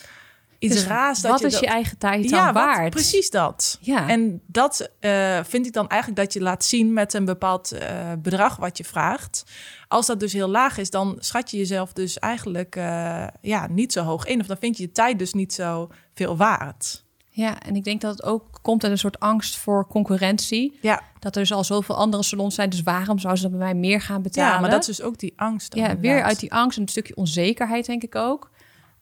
iets 0.59 0.73
Dus 0.75 0.85
raars. 0.85 1.21
Dat 1.21 1.31
wat 1.31 1.39
je 1.39 1.45
is 1.45 1.51
dat- 1.51 1.61
je 1.61 1.67
eigen 1.67 1.97
tijd 1.97 2.29
dan 2.29 2.39
ja, 2.39 2.45
wat- 2.53 2.63
waard? 2.63 2.89
precies 2.89 3.29
dat. 3.29 3.77
Ja. 3.81 4.09
En 4.09 4.41
dat 4.47 4.89
eh, 4.99 5.39
vind 5.43 5.65
ik 5.65 5.73
dan 5.73 5.87
eigenlijk 5.89 6.21
dat 6.21 6.33
je 6.33 6.41
laat 6.41 6.65
zien 6.65 6.93
met 6.93 7.13
een 7.13 7.25
bepaald 7.25 7.71
eh, 7.71 8.11
bedrag 8.21 8.55
wat 8.55 8.77
je 8.77 8.83
vraagt. 8.83 9.43
Als 9.87 10.05
dat 10.05 10.19
dus 10.19 10.33
heel 10.33 10.47
laag 10.49 10.77
is, 10.77 10.89
dan 10.89 11.15
schat 11.19 11.51
je 11.51 11.57
jezelf 11.57 11.93
dus 11.93 12.19
eigenlijk 12.19 12.75
eh, 12.75 13.27
ja, 13.41 13.67
niet 13.69 13.93
zo 13.93 14.03
hoog 14.03 14.25
in. 14.25 14.39
Of 14.39 14.45
dan 14.47 14.57
vind 14.59 14.77
je 14.77 14.83
je 14.83 14.91
tijd 14.91 15.19
dus 15.19 15.33
niet 15.33 15.53
zo 15.53 15.89
veel 16.13 16.37
waard. 16.37 17.03
Ja, 17.31 17.59
en 17.59 17.75
ik 17.75 17.83
denk 17.83 18.01
dat 18.01 18.11
het 18.11 18.23
ook 18.23 18.59
komt 18.61 18.83
uit 18.83 18.91
een 18.91 18.97
soort 18.97 19.19
angst 19.19 19.57
voor 19.57 19.87
concurrentie. 19.87 20.77
Ja, 20.81 21.01
Dat 21.19 21.35
er 21.35 21.41
dus 21.41 21.51
al 21.51 21.63
zoveel 21.63 21.95
andere 21.95 22.23
salons 22.23 22.55
zijn, 22.55 22.69
dus 22.69 22.81
waarom 22.83 23.19
zouden 23.19 23.41
ze 23.43 23.49
dan 23.49 23.57
bij 23.59 23.67
mij 23.67 23.79
meer 23.79 24.01
gaan 24.01 24.21
betalen? 24.21 24.53
ja 24.53 24.59
maar 24.59 24.69
dat 24.69 24.79
is 24.79 24.85
dus 24.85 25.01
ook 25.01 25.17
die 25.19 25.33
angst. 25.35 25.71
dan 25.71 25.81
ja, 25.83 25.97
weer 25.97 26.23
uit 26.23 26.39
die 26.39 26.53
angst 26.53 26.77
en 26.77 26.83
een 26.83 26.89
stukje 26.89 27.15
onzekerheid, 27.15 27.85
denk 27.85 28.03
ik 28.03 28.15
ook. 28.15 28.49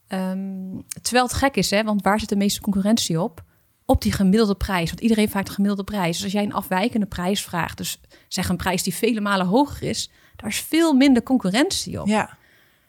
Ehm, 0.08 0.78
terwijl 1.02 1.24
het 1.24 1.34
gek 1.34 1.56
is, 1.56 1.70
hè, 1.70 1.82
want 1.82 2.02
waar 2.02 2.20
zit 2.20 2.28
de 2.28 2.36
meeste 2.36 2.60
concurrentie 2.60 3.20
op? 3.20 3.42
Op 3.84 4.02
die 4.02 4.12
gemiddelde 4.12 4.54
prijs. 4.54 4.88
Want 4.88 5.00
iedereen 5.00 5.28
vraagt 5.30 5.46
de 5.46 5.52
gemiddelde 5.52 5.84
prijs. 5.84 6.14
Dus 6.14 6.24
als 6.24 6.32
jij 6.32 6.42
een 6.42 6.52
afwijkende 6.52 7.06
prijs 7.06 7.42
vraagt, 7.42 7.76
dus 7.76 8.00
zeg 8.28 8.48
een 8.48 8.56
prijs 8.56 8.82
die 8.82 8.94
vele 8.94 9.20
malen 9.20 9.46
hoger 9.46 9.82
is, 9.88 10.10
daar 10.36 10.50
is 10.50 10.60
veel 10.60 10.92
minder 10.92 11.22
concurrentie 11.22 12.00
op. 12.00 12.06
Ja, 12.06 12.36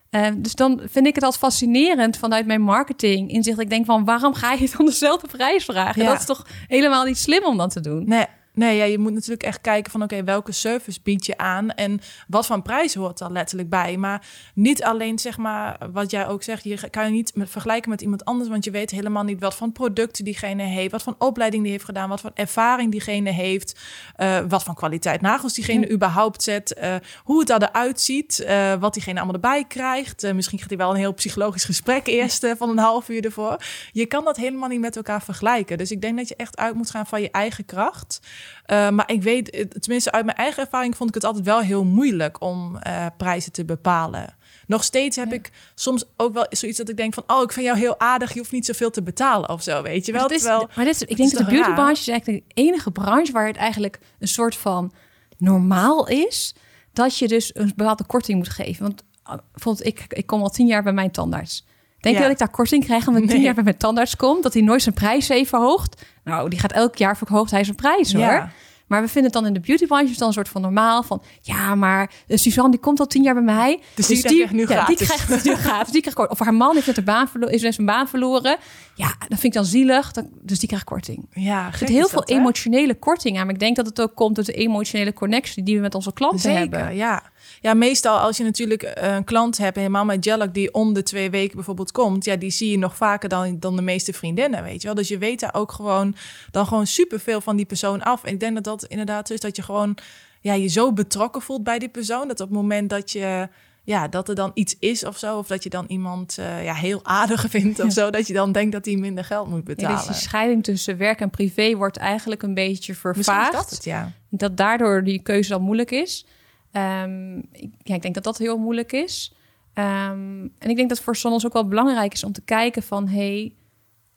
Eh, 0.10 0.28
dus 0.38 0.56
dan 0.56 0.82
vind 0.86 1.08
ik 1.08 1.16
het 1.16 1.24
als 1.24 1.38
fascinerend 1.38 2.18
vanuit 2.18 2.46
mijn 2.46 2.62
marketing 2.62 3.32
inzicht. 3.32 3.60
Ik 3.60 3.70
denk 3.70 3.86
van, 3.86 4.06
waarom 4.06 4.34
ga 4.34 4.52
je 4.54 4.72
dan 4.78 4.86
dezelfde 4.86 5.28
prijs 5.28 5.66
vragen? 5.66 6.02
Ja. 6.02 6.10
Dat 6.10 6.20
is 6.20 6.26
toch 6.26 6.48
helemaal 6.68 7.04
niet 7.06 7.18
slim 7.18 7.44
om 7.44 7.58
dat 7.58 7.72
te 7.72 7.80
doen? 7.80 8.04
nee, 8.08 8.26
Nee, 8.54 8.78
ja, 8.78 8.84
je 8.84 8.98
moet 8.98 9.14
natuurlijk 9.14 9.44
echt 9.44 9.62
kijken 9.62 9.92
van 9.92 10.04
oké, 10.04 10.24
welke 10.24 10.52
service 10.52 11.00
bied 11.04 11.26
je 11.26 11.38
aan 11.38 11.72
en 11.72 12.00
wat 12.28 12.46
voor 12.46 12.62
prijs 12.62 12.96
hoort 12.96 13.18
daar 13.18 13.32
letterlijk 13.32 13.70
bij. 13.70 13.98
Maar 13.98 14.28
niet 14.54 14.84
alleen 14.84 15.20
zeg 15.20 15.38
maar 15.38 15.78
wat 15.92 16.12
jij 16.12 16.28
ook 16.28 16.44
zegt, 16.44 16.64
je 16.64 16.90
kan 16.90 17.06
je 17.06 17.12
niet 17.12 17.36
met, 17.36 17.50
vergelijken 17.50 17.90
met 17.90 18.02
iemand 18.02 18.26
anders, 18.26 18.50
want 18.50 18.64
je 18.64 18.72
weet 18.72 18.92
helemaal 18.92 19.24
niet 19.24 19.40
wat 19.40 19.56
van 19.56 19.72
producten 19.72 20.24
diegene 20.24 20.64
heeft, 20.64 20.92
wat 20.92 21.04
van 21.04 21.16
opleiding 21.18 21.64
die 21.64 21.72
heeft 21.72 21.86
gedaan, 21.86 22.10
wat 22.10 22.22
voor 22.22 22.32
ervaring 22.34 22.92
diegene 22.92 23.32
heeft, 23.32 23.80
uh, 24.18 24.40
wat 24.48 24.64
van 24.64 24.76
kwaliteit 24.76 25.22
nagels 25.22 25.54
diegene 25.54 25.92
überhaupt 25.92 26.44
zet, 26.44 26.78
uh, 26.82 26.96
hoe 27.24 27.40
het 27.40 27.50
eruit 27.50 28.02
ziet, 28.02 28.44
uh, 28.48 28.74
wat 28.74 28.94
diegene 28.94 29.18
allemaal 29.18 29.36
erbij 29.36 29.66
krijgt. 29.68 30.34
misschien 30.34 30.60
gaat 30.60 30.70
hij 30.70 30.78
wel 30.78 30.90
een 30.90 30.96
heel 30.96 31.14
psychologisch 31.14 31.64
gesprek 31.64 32.08
eerst 32.08 32.48
van 32.58 32.70
een 32.70 32.78
half 32.78 33.10
uur 33.10 33.26
ervoor. 33.26 33.58
Je 33.92 34.06
kan 34.06 34.24
dat 34.26 34.38
helemaal 34.38 34.70
niet 34.70 34.80
met 34.80 34.96
elkaar 34.96 35.22
vergelijken. 35.22 35.78
Dus 35.78 35.92
ik 35.92 36.02
denk 36.02 36.18
dat 36.18 36.28
je 36.28 36.36
echt 36.36 36.58
uit 36.58 36.76
moet 36.76 36.90
gaan 36.90 37.06
van 37.06 37.22
je 37.22 37.32
eigen 37.32 37.66
kracht. 37.66 38.20
Uh, 38.68 38.90
maar 38.90 39.12
ik 39.12 39.24
weet, 39.24 39.68
tenminste 39.80 40.12
uit 40.12 40.26
mijn 40.26 40.38
eigen 40.38 40.64
ervaring 40.64 40.98
vond 40.98 41.10
ik 41.10 41.16
het 41.16 41.24
altijd 41.24 41.46
wel 41.46 41.60
heel 41.60 41.84
moeilijk 41.84 42.42
om 42.42 42.80
uh, 42.88 43.06
prijzen 43.18 43.52
te 43.52 43.66
bepalen. 43.66 44.36
Nog 44.68 44.84
steeds 44.84 45.16
heb 45.16 45.34
ik 45.34 45.52
soms 45.76 46.06
ook 46.18 46.34
wel 46.34 46.46
zoiets 46.50 46.78
dat 46.78 46.90
ik 46.90 46.98
denk 46.98 47.14
van... 47.14 47.24
oh, 47.28 47.42
ik 47.42 47.52
vind 47.52 47.66
jou 47.66 47.78
heel 47.78 48.00
aardig, 48.00 48.34
je 48.34 48.40
hoeft 48.40 48.52
niet 48.52 48.66
zoveel 48.66 48.92
te 48.92 49.02
betalen 49.02 49.50
of 49.50 49.64
zo, 49.64 49.82
weet 49.82 50.06
je 50.06 50.12
wel. 50.12 50.22
Maar, 50.22 50.32
is, 50.32 50.44
maar 50.44 50.86
dit 50.86 50.96
is, 50.96 51.02
ik 51.02 51.18
denk 51.18 51.32
dat 51.32 51.46
de 51.46 51.52
beautybranche 51.52 52.02
is 52.02 52.08
eigenlijk 52.08 52.48
de 52.48 52.62
enige 52.62 52.92
branche... 52.92 53.32
waar 53.32 53.48
het 53.48 53.58
eigenlijk 53.58 54.00
een 54.20 54.28
soort 54.28 54.56
van 54.56 54.94
normaal 55.38 56.08
is... 56.08 56.56
dat 56.94 57.18
je 57.18 57.28
dus 57.28 57.56
een 57.56 57.74
bepaalde 57.76 58.04
korting 58.04 58.38
moet 58.38 58.50
geven. 58.50 58.82
Want 58.82 59.04
uh, 59.30 59.34
bijvoorbeeld, 59.52 59.86
ik, 59.86 60.06
ik 60.10 60.26
kom 60.26 60.42
al 60.42 60.50
tien 60.50 60.68
jaar 60.68 60.84
bij 60.84 60.94
mijn 60.94 61.12
tandarts... 61.12 61.66
Denk 62.00 62.16
je 62.16 62.22
dat 62.22 62.32
ik 62.32 62.38
daar 62.38 62.50
korting 62.50 62.84
krijg 62.86 63.08
omdat 63.08 63.24
ik 63.24 63.30
tien 63.30 63.42
jaar 63.42 63.54
bij 63.54 63.64
mijn 63.64 63.78
tandarts 63.78 64.16
kom? 64.16 64.42
Dat 64.42 64.54
hij 64.54 64.62
nooit 64.62 64.82
zijn 64.82 64.96
prijs 64.96 65.28
heeft 65.28 65.50
verhoogd? 65.50 66.06
Nou, 66.24 66.50
die 66.50 66.60
gaat 66.60 66.72
elk 66.72 66.96
jaar 66.96 67.18
verhoogt 67.18 67.52
hij 67.52 67.64
zijn 67.64 67.76
prijs 67.76 68.14
hoor. 68.14 68.50
Maar 68.90 69.02
we 69.02 69.08
vinden 69.08 69.32
het 69.32 69.34
dan 69.34 69.46
in 69.46 69.54
de 69.54 69.60
beautybranche 69.60 70.18
dan 70.18 70.28
een 70.28 70.34
soort 70.34 70.50
van 70.50 70.62
normaal 70.62 71.04
van... 71.04 71.22
ja, 71.42 71.76
maar 71.76 72.12
uh, 72.28 72.38
Suzanne 72.38 72.72
die 72.72 72.80
komt 72.80 73.00
al 73.00 73.08
tien 73.08 73.24
jaar 73.24 73.34
bij 73.34 73.44
mij. 73.44 73.80
Dus, 73.96 74.08
dus 74.08 74.22
die, 74.22 74.36
krijgt 74.36 74.54
nu 74.54 74.68
ja, 74.68 74.86
die 74.86 74.96
krijgt 74.96 75.44
nu 75.44 75.56
gratis. 75.66 75.92
Die 75.92 76.02
krijgt 76.02 76.30
Of 76.30 76.40
haar 76.40 76.54
man 76.54 76.76
heeft 76.76 76.96
de 76.96 77.02
baan 77.02 77.30
is 77.48 77.62
zijn 77.62 77.86
baan 77.86 78.08
verloren. 78.08 78.58
Ja, 78.96 79.08
dat 79.08 79.28
vind 79.28 79.44
ik 79.44 79.54
dan 79.54 79.66
zielig. 79.66 80.12
dus 80.42 80.60
die 80.60 80.68
krijgt 80.68 80.86
korting. 80.86 81.28
Ja, 81.32 81.68
er 81.72 81.78
zit 81.78 81.90
heel 81.90 82.08
veel 82.08 82.24
emotionele 82.24 82.96
korting 82.96 83.38
aan. 83.38 83.46
Maar 83.46 83.54
ik 83.54 83.60
denk 83.60 83.76
dat 83.76 83.86
het 83.86 84.02
ook 84.02 84.16
komt 84.16 84.36
door 84.36 84.44
de 84.44 84.54
emotionele 84.54 85.14
connectie... 85.14 85.64
die 85.64 85.76
we 85.76 85.82
met 85.82 85.96
onze 85.96 86.14
klanten 86.14 86.40
Zeker, 86.40 86.60
hebben. 86.60 86.96
ja. 86.96 87.24
Ja, 87.62 87.74
meestal 87.74 88.18
als 88.18 88.38
je 88.38 88.44
natuurlijk 88.44 88.84
eh, 88.84 89.16
een 89.16 89.24
klant 89.24 89.58
hebt, 89.58 89.76
helemaal 89.76 90.06
met 90.06 90.24
Jellock, 90.24 90.54
die 90.54 90.74
om 90.74 90.94
de 90.94 91.04
twee 91.04 91.30
weken 91.30 91.56
bijvoorbeeld 91.56 91.92
komt, 91.92 92.26
ja, 92.26 92.36
die 92.36 92.50
zie 92.50 92.72
je 92.72 92.78
nog 92.78 92.96
vaker 92.96 93.30
dan, 93.30 93.60
dan 93.60 93.76
de 93.76 93.82
meeste 93.82 94.14
vriendinnen, 94.14 94.64
weet 94.64 94.82
je 94.82 94.88
wel. 94.88 94.96
Dus 94.96 95.08
je 95.08 95.18
weet 95.18 95.40
daar 95.40 95.54
ook 95.54 95.72
gewoon 95.72 96.16
dan 96.52 96.68
gewoon 96.68 96.88
superveel 96.88 97.42
van 97.42 97.56
die 97.56 97.66
persoon 97.66 98.04
af. 98.04 98.24
En 98.24 98.34
ik 98.34 98.40
denk 98.40 98.56
dat 98.56 98.64
dat 98.64 98.86
inderdaad 98.86 99.30
is 99.30 99.40
dat 99.40 99.56
je 99.56 99.62
gewoon 99.62 99.98
ja, 100.42 100.54
je 100.54 100.68
zo 100.68 100.94
betrokken 100.94 101.42
voelt 101.42 101.64
bij 101.64 101.80
die 101.80 101.90
persoon, 101.90 102.28
dat 102.28 102.40
op 102.40 102.48
het 102.48 102.58
moment 102.58 102.90
dat 102.90 103.12
je 103.12 103.50
ja, 103.90 104.08
dat 104.08 104.30
er 104.30 104.36
dan 104.36 104.52
iets 104.54 104.76
is 104.80 105.06
of 105.06 105.18
zo. 105.18 105.38
Of 105.38 105.48
dat 105.48 105.64
je 105.64 105.70
dan 105.70 105.86
iemand 105.88 106.38
uh, 106.40 106.64
ja, 106.64 106.74
heel 106.74 107.00
aardig 107.04 107.46
vindt 107.50 107.80
of 107.80 107.92
zo. 107.92 108.10
Dat 108.10 108.28
je 108.28 108.34
dan 108.34 108.52
denkt 108.52 108.72
dat 108.72 108.86
hij 108.86 108.96
minder 108.96 109.24
geld 109.24 109.50
moet 109.50 109.64
betalen. 109.64 109.92
Ja, 109.92 109.98
dus 109.98 110.08
die 110.08 110.16
scheiding 110.16 110.64
tussen 110.64 110.98
werk 110.98 111.20
en 111.20 111.30
privé 111.30 111.76
wordt 111.76 111.98
eigenlijk 111.98 112.44
een 112.44 112.54
beetje 112.54 112.96
vervaagd. 112.96 113.52
Dat, 113.52 113.70
het, 113.70 113.84
ja. 113.84 114.12
dat 114.30 114.58
daardoor 114.58 115.04
die 115.04 115.22
keuze 115.22 115.50
dan 115.50 115.62
moeilijk 115.62 115.92
is. 115.92 116.26
Um, 116.72 117.38
ik, 117.52 117.72
ja, 117.84 117.96
ik 117.96 118.02
denk 118.02 118.14
dat 118.14 118.24
dat 118.24 118.38
heel 118.38 118.58
moeilijk 118.58 118.92
is. 118.92 119.34
Um, 119.74 120.54
en 120.58 120.70
ik 120.70 120.76
denk 120.76 120.90
dat 120.90 121.00
voor 121.00 121.16
soms 121.16 121.46
ook 121.46 121.54
wel 121.54 121.68
belangrijk 121.68 122.14
is 122.14 122.24
om 122.24 122.32
te 122.32 122.42
kijken 122.42 122.84
van... 122.84 123.08
Hey, 123.08 123.54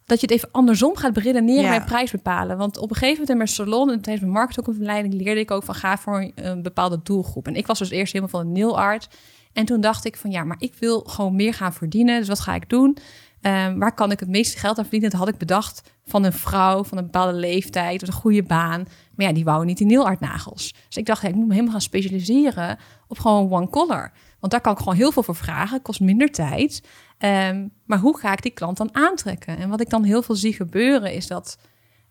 dat 0.05 0.21
je 0.21 0.27
het 0.27 0.37
even 0.37 0.49
andersom 0.53 0.97
gaat 0.97 1.13
beredeneren 1.13 1.63
ja. 1.63 1.77
bij 1.77 1.87
prijs 1.87 2.11
bepalen. 2.11 2.57
Want 2.57 2.77
op 2.77 2.91
een 2.91 2.97
gegeven 2.97 3.13
moment 3.13 3.31
in 3.31 3.37
mijn 3.37 3.49
salon... 3.49 3.91
en 3.91 4.01
tijdens 4.01 4.21
mijn 4.25 4.37
marketingopleiding 4.39 5.15
leerde 5.15 5.41
ik 5.41 5.51
ook 5.51 5.63
van... 5.63 5.75
ga 5.75 5.99
voor 5.99 6.31
een 6.35 6.63
bepaalde 6.63 7.01
doelgroep. 7.03 7.47
En 7.47 7.57
ik 7.57 7.67
was 7.67 7.79
dus 7.79 7.91
eerst 7.91 8.13
helemaal 8.13 8.41
van 8.41 8.47
een 8.47 8.53
nail 8.53 8.79
art. 8.79 9.09
En 9.53 9.65
toen 9.65 9.81
dacht 9.81 10.05
ik 10.05 10.17
van 10.17 10.31
ja, 10.31 10.45
maar 10.45 10.57
ik 10.59 10.75
wil 10.79 11.01
gewoon 11.01 11.37
meer 11.37 11.55
gaan 11.55 11.73
verdienen. 11.73 12.19
Dus 12.19 12.29
wat 12.29 12.41
ga 12.41 12.55
ik 12.55 12.69
doen? 12.69 12.97
Um, 13.43 13.79
waar 13.79 13.95
kan 13.95 14.11
ik 14.11 14.21
het 14.21 14.29
meeste 14.29 14.59
geld 14.59 14.79
aan 14.79 14.83
verdienen? 14.83 15.11
Dat 15.11 15.19
had 15.19 15.29
ik 15.29 15.39
bedacht 15.39 15.93
van 16.05 16.25
een 16.25 16.33
vrouw 16.33 16.85
van 16.85 16.99
een 16.99 17.05
bepaalde 17.05 17.39
leeftijd, 17.39 18.01
met 18.01 18.11
een 18.11 18.17
goede 18.17 18.43
baan. 18.43 18.87
Maar 19.15 19.27
ja, 19.27 19.33
die 19.33 19.45
wou 19.45 19.65
niet 19.65 19.81
in 19.81 20.17
nagels. 20.19 20.75
Dus 20.87 20.97
ik 20.97 21.07
dacht, 21.07 21.23
ik 21.23 21.35
moet 21.35 21.47
me 21.47 21.53
helemaal 21.53 21.73
gaan 21.73 21.81
specialiseren 21.81 22.79
op 23.09 23.19
gewoon 23.19 23.53
one 23.53 23.69
color. 23.69 24.13
Want 24.41 24.53
daar 24.53 24.61
kan 24.61 24.73
ik 24.73 24.79
gewoon 24.79 24.95
heel 24.95 25.13
veel 25.13 25.23
voor 25.23 25.37
vragen, 25.37 25.83
kost 25.83 26.01
minder 26.01 26.31
tijd. 26.31 26.83
Um, 27.19 27.73
maar 27.87 27.99
hoe 27.99 28.19
ga 28.19 28.33
ik 28.33 28.43
die 28.43 28.53
klant 28.53 28.77
dan 28.77 28.95
aantrekken? 28.95 29.59
En 29.59 29.69
wat 29.69 29.81
ik 29.81 29.91
dan 29.91 30.05
heel 30.05 30.23
veel 30.23 30.35
zie 30.35 30.53
gebeuren 30.53 31.13
is 31.13 31.27
dat 31.27 31.59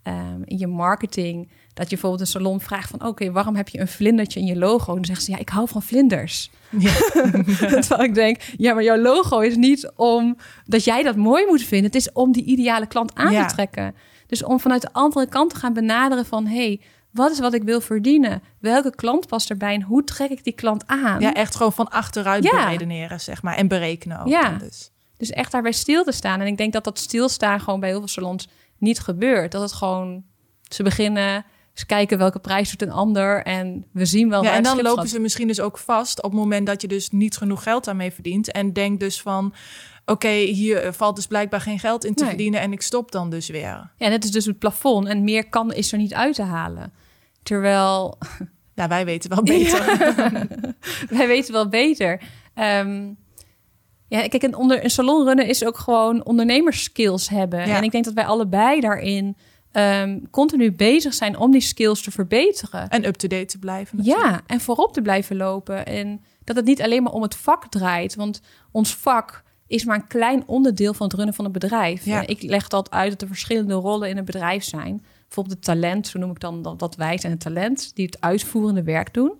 um, 0.04 0.42
in 0.46 0.58
je 0.58 0.68
marketing 0.68 1.50
dat 1.74 1.90
je 1.90 1.96
bijvoorbeeld 1.96 2.22
een 2.22 2.42
salon 2.42 2.60
vraagt 2.60 2.90
van... 2.90 3.06
oké, 3.06 3.32
waarom 3.32 3.56
heb 3.56 3.70
je 3.70 3.80
een 3.80 3.88
vlindertje 3.88 4.40
in 4.40 4.46
je 4.46 4.56
logo? 4.56 4.90
En 4.90 4.96
dan 4.96 5.06
zeggen 5.06 5.26
ze, 5.26 5.32
ja, 5.32 5.38
ik 5.38 5.50
hou 5.50 5.68
van 5.68 5.82
vlinders. 5.82 6.52
Ja. 6.70 6.94
Terwijl 7.82 8.04
ik 8.04 8.14
denk, 8.14 8.42
ja, 8.58 8.74
maar 8.74 8.84
jouw 8.84 8.98
logo 8.98 9.40
is 9.40 9.56
niet 9.56 9.92
om 9.96 10.38
dat 10.66 10.84
jij 10.84 11.04
dat 11.04 11.16
mooi 11.16 11.46
moet 11.46 11.64
vinden. 11.64 11.86
Het 11.86 11.96
is 11.96 12.12
om 12.12 12.32
die 12.32 12.44
ideale 12.44 12.88
klant 12.88 13.16
aan 13.16 13.48
te 13.48 13.54
trekken. 13.54 13.96
Dus 14.28 14.44
om 14.44 14.60
vanuit 14.60 14.82
de 14.82 14.94
andere 14.94 15.28
kant 15.28 15.50
te 15.50 15.56
gaan 15.56 15.74
benaderen 15.74 16.26
van... 16.26 16.48
hey, 16.48 16.82
wat 17.12 17.32
is 17.32 17.40
wat 17.40 17.54
ik 17.54 17.64
wil 17.64 17.82
verdienen? 17.82 18.44
Welke 18.60 18.96
klant 18.96 19.28
past 19.28 19.50
erbij 19.50 19.74
en 19.74 19.82
hoe 19.82 20.04
trek 20.04 20.30
ik 20.30 20.44
die 20.44 20.54
klant 20.54 20.88
aan? 20.88 21.20
Ja, 21.20 21.34
echt 21.34 21.56
gewoon 21.56 21.74
van 21.74 21.90
achteruit 21.90 22.44
ja. 22.44 22.66
beredeneren, 22.66 23.20
zeg 23.20 23.42
maar. 23.42 23.56
En 23.56 23.68
berekenen 23.68 24.20
ook. 24.20 24.28
Ja, 24.28 24.50
dus. 24.50 24.92
dus 25.18 25.30
echt 25.30 25.52
daarbij 25.52 25.72
stil 25.72 26.04
te 26.04 26.12
staan. 26.12 26.42
En 26.42 26.48
ik 26.48 26.58
denk 26.58 26.74
dat 26.74 26.84
dat 26.84 27.00
stilstaan 27.00 27.60
gewoon 27.60 27.80
bij 27.80 27.90
heel 27.90 28.00
veel 28.00 28.08
salons 28.08 28.48
niet 28.82 29.00
gebeurt. 29.00 29.52
Dat 29.52 29.62
het 29.62 29.74
gewoon... 29.74 30.24
Ze 30.62 30.84
beginnen 30.84 31.46
ze 31.74 31.86
kijken 31.86 32.18
welke 32.18 32.40
prijs 32.40 32.70
doet 32.70 32.82
een 32.82 32.94
ander 32.94 33.44
en 33.44 33.86
we 33.92 34.06
zien 34.06 34.30
wel. 34.30 34.44
Ja, 34.44 34.54
en 34.54 34.64
dan 34.64 34.82
lopen 34.82 35.08
ze 35.08 35.20
misschien 35.20 35.48
dus 35.48 35.60
ook 35.60 35.78
vast 35.78 36.24
op 36.24 36.32
het 36.32 36.40
moment 36.40 36.68
dat 36.68 36.82
je 36.82 36.88
dus 36.88 37.10
niet 37.10 37.38
genoeg 37.38 37.64
geld 37.64 37.86
daarmee 37.86 38.12
verdient. 38.12 38.52
En 38.52 38.74
denkt 38.74 39.00
dus 39.00 39.22
van, 39.22 39.54
oké, 40.06 40.30
hier 40.30 40.94
valt 40.94 41.16
dus 41.16 41.28
blijkbaar 41.28 41.62
geen 41.62 41.80
geld 41.80 42.06
in 42.06 42.14
te 42.14 42.26
verdienen 42.26 42.62
en 42.62 42.72
ik 42.72 42.82
stop 42.82 43.12
dan 43.12 43.30
dus 43.30 43.50
weer. 43.50 43.92
Ja, 43.98 44.08
net 44.08 44.24
is 44.24 44.32
dus 44.32 44.46
het 44.46 44.60
plafond 44.60 45.08
en 45.08 45.24
meer 45.24 45.50
kan 45.50 45.74
is 45.74 45.92
er 45.92 45.98
niet 45.98 46.14
uit 46.14 46.36
te 46.36 46.44
halen. 46.44 46.94
Terwijl... 47.44 48.18
Ja, 48.74 48.88
wij 48.98 49.06
weten 49.06 49.30
wel 49.30 49.44
beter. 49.44 49.98
wij 51.10 51.28
weten 51.28 51.54
wel 51.54 51.70
beter. 51.70 52.22
Um, 52.56 53.18
ja, 54.12 54.28
kijk, 54.28 54.44
een, 54.44 54.56
onder, 54.56 54.84
een 54.84 54.90
salon 54.90 55.26
runnen 55.26 55.48
is 55.48 55.66
ook 55.66 55.78
gewoon 55.78 56.26
ondernemerskills 56.26 57.30
hebben. 57.30 57.60
En 57.60 57.84
ik 57.84 57.92
denk 57.92 58.06
dat 58.06 58.14
wij 58.14 58.26
allebei 58.26 58.80
daarin 58.80 59.38
um, 59.74 60.30
continu 60.30 60.72
bezig 60.72 61.14
zijn 61.14 61.38
om 61.38 61.52
die 61.52 61.62
skills 61.62 62.02
te 62.02 62.12
verbeteren. 62.12 62.90
En 62.90 63.06
up-to-date 63.06 63.46
te 63.46 63.60
blijven. 63.60 63.98
Natuurlijk. 63.98 64.26
Ja, 64.26 64.42
en 64.48 64.62
voorop 64.62 64.94
te 64.94 65.02
blijven 65.02 65.36
lopen. 65.36 65.86
En 65.86 66.24
dat 66.44 66.56
het 66.56 66.66
niet 66.66 66.82
alleen 66.82 67.04
maar 67.04 67.12
om 67.12 67.22
het 67.22 67.36
vak 67.36 67.68
draait. 67.70 68.16
Want 68.16 68.42
ons 68.72 68.96
vak 68.96 69.44
is 69.68 69.86
maar 69.86 69.96
een 69.96 70.08
klein 70.08 70.44
onderdeel 70.46 70.94
van 70.94 71.08
het 71.08 71.16
runnen 71.16 71.36
van 71.36 71.46
een 71.46 71.52
bedrijf. 71.52 72.06
Ja. 72.06 72.28
Ik 72.28 72.42
leg 72.42 72.68
dat 72.68 72.92
uit 72.92 73.12
dat 73.12 73.22
er 73.22 73.28
verschillende 73.28 73.74
rollen 73.74 74.10
in 74.10 74.18
een 74.18 74.26
bedrijf 74.26 74.64
zijn. 74.64 75.04
Bijvoorbeeld 75.22 75.56
het 75.56 75.66
talent, 75.66 76.08
zo 76.08 76.20
noem 76.20 76.32
ik 76.32 76.40
dan 76.40 76.62
dat, 76.62 76.80
dat 76.80 76.96
wij 76.96 77.18
zijn 77.18 77.32
het 77.32 77.42
talent, 77.42 77.96
die 77.96 78.06
het 78.06 78.22
uitvoerende 78.22 78.84
werk 78.84 79.14
doen. 79.14 79.34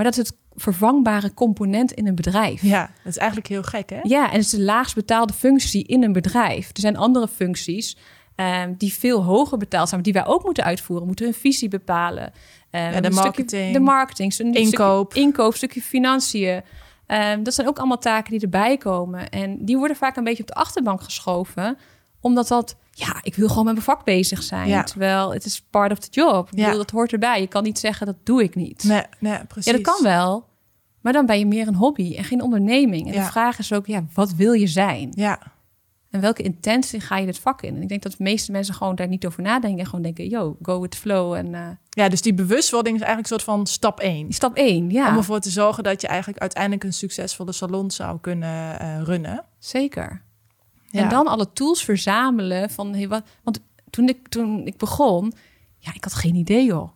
Maar 0.00 0.10
dat 0.10 0.18
is 0.18 0.28
het 0.28 0.38
vervangbare 0.54 1.34
component 1.34 1.92
in 1.92 2.06
een 2.06 2.14
bedrijf. 2.14 2.62
Ja, 2.62 2.80
dat 2.80 3.12
is 3.12 3.16
eigenlijk 3.16 3.48
heel 3.48 3.62
gek, 3.62 3.90
hè? 3.90 3.98
Ja, 4.02 4.26
en 4.26 4.32
het 4.32 4.44
is 4.44 4.50
de 4.50 4.60
laagst 4.60 4.94
betaalde 4.94 5.32
functie 5.32 5.86
in 5.86 6.02
een 6.02 6.12
bedrijf. 6.12 6.68
Er 6.72 6.80
zijn 6.80 6.96
andere 6.96 7.28
functies 7.28 7.96
Um, 8.36 8.74
die 8.78 8.92
veel 8.92 9.22
hoger 9.24 9.58
betaald 9.58 9.88
zijn, 9.88 10.00
maar 10.02 10.12
die 10.12 10.22
wij 10.22 10.32
ook 10.32 10.44
moeten 10.44 10.64
uitvoeren. 10.64 11.06
Moeten 11.06 11.26
een 11.26 11.34
visie 11.34 11.68
bepalen. 11.68 12.22
Um, 12.70 12.80
ja, 12.80 13.00
de 13.00 13.10
marketing. 13.10 13.72
de 13.72 13.80
marketing. 13.80 14.38
Een 14.38 14.54
inkoop. 14.54 15.10
Stukje 15.10 15.28
inkoop, 15.28 15.54
stukje 15.54 15.82
financiën. 15.82 16.62
Um, 17.06 17.42
dat 17.42 17.54
zijn 17.54 17.68
ook 17.68 17.78
allemaal 17.78 17.98
taken 17.98 18.30
die 18.30 18.40
erbij 18.40 18.76
komen. 18.76 19.30
En 19.30 19.64
die 19.64 19.78
worden 19.78 19.96
vaak 19.96 20.16
een 20.16 20.24
beetje 20.24 20.42
op 20.42 20.48
de 20.48 20.54
achterbank 20.54 21.02
geschoven. 21.02 21.78
Omdat 22.20 22.48
dat, 22.48 22.76
ja, 23.00 23.18
ik 23.22 23.34
wil 23.34 23.48
gewoon 23.48 23.64
met 23.64 23.72
mijn 23.72 23.84
vak 23.84 24.04
bezig 24.04 24.42
zijn. 24.42 24.68
Ja. 24.68 24.82
Terwijl 24.82 25.32
het 25.32 25.44
is 25.44 25.62
part 25.70 25.92
of 25.92 25.98
the 25.98 26.10
job. 26.10 26.48
Ik 26.52 26.58
ja. 26.58 26.72
dat 26.72 26.90
hoort 26.90 27.12
erbij. 27.12 27.40
Je 27.40 27.46
kan 27.46 27.62
niet 27.62 27.78
zeggen, 27.78 28.06
dat 28.06 28.16
doe 28.22 28.42
ik 28.42 28.54
niet. 28.54 28.84
Nee, 28.84 29.02
nee, 29.18 29.44
precies. 29.44 29.70
Ja, 29.70 29.72
dat 29.72 29.94
kan 29.94 30.02
wel. 30.02 30.48
Maar 31.00 31.12
dan 31.12 31.26
ben 31.26 31.38
je 31.38 31.46
meer 31.46 31.68
een 31.68 31.74
hobby 31.74 32.14
en 32.16 32.24
geen 32.24 32.42
onderneming. 32.42 33.06
En 33.06 33.12
de 33.12 33.30
vraag 33.30 33.58
is 33.58 33.72
ook, 33.72 33.86
ja, 33.86 34.04
wat 34.14 34.34
wil 34.34 34.52
je 34.52 34.66
zijn? 34.66 35.12
Ja. 35.14 35.38
En 36.10 36.20
welke 36.20 36.42
intentie 36.42 37.00
ga 37.00 37.16
je 37.16 37.26
dit 37.26 37.38
vak 37.38 37.62
in? 37.62 37.76
En 37.76 37.82
ik 37.82 37.88
denk 37.88 38.02
dat 38.02 38.12
de 38.12 38.22
meeste 38.22 38.52
mensen 38.52 38.74
gewoon 38.74 38.94
daar 38.94 39.08
niet 39.08 39.26
over 39.26 39.42
nadenken. 39.42 39.78
En 39.78 39.86
gewoon 39.86 40.02
denken, 40.02 40.28
yo, 40.28 40.56
go 40.62 40.80
with 40.80 40.90
the 40.90 40.96
flow. 40.96 41.34
En, 41.34 41.46
uh... 41.46 41.68
Ja, 41.90 42.08
dus 42.08 42.22
die 42.22 42.34
bewustwording 42.34 42.96
is 42.96 43.02
eigenlijk 43.02 43.32
een 43.32 43.38
soort 43.40 43.56
van 43.56 43.66
stap 43.66 44.00
één. 44.00 44.32
Stap 44.32 44.56
één, 44.56 44.90
ja. 44.90 45.10
Om 45.10 45.16
ervoor 45.16 45.40
te 45.40 45.50
zorgen 45.50 45.84
dat 45.84 46.00
je 46.00 46.06
eigenlijk 46.06 46.40
uiteindelijk 46.40 46.84
een 46.84 46.92
succesvolle 46.92 47.52
salon 47.52 47.90
zou 47.90 48.18
kunnen 48.20 48.82
uh, 48.82 49.02
runnen. 49.02 49.44
Zeker. 49.58 50.22
Ja. 50.90 51.02
En 51.02 51.08
dan 51.08 51.26
alle 51.26 51.52
tools 51.52 51.84
verzamelen 51.84 52.70
van, 52.70 52.94
hey, 52.94 53.08
wat, 53.08 53.22
want 53.42 53.60
toen 53.90 54.08
ik, 54.08 54.28
toen 54.28 54.66
ik 54.66 54.76
begon, 54.76 55.32
ja, 55.78 55.94
ik 55.94 56.04
had 56.04 56.14
geen 56.14 56.34
idee, 56.34 56.64
joh. 56.64 56.90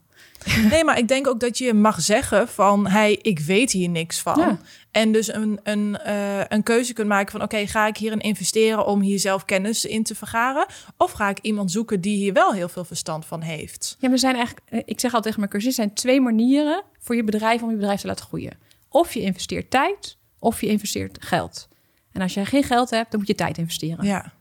Nee, 0.70 0.84
maar 0.84 0.98
ik 0.98 1.08
denk 1.08 1.26
ook 1.26 1.40
dat 1.40 1.58
je 1.58 1.74
mag 1.74 2.00
zeggen 2.00 2.48
van... 2.48 2.86
hey, 2.86 3.18
ik 3.22 3.38
weet 3.38 3.70
hier 3.72 3.88
niks 3.88 4.20
van. 4.20 4.38
Ja. 4.38 4.58
En 4.90 5.12
dus 5.12 5.32
een, 5.32 5.60
een, 5.62 5.98
eh, 5.98 6.44
een 6.48 6.62
keuze 6.62 6.92
kunt 6.92 7.08
maken 7.08 7.32
van... 7.32 7.42
oké, 7.42 7.66
ga 7.66 7.86
ik 7.86 7.96
hierin 7.96 8.20
investeren 8.20 8.86
om 8.86 9.00
hier 9.00 9.18
zelf 9.18 9.44
kennis 9.44 9.84
in 9.84 10.02
te 10.02 10.14
vergaren? 10.14 10.66
Of 10.96 11.10
ga 11.10 11.28
ik 11.28 11.38
iemand 11.38 11.70
zoeken 11.70 12.00
die 12.00 12.16
hier 12.16 12.32
wel 12.32 12.52
heel 12.52 12.68
veel 12.68 12.84
verstand 12.84 13.26
van 13.26 13.40
heeft? 13.40 13.96
Ja, 13.98 14.10
er 14.10 14.18
zijn 14.18 14.36
eigenlijk, 14.36 14.66
eh, 14.68 14.78
ik 14.84 15.00
zeg 15.00 15.14
altijd 15.14 15.22
tegen 15.22 15.38
mijn 15.38 15.50
cursisten, 15.50 15.84
er 15.84 15.90
zijn 15.90 16.00
twee 16.04 16.20
manieren 16.20 16.82
voor 16.98 17.16
je 17.16 17.24
bedrijf 17.24 17.62
om 17.62 17.70
je 17.70 17.76
bedrijf 17.76 18.00
te 18.00 18.06
laten 18.06 18.24
groeien. 18.24 18.58
Of 18.88 19.14
je 19.14 19.20
investeert 19.20 19.70
tijd, 19.70 20.16
of 20.38 20.60
je 20.60 20.66
investeert 20.66 21.16
geld. 21.20 21.68
En 22.14 22.22
als 22.22 22.34
jij 22.34 22.44
geen 22.44 22.62
geld 22.62 22.90
hebt, 22.90 23.10
dan 23.10 23.20
moet 23.20 23.28
je 23.28 23.34
tijd 23.34 23.58
investeren. 23.58 24.04
Ja, 24.04 24.32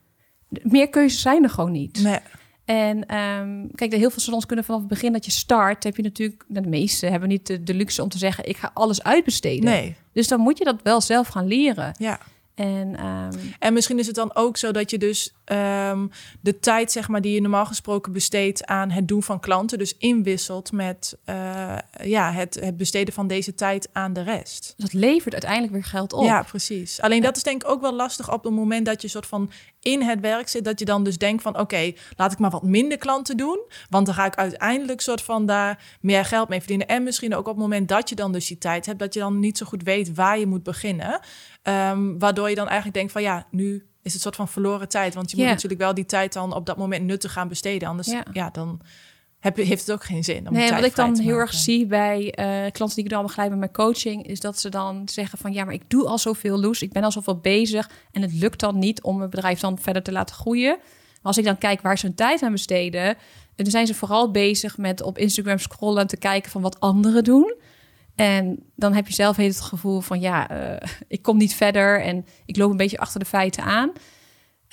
Meer 0.49 0.89
keuzes 0.89 1.21
zijn 1.21 1.43
er 1.43 1.49
gewoon 1.49 1.71
niet. 1.71 2.01
nee. 2.03 2.19
En 2.65 3.05
ehm, 3.05 3.67
kijk, 3.76 3.93
heel 3.93 4.09
veel 4.09 4.19
salons 4.21 4.45
kunnen 4.45 4.65
vanaf 4.65 4.80
het 4.80 4.89
begin 4.89 5.13
dat 5.13 5.26
je 5.26 5.32
start, 5.32 5.84
heb 5.84 5.95
je 5.95 6.03
natuurlijk, 6.03 6.43
de 6.47 6.61
meeste 6.61 7.05
hebben 7.05 7.30
niet 7.30 7.47
de, 7.47 7.63
de 7.63 7.74
luxe 7.74 8.01
om 8.03 8.09
te 8.09 8.17
zeggen, 8.17 8.49
ik 8.49 8.57
ga 8.57 8.71
alles 8.74 9.03
uitbesteden. 9.03 9.65
nee. 9.65 9.95
Dus 10.13 10.28
dan 10.28 10.39
moet 10.39 10.57
je 10.57 10.63
dat 10.63 10.82
wel 10.84 11.01
zelf 11.01 11.28
gaan 11.28 11.47
leren. 11.47 11.95
Ja. 11.99 12.19
En 12.56 12.95
ehm, 12.95 13.32
En 13.60 13.74
misschien 13.74 13.99
is 13.99 14.08
het 14.08 14.16
dan 14.16 14.36
ook 14.36 14.58
zo 14.58 14.72
dat 14.72 14.89
je 14.89 14.97
dus 14.97 15.34
ehm, 15.43 16.08
de 16.41 16.60
tijd, 16.60 16.91
zeg 16.91 17.08
maar, 17.08 17.22
die 17.22 17.34
je 17.34 17.41
normaal 17.41 17.66
gesproken 17.66 18.12
besteedt 18.12 18.66
aan 18.66 18.89
het 18.89 19.08
doen 19.08 19.24
van 19.24 19.39
klanten, 19.39 19.78
dus 19.78 19.97
inwisselt 19.97 20.72
met 20.72 21.18
eh, 21.26 21.78
ja, 22.04 22.32
het, 22.32 22.56
het 22.56 22.78
besteden 22.78 23.14
van 23.14 23.28
deze 23.28 23.56
tijd 23.56 23.89
aan 23.91 24.14
de 24.14 24.22
rest. 24.22 24.74
dat 24.78 24.93
levert 24.93 25.34
uiteindelijk 25.34 25.74
weer 25.74 25.84
geld 25.84 26.14
op. 26.14 26.24
Ja, 26.24 26.43
precies. 26.43 27.01
Alleen 27.01 27.22
dat 27.22 27.38
is 27.38 27.43
denk 27.43 27.64
ik 27.64 27.70
ook 27.70 27.82
wel 27.82 27.93
lastig 27.93 28.34
op 28.34 28.43
het 28.43 28.54
moment 28.54 28.86
dat 28.86 29.01
je 29.01 29.08
soort 29.08 29.26
van 29.26 29.51
in 29.80 30.01
het 30.01 30.20
werk 30.20 30.47
zit, 30.47 30.66
dat 30.66 30.80
je 30.80 30.86
dan 30.86 31.04
dus 31.04 31.18
denkt 31.18 31.41
van 31.41 31.60
oké, 31.60 31.93
laat 32.16 32.32
ik 32.32 32.39
maar 32.39 32.49
wat 32.49 32.64
minder 32.64 32.97
klanten 32.97 33.38
doen, 33.38 33.60
want 33.89 34.06
dan 34.06 34.16
ga 34.16 34.26
ik 34.26 34.36
uiteindelijk 34.36 35.01
soort 35.01 35.22
van 35.22 35.45
daar 35.45 35.97
meer 36.01 36.26
geld 36.26 36.49
mee 36.49 36.60
verdienen. 36.60 36.88
En 36.88 37.04
misschien 37.04 37.36
ook 37.36 37.47
op 37.47 37.54
het 37.54 37.64
moment 37.64 37.88
dat 37.88 38.10
je 38.10 38.16
dan 38.16 38.32
dus 38.32 38.47
die 38.47 38.58
tijd 38.58 38.86
hebt, 38.86 38.99
dat 38.99 39.14
je 39.14 39.20
dan 39.20 39.39
niet 39.39 39.58
zo 39.58 39.66
goed 39.66 39.84
weet 39.84 40.14
waar 40.14 40.39
je 40.39 40.47
moet 40.47 40.64
beginnen. 40.64 41.20
Ehm, 41.64 42.18
waardoor 42.18 42.49
je 42.49 42.55
dan 42.55 42.68
eigenlijk 42.68 42.95
denkt 42.95 43.11
van 43.11 43.22
ja, 43.22 43.47
nu 43.51 43.86
is 44.01 44.14
het 44.14 44.22
soort 44.22 44.36
van 44.36 44.47
verloren 44.47 44.89
tijd. 44.89 45.14
Want 45.14 45.32
je 45.32 45.38
moet 45.38 45.45
natuurlijk 45.45 45.82
wel 45.82 45.93
die 45.93 46.05
tijd 46.05 46.34
dan 46.34 46.53
op 46.53 46.66
dat 46.66 46.78
moment 46.78 47.03
nuttig 47.05 47.32
gaan 47.32 47.47
besteden. 47.47 47.88
Anders 47.88 48.07
ja. 48.07 48.26
Ja. 48.32 48.49
dan 48.49 48.82
heb 49.39 49.55
heeft 49.55 49.88
het 49.88 49.91
ook 49.91 50.03
geen 50.03 50.24
zin. 50.24 50.47
Om 50.47 50.53
Nee, 50.53 50.72
wat 50.72 50.84
ik 50.84 50.95
dan 50.95 51.20
heel 51.20 51.38
erg 51.38 51.53
zie 51.53 51.86
bij 51.86 52.32
eh, 52.32 52.72
klanten 52.72 52.95
die 52.95 53.03
ik 53.03 53.09
dan 53.09 53.26
begeleid 53.26 53.49
met 53.49 53.59
mijn 53.59 53.72
coaching, 53.72 54.28
is 54.28 54.39
dat 54.39 54.59
ze 54.59 54.70
dan 54.70 55.01
zeggen 55.09 55.38
van 55.38 55.53
ja, 55.53 55.66
maar 55.66 55.74
ik 55.74 55.89
doe 55.89 56.07
al 56.07 56.18
zoveel 56.18 56.59
loes, 56.59 56.82
ik 56.82 56.91
ben 56.91 57.03
al 57.03 57.11
zoveel 57.11 57.38
bezig 57.38 57.89
en 58.11 58.22
het 58.22 58.34
lukt 58.34 58.59
dan 58.59 58.80
niet 58.80 59.01
om 59.01 59.18
mijn 59.18 59.30
bedrijf 59.30 59.59
dan 59.59 59.78
verder 59.80 60.03
te 60.03 60.11
laten 60.11 60.36
groeien. 60.36 60.78
Maar 60.78 61.32
als 61.32 61.38
ik 61.38 61.43
dan 61.43 61.57
kijk 61.57 61.82
waar 61.82 61.97
ze 61.97 62.05
hun 62.05 62.16
tijd 62.16 62.41
aan 62.41 62.51
besteden, 62.51 63.18
dan 63.55 63.66
zijn 63.66 63.88
ze 63.88 63.93
vooral 63.93 64.32
bezig 64.32 64.78
met 64.78 65.01
op 65.01 65.18
Instagram 65.18 65.57
scrollen 65.57 66.01
en 66.01 66.07
te 66.07 66.18
kijken 66.18 66.51
van 66.51 66.61
wat 66.61 66.80
anderen 66.80 67.24
doen. 67.24 67.55
En 68.16 68.64
dan 68.76 68.93
heb 68.93 69.07
je 69.07 69.14
zelf 69.14 69.36
het 69.36 69.61
gevoel 69.61 70.01
van 70.01 70.20
ja, 70.20 70.49
eh, 70.49 70.89
ik 71.07 71.22
kom 71.22 71.38
niet 71.38 71.55
verder 71.55 72.01
en 72.01 72.26
ik 72.45 72.57
loop 72.57 72.72
een 72.72 72.78
beetje 72.78 72.97
achter 72.97 73.20
de 73.20 73.26
feiten 73.26 73.64
aan. 73.64 73.91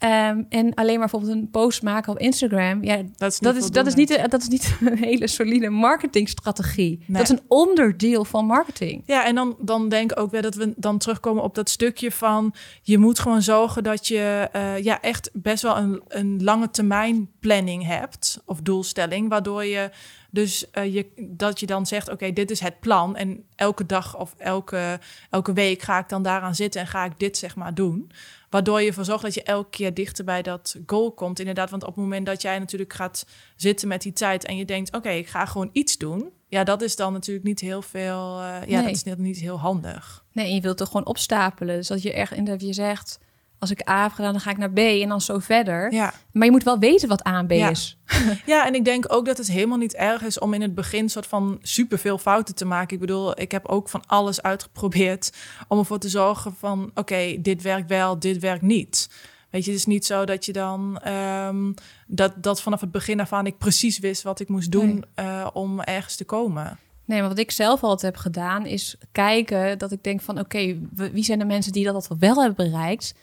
Ehm, 0.01 0.43
en 0.49 0.75
alleen 0.75 0.99
maar 0.99 1.09
bijvoorbeeld 1.09 1.33
een 1.33 1.51
post 1.51 1.83
maken 1.83 2.13
op 2.13 2.19
Instagram. 2.19 2.85
Ja, 2.85 2.97
Dat 3.17 3.33
is 3.33 3.41
niet 3.41 3.53
dat 3.53 3.63
is, 3.63 3.71
dat, 3.71 3.87
is 3.87 3.95
niet, 3.95 4.31
dat 4.31 4.41
is 4.41 4.49
niet 4.49 4.77
een 4.81 4.99
hele 4.99 5.27
solide 5.27 5.71
marketingstrategie. 5.71 6.99
Nee. 6.99 7.19
Dat 7.19 7.23
is 7.23 7.39
een 7.39 7.45
onderdeel 7.49 8.25
van 8.25 8.47
marketing. 8.47 9.03
Ja, 9.07 9.25
en 9.25 9.35
dan, 9.35 9.57
dan 9.59 9.89
denk 9.89 10.11
ik 10.11 10.19
ook 10.19 10.31
weer 10.31 10.43
dat 10.43 10.55
we 10.55 10.73
dan 10.77 10.99
terugkomen 10.99 11.43
op 11.43 11.55
dat 11.55 11.71
stukje 11.71 12.13
van... 12.13 12.55
je 12.83 12.99
moet 12.99 13.19
gewoon 13.19 13.43
zorgen 13.43 13.83
dat 13.83 14.09
je 14.09 14.49
eh, 14.53 14.79
ja, 14.79 15.01
echt 15.01 15.31
best 15.33 15.63
wel 15.63 15.77
een, 15.77 16.03
een 16.09 16.43
lange 16.43 16.71
termijn 16.71 17.31
planning 17.41 17.87
hebt... 17.87 18.43
of 18.45 18.61
doelstelling, 18.61 19.29
waardoor 19.29 19.65
je 19.65 19.91
dus 20.31 20.71
eh, 20.71 20.95
je, 20.95 21.07
dat 21.31 21.61
je 21.61 21.67
dan 21.67 21.87
zegt... 21.87 22.09
oké, 22.11 22.33
dit 22.33 22.51
is 22.51 22.61
het 22.61 22.81
plan 22.81 23.17
en 23.17 23.45
elke 23.57 23.87
dag 23.87 24.17
of 24.19 24.35
elke, 24.39 25.01
elke 25.31 25.53
week 25.53 25.83
ga 25.83 25.99
ik 25.99 26.09
dan 26.09 26.23
daaraan 26.23 26.55
zitten... 26.55 26.81
en 26.81 26.87
ga 26.87 27.05
ik 27.05 27.13
dit 27.19 27.39
zeg 27.39 27.57
maar 27.57 27.75
doen. 27.75 28.11
Waardoor 28.51 28.81
je 28.81 28.87
ervoor 28.89 29.05
zorgt 29.05 29.23
dat 29.23 29.35
je 29.35 29.43
elke 29.43 29.71
keer 29.71 29.95
dichter 29.95 30.25
bij 30.25 30.43
dat 30.43 30.77
goal 30.87 31.13
komt. 31.13 31.39
Inderdaad, 31.39 31.71
want 31.71 31.83
op 31.83 31.95
het 31.95 32.05
moment 32.05 32.27
dat 32.27 32.43
jij 32.43 32.59
natuurlijk 32.59 32.93
gaat 32.93 33.27
zitten 33.57 33.89
met 33.89 34.03
die 34.03 34.13
tijd... 34.13 34.45
en 34.45 34.57
je 34.57 34.65
denkt, 34.65 34.95
oké, 34.97 35.11
ik 35.11 35.29
ga 35.29 35.47
gewoon 35.47 35.71
iets 35.73 35.97
doen... 35.99 36.31
ja, 36.49 36.65
dat 36.65 36.83
is 36.83 36.97
dan 36.97 37.13
natuurlijk 37.13 37.47
niet 37.47 37.61
heel 37.61 37.83
veel... 37.83 38.41
eh, 38.41 38.69
ja, 38.69 38.81
Nee. 38.81 38.95
dat 38.95 39.07
is 39.07 39.15
niet 39.17 39.39
heel 39.39 39.59
handig. 39.59 40.25
Nee, 40.33 40.47
en 40.47 40.55
je 40.55 40.61
wilt 40.61 40.81
er 40.81 40.87
gewoon 40.87 41.07
opstapelen. 41.07 41.77
Dus 41.77 41.89
dat 41.89 42.03
je 42.03 42.13
echt 42.13 42.33
inderdaad 42.33 42.67
je 42.67 42.73
zegt... 42.73 43.19
als 43.61 43.71
ik 43.71 43.89
A 43.89 44.03
heb 44.03 44.13
gedaan, 44.13 44.33
dan 44.33 44.41
ga 44.41 44.51
ik 44.51 44.57
naar 44.59 44.71
B 44.73 44.79
en 44.79 45.09
dan 45.09 45.21
zo 45.21 45.39
verder. 45.39 45.93
Ja. 45.93 46.13
Maar 46.33 46.45
je 46.45 46.51
moet 46.53 46.63
wel 46.63 46.79
weten 46.79 47.09
wat 47.09 47.27
A 47.27 47.39
en 47.39 47.47
B 47.47 47.51
Ja. 47.53 47.71
is. 47.71 47.99
ja, 48.47 48.67
en 48.67 48.75
ik 48.75 48.85
denk 48.85 49.05
ook 49.13 49.27
dat 49.27 49.39
het 49.39 49.51
helemaal 49.51 49.79
niet 49.79 49.95
erg 49.95 50.23
is 50.23 50.39
om 50.39 50.55
in 50.55 50.63
het 50.63 50.75
begin 50.75 51.09
soort 51.09 51.27
van 51.27 51.59
superveel 51.63 52.19
fouten 52.19 52.55
te 52.55 52.65
maken. 52.65 52.95
Ik 52.95 53.01
bedoel, 53.01 53.41
ik 53.41 53.51
heb 53.53 53.67
ook 53.67 53.89
van 53.89 54.03
alles 54.07 54.43
uitgeprobeerd 54.43 55.33
om 55.69 55.79
ervoor 55.79 55.99
te 55.99 56.09
zorgen 56.09 56.55
van 56.59 56.91
oké, 56.95 57.37
dit 57.41 57.63
werkt 57.63 57.89
wel, 57.89 58.19
dit 58.19 58.39
werkt 58.39 58.63
niet. 58.63 59.11
Weet 59.51 59.65
je, 59.65 59.71
het 59.71 59.81
is 59.81 59.87
niet 59.87 60.07
zo 60.07 60.25
dat 60.25 60.45
je 60.45 60.53
dan 60.53 60.99
ehm, 61.03 61.73
dat, 62.07 62.33
dat 62.43 62.63
vanaf 62.63 62.81
het 62.81 62.91
begin 62.91 63.21
af 63.21 63.33
aan 63.33 63.47
ik 63.47 63.59
precies 63.59 63.99
wist 63.99 64.23
wat 64.23 64.41
ik 64.41 64.49
moest 64.49 64.71
doen 64.73 65.05
Nee. 65.15 65.27
eh, 65.27 65.47
om 65.53 65.81
ergens 65.81 66.17
te 66.17 66.25
komen. 66.25 66.79
Nee, 67.05 67.21
maar 67.21 67.29
wat 67.29 67.39
ik 67.39 67.51
zelf 67.51 67.83
altijd 67.83 68.15
heb 68.15 68.23
gedaan 68.23 68.67
is 68.67 68.97
kijken 69.13 69.79
dat 69.79 69.93
ik 69.93 70.03
denk 70.05 70.21
van 70.21 70.39
oké, 70.39 70.79
wie 71.13 71.25
zijn 71.25 71.39
de 71.39 71.45
mensen 71.45 71.73
die 71.73 71.85
dat 71.85 72.09
wel 72.19 72.43
hebben 72.43 72.67
bereikt 72.71 73.15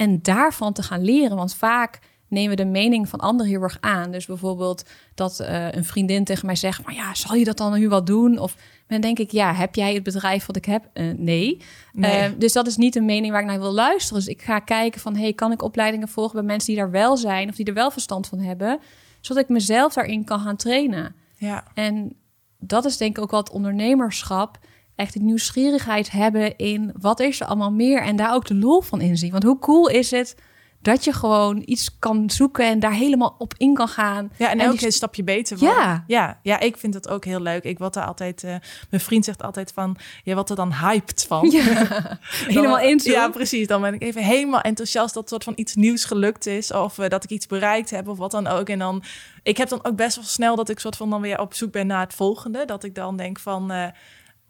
en 0.00 0.22
daarvan 0.22 0.72
te 0.72 0.82
gaan 0.82 1.04
leren, 1.04 1.36
want 1.36 1.54
vaak 1.54 1.98
nemen 2.28 2.50
we 2.50 2.62
de 2.62 2.68
mening 2.68 3.08
van 3.08 3.18
anderen 3.18 3.50
heel 3.50 3.62
erg 3.62 3.78
aan. 3.80 4.10
Dus 4.10 4.26
bijvoorbeeld 4.26 4.84
dat 5.14 5.40
eh, 5.40 5.72
een 5.72 5.84
vriendin 5.84 6.24
tegen 6.24 6.46
mij 6.46 6.56
zegt, 6.56 6.84
maar 6.84 6.94
ja, 6.94 7.14
zal 7.14 7.34
je 7.34 7.44
dat 7.44 7.56
dan 7.56 7.78
nu 7.78 7.88
wel 7.88 8.04
doen? 8.04 8.38
Of 8.38 8.56
dan 8.86 9.00
denk 9.00 9.18
ik, 9.18 9.30
ja, 9.30 9.54
heb 9.54 9.74
jij 9.74 9.94
het 9.94 10.02
bedrijf 10.02 10.46
wat 10.46 10.56
ik 10.56 10.64
heb? 10.64 10.88
Eh, 10.92 11.04
nee. 11.16 11.60
Nee. 11.92 12.18
Eh, 12.18 12.30
dus 12.38 12.52
dat 12.52 12.66
is 12.66 12.76
niet 12.76 12.96
een 12.96 13.04
mening 13.04 13.32
waar 13.32 13.40
ik 13.40 13.46
naar 13.46 13.60
wil 13.60 13.72
luisteren. 13.72 14.22
Dus 14.22 14.32
ik 14.32 14.42
ga 14.42 14.58
kijken 14.58 15.00
van, 15.00 15.16
hey, 15.16 15.32
kan 15.32 15.52
ik 15.52 15.62
opleidingen 15.62 16.08
volgen 16.08 16.34
bij 16.34 16.44
mensen 16.44 16.72
die 16.72 16.82
daar 16.82 16.90
wel 16.90 17.16
zijn 17.16 17.48
of 17.48 17.54
die 17.54 17.66
er 17.66 17.74
wel 17.74 17.90
verstand 17.90 18.26
van 18.26 18.38
hebben, 18.38 18.80
zodat 19.20 19.42
ik 19.42 19.48
mezelf 19.48 19.92
daarin 19.92 20.24
kan 20.24 20.40
gaan 20.40 20.56
trainen. 20.56 21.14
Ja, 21.36 21.64
En 21.74 22.16
dat 22.58 22.84
is 22.84 22.96
denk 22.96 23.16
ik 23.16 23.22
ook 23.22 23.32
het 23.32 23.50
ondernemerschap. 23.50 24.58
Echt 25.00 25.12
de 25.12 25.20
nieuwsgierigheid 25.20 26.10
hebben 26.10 26.56
in 26.56 26.92
wat 27.00 27.20
is 27.20 27.40
er 27.40 27.46
allemaal 27.46 27.72
meer. 27.72 28.02
En 28.02 28.16
daar 28.16 28.34
ook 28.34 28.46
de 28.46 28.54
lol 28.54 28.80
van 28.80 29.00
inzien. 29.00 29.30
Want 29.30 29.42
hoe 29.42 29.58
cool 29.58 29.88
is 29.88 30.10
het 30.10 30.36
dat 30.82 31.04
je 31.04 31.12
gewoon 31.12 31.62
iets 31.64 31.98
kan 31.98 32.30
zoeken 32.30 32.64
en 32.64 32.78
daar 32.78 32.92
helemaal 32.92 33.34
op 33.38 33.54
in 33.56 33.74
kan 33.74 33.88
gaan. 33.88 34.32
ja 34.36 34.50
en, 34.50 34.58
die 34.58 34.66
elke 34.66 34.84
een 34.84 34.92
stapje 34.92 35.24
beter 35.24 35.58
worden. 35.58 35.78
Ja. 35.78 36.04
ja, 36.06 36.38
ja, 36.42 36.60
ik 36.60 36.76
vind 36.76 36.92
dat 36.92 37.08
ook 37.08 37.24
heel 37.24 37.40
leuk. 37.40 37.64
Ik 37.64 37.78
word 37.78 37.96
er 37.96 38.04
altijd, 38.04 38.44
eh, 38.44 38.54
mijn 38.90 39.02
vriend 39.02 39.24
zegt 39.24 39.42
altijd 39.42 39.72
van, 39.72 39.96
je 40.24 40.34
wordt 40.34 40.50
er 40.50 40.56
dan 40.56 40.72
hyped 40.72 41.24
van. 41.28 41.50
Ja, 41.50 41.62
helemaal 42.46 42.80
into. 42.80 43.10
Ja, 43.10 43.28
precies. 43.28 43.66
Dan 43.66 43.80
ben 43.80 43.94
ik 43.94 44.02
even 44.02 44.22
helemaal 44.22 44.60
enthousiast 44.60 45.14
dat 45.14 45.28
soort 45.28 45.44
van 45.44 45.52
iets 45.56 45.74
nieuws 45.74 46.04
gelukt 46.04 46.46
is. 46.46 46.72
Of 46.72 46.98
eh, 46.98 47.08
dat 47.08 47.24
ik 47.24 47.30
iets 47.30 47.46
bereikt 47.46 47.90
heb 47.90 48.08
of 48.08 48.18
wat 48.18 48.30
dan 48.30 48.46
ook. 48.46 48.68
En 48.68 48.78
dan, 48.78 49.02
ik 49.42 49.56
heb 49.56 49.68
dan 49.68 49.84
ook 49.84 49.96
best 49.96 50.16
wel 50.16 50.24
snel 50.24 50.56
dat 50.56 50.68
ik 50.68 50.78
soort 50.78 50.96
van 50.96 51.10
dan 51.10 51.20
weer 51.20 51.40
op 51.40 51.54
zoek 51.54 51.72
ben 51.72 51.86
naar 51.86 52.00
het 52.00 52.14
volgende. 52.14 52.64
Dat 52.64 52.84
ik 52.84 52.94
dan 52.94 53.16
denk 53.16 53.38
van, 53.38 53.70
eh, 53.70 53.86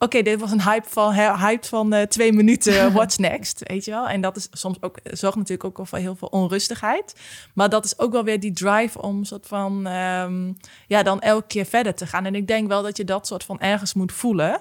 oké, 0.03 0.23
dit 0.23 0.41
was 0.41 0.51
een 0.51 0.63
hype 0.63 0.89
van, 0.89 1.13
hè, 1.13 1.37
hype 1.37 1.67
van 1.67 1.93
eh, 1.93 2.07
twee 2.07 2.33
minuten. 2.33 2.93
What's 2.93 3.17
next? 3.29 3.63
Weet 3.69 3.85
je 3.85 3.91
wel? 3.91 4.09
En 4.09 4.21
dat 4.21 4.37
is 4.37 4.49
soms 4.51 4.83
ook, 4.83 4.99
zorgt 5.05 5.37
natuurlijk 5.37 5.65
ook 5.65 5.77
wel 5.77 5.87
voor 5.87 5.99
heel 5.99 6.15
veel 6.15 6.29
onrustigheid. 6.29 7.15
Maar 7.55 7.69
dat 7.69 7.85
is 7.85 7.99
ook 7.99 8.13
wel 8.13 8.25
weer 8.25 8.41
die 8.41 8.53
drive 8.53 9.03
om 9.03 9.25
soort 9.25 9.47
van, 9.47 9.87
ehm, 9.87 10.53
ja, 10.87 11.03
dan 11.03 11.21
elke 11.21 11.47
keer 11.47 11.65
verder 11.65 11.95
te 11.95 12.07
gaan. 12.07 12.25
En 12.25 12.35
ik 12.35 12.47
denk 12.47 12.69
wel 12.69 12.83
dat 12.83 12.97
je 12.97 13.05
dat 13.05 13.27
soort 13.27 13.45
van 13.45 13.61
ergens 13.61 13.95
moet 13.95 14.13
voelen. 14.13 14.61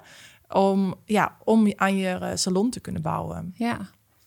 Om, 0.49 0.95
ja, 1.05 1.37
om 1.43 1.73
aan 1.75 1.97
je 1.97 2.09
eh, 2.09 2.31
salon 2.33 2.69
te 2.69 2.79
kunnen 2.79 3.01
bouwen. 3.01 3.53
Ja. 3.55 3.77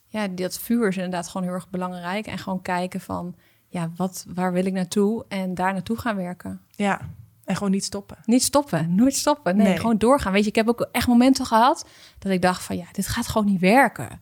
ja, 0.08 0.28
dat 0.28 0.58
vuur 0.58 0.88
is 0.88 0.96
inderdaad 0.96 1.28
gewoon 1.28 1.46
heel 1.46 1.56
erg 1.56 1.70
belangrijk. 1.70 2.26
En 2.26 2.38
gewoon 2.38 2.62
kijken 2.62 3.00
van, 3.00 3.34
ja, 3.68 3.90
wat, 3.96 4.24
waar 4.34 4.52
wil 4.52 4.66
ik 4.66 4.72
naartoe? 4.72 5.24
En 5.28 5.54
daar 5.54 5.72
naartoe 5.72 5.98
gaan 5.98 6.16
werken. 6.16 6.60
Ja, 6.70 7.00
en 7.44 7.56
gewoon 7.56 7.72
niet 7.72 7.84
stoppen. 7.84 8.16
Niet 8.24 8.42
stoppen, 8.42 8.94
nooit 8.94 9.14
stoppen. 9.16 9.56
Nee, 9.56 9.66
Nee. 9.66 9.76
gewoon 9.76 9.98
doorgaan. 9.98 10.32
Weet 10.32 10.42
je, 10.42 10.48
ik 10.48 10.54
heb 10.56 10.68
ook 10.68 10.88
echt 10.92 11.06
momenten 11.06 11.46
gehad 11.46 11.86
dat 12.18 12.32
ik 12.32 12.42
dacht 12.42 12.62
van 12.62 12.76
ja, 12.76 12.84
dit 12.92 13.06
gaat 13.06 13.28
gewoon 13.28 13.46
niet 13.46 13.60
werken. 13.60 14.20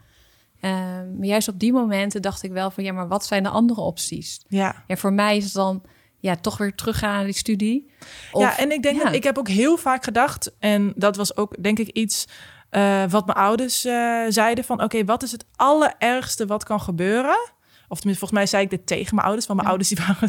Ehm, 0.60 1.16
maar 1.16 1.26
juist 1.26 1.48
op 1.48 1.58
die 1.58 1.72
momenten 1.72 2.22
dacht 2.22 2.42
ik 2.42 2.52
wel 2.52 2.70
van 2.70 2.84
ja, 2.84 2.92
maar 2.92 3.08
wat 3.08 3.24
zijn 3.26 3.42
de 3.42 3.48
andere 3.48 3.80
opties? 3.80 4.40
Ja. 4.48 4.84
Ja, 4.86 4.96
voor 4.96 5.12
mij 5.12 5.36
is 5.36 5.44
het 5.44 5.52
dan 5.52 5.82
ja, 6.18 6.36
toch 6.36 6.58
weer 6.58 6.74
teruggaan 6.74 7.12
naar 7.14 7.24
die 7.24 7.32
studie. 7.34 7.90
Of- 8.32 8.42
ja, 8.42 8.58
en 8.58 8.72
ik 8.72 8.82
denk 8.82 8.96
ja. 8.98 9.04
dat 9.04 9.12
ik 9.14 9.24
heb 9.24 9.38
ook 9.38 9.48
heel 9.48 9.76
vaak 9.76 10.04
gedacht, 10.04 10.52
en 10.58 10.92
dat 10.96 11.16
was 11.16 11.36
ook 11.36 11.62
denk 11.62 11.78
ik 11.78 11.88
iets 11.88 12.26
eh, 12.70 13.04
wat 13.08 13.26
mijn 13.26 13.38
ouders 13.38 13.84
eh, 13.84 14.22
zeiden 14.28 14.64
van, 14.64 14.82
oké, 14.82 15.04
wat 15.04 15.22
is 15.22 15.32
het 15.32 15.44
allerergste 15.56 16.46
wat 16.46 16.64
kan 16.64 16.80
gebeuren? 16.80 17.52
Of 17.90 17.98
tenminste, 17.98 18.26
volgens 18.26 18.40
mij 18.40 18.46
zei 18.46 18.64
ik 18.64 18.70
dit 18.70 18.86
tegen 18.86 19.14
mijn 19.14 19.26
ouders, 19.26 19.46
want 19.46 19.58
mijn 19.58 19.70
ouders 19.70 19.90
die 19.90 19.98
waren 20.06 20.28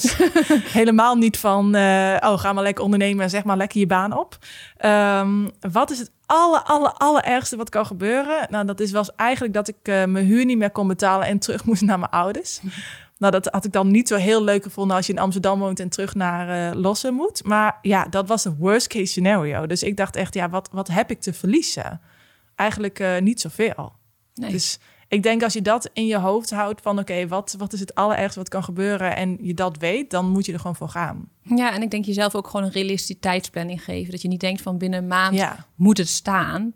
helemaal 0.72 1.16
niet 1.16 1.38
van, 1.38 1.76
eh, 1.76 2.18
oh, 2.20 2.40
ga 2.40 2.54
maar 2.54 2.64
lekker 2.64 2.84
ondernemen 2.84 3.24
en 3.24 3.30
zeg 3.30 3.44
maar 3.44 3.58
lekker 3.58 3.80
je 3.80 3.88
baan 3.88 4.18
op. 4.18 4.38
Ehm, 4.78 5.50
wat 5.72 5.92
is 5.92 6.00
het 6.00 6.12
aller, 6.26 6.62
aller, 6.62 6.92
allerergste 6.92 7.56
wat 7.56 7.70
kan 7.70 7.86
gebeuren? 7.86 8.48
Nou, 8.50 8.66
dat 8.66 8.80
is 8.80 8.92
was 8.92 9.16
eigenlijk 9.16 9.54
dat 9.54 9.68
ik 9.68 9.76
eh, 9.82 10.06
mijn 10.06 10.26
huur 10.26 10.46
niet 10.46 10.58
meer 10.58 10.72
kon 10.72 10.88
betalen 10.88 11.28
en 11.28 11.40
terug 11.40 11.66
moest 11.66 11.82
naar 11.82 12.00
mijn 12.00 12.12
ouders. 12.12 12.60
Nou, 13.18 13.34
dat 13.34 13.46
had 13.46 13.66
ik 13.66 13.72
dan 13.72 13.92
niet 13.92 14.08
zo 14.08 14.16
heel 14.16 14.44
leuk 14.44 14.64
gevonden 14.64 14.96
als 14.96 15.08
je 15.08 15.14
in 15.14 15.20
Amsterdam 15.20 15.60
woont 15.60 15.80
en 15.80 15.90
terug 15.90 16.16
naar 16.16 16.74
uh, 16.74 16.82
Lossen 16.82 17.14
moet. 17.14 17.44
Maar 17.44 17.78
ja, 17.82 18.06
dat 18.06 18.28
was 18.28 18.44
het 18.44 18.58
worst 18.58 18.88
case 18.88 19.06
scenario. 19.06 19.68
Dus 19.68 19.84
ik 19.84 19.98
dacht 19.98 20.16
echt, 20.16 20.34
ja, 20.34 20.50
wat, 20.50 20.70
wat 20.72 20.88
heb 20.88 21.12
ik 21.12 21.22
te 21.22 21.34
verliezen? 21.34 22.02
Eigenlijk 22.56 23.00
uh, 23.00 23.18
niet 23.20 23.42
zoveel. 23.42 23.94
Nee. 24.34 24.52
Dus 24.52 24.80
ik 25.12 25.24
denk 25.24 25.44
als 25.44 25.54
je 25.54 25.62
dat 25.62 25.90
in 25.94 26.06
je 26.06 26.18
hoofd 26.18 26.52
houdt 26.52 26.82
van 26.82 27.00
oké, 27.00 27.28
wat, 27.28 27.56
wat 27.58 27.74
is 27.74 27.80
het 27.80 27.96
allerergste 27.96 28.40
wat 28.40 28.50
kan 28.50 28.64
gebeuren 28.64 29.16
en 29.16 29.38
je 29.42 29.54
dat 29.54 29.78
weet, 29.78 30.10
dan 30.10 30.30
moet 30.30 30.46
je 30.46 30.54
er 30.54 30.60
gewoon 30.60 30.76
voor 30.76 30.90
gaan. 30.90 31.30
Ja, 31.44 31.74
en 31.74 31.82
ik 31.82 31.92
denk 31.92 32.06
jezelf 32.06 32.36
ook 32.36 32.48
gewoon 32.48 32.66
een 32.66 32.72
realistische 32.72 33.20
tijdsplanning 33.20 33.84
geven. 33.84 34.12
Dat 34.12 34.22
je 34.22 34.28
niet 34.28 34.40
denkt 34.40 34.62
van 34.62 34.78
binnen 34.78 35.00
een 35.00 35.08
maand 35.08 35.44
moet 35.76 35.98
het 35.98 36.08
staan. 36.08 36.74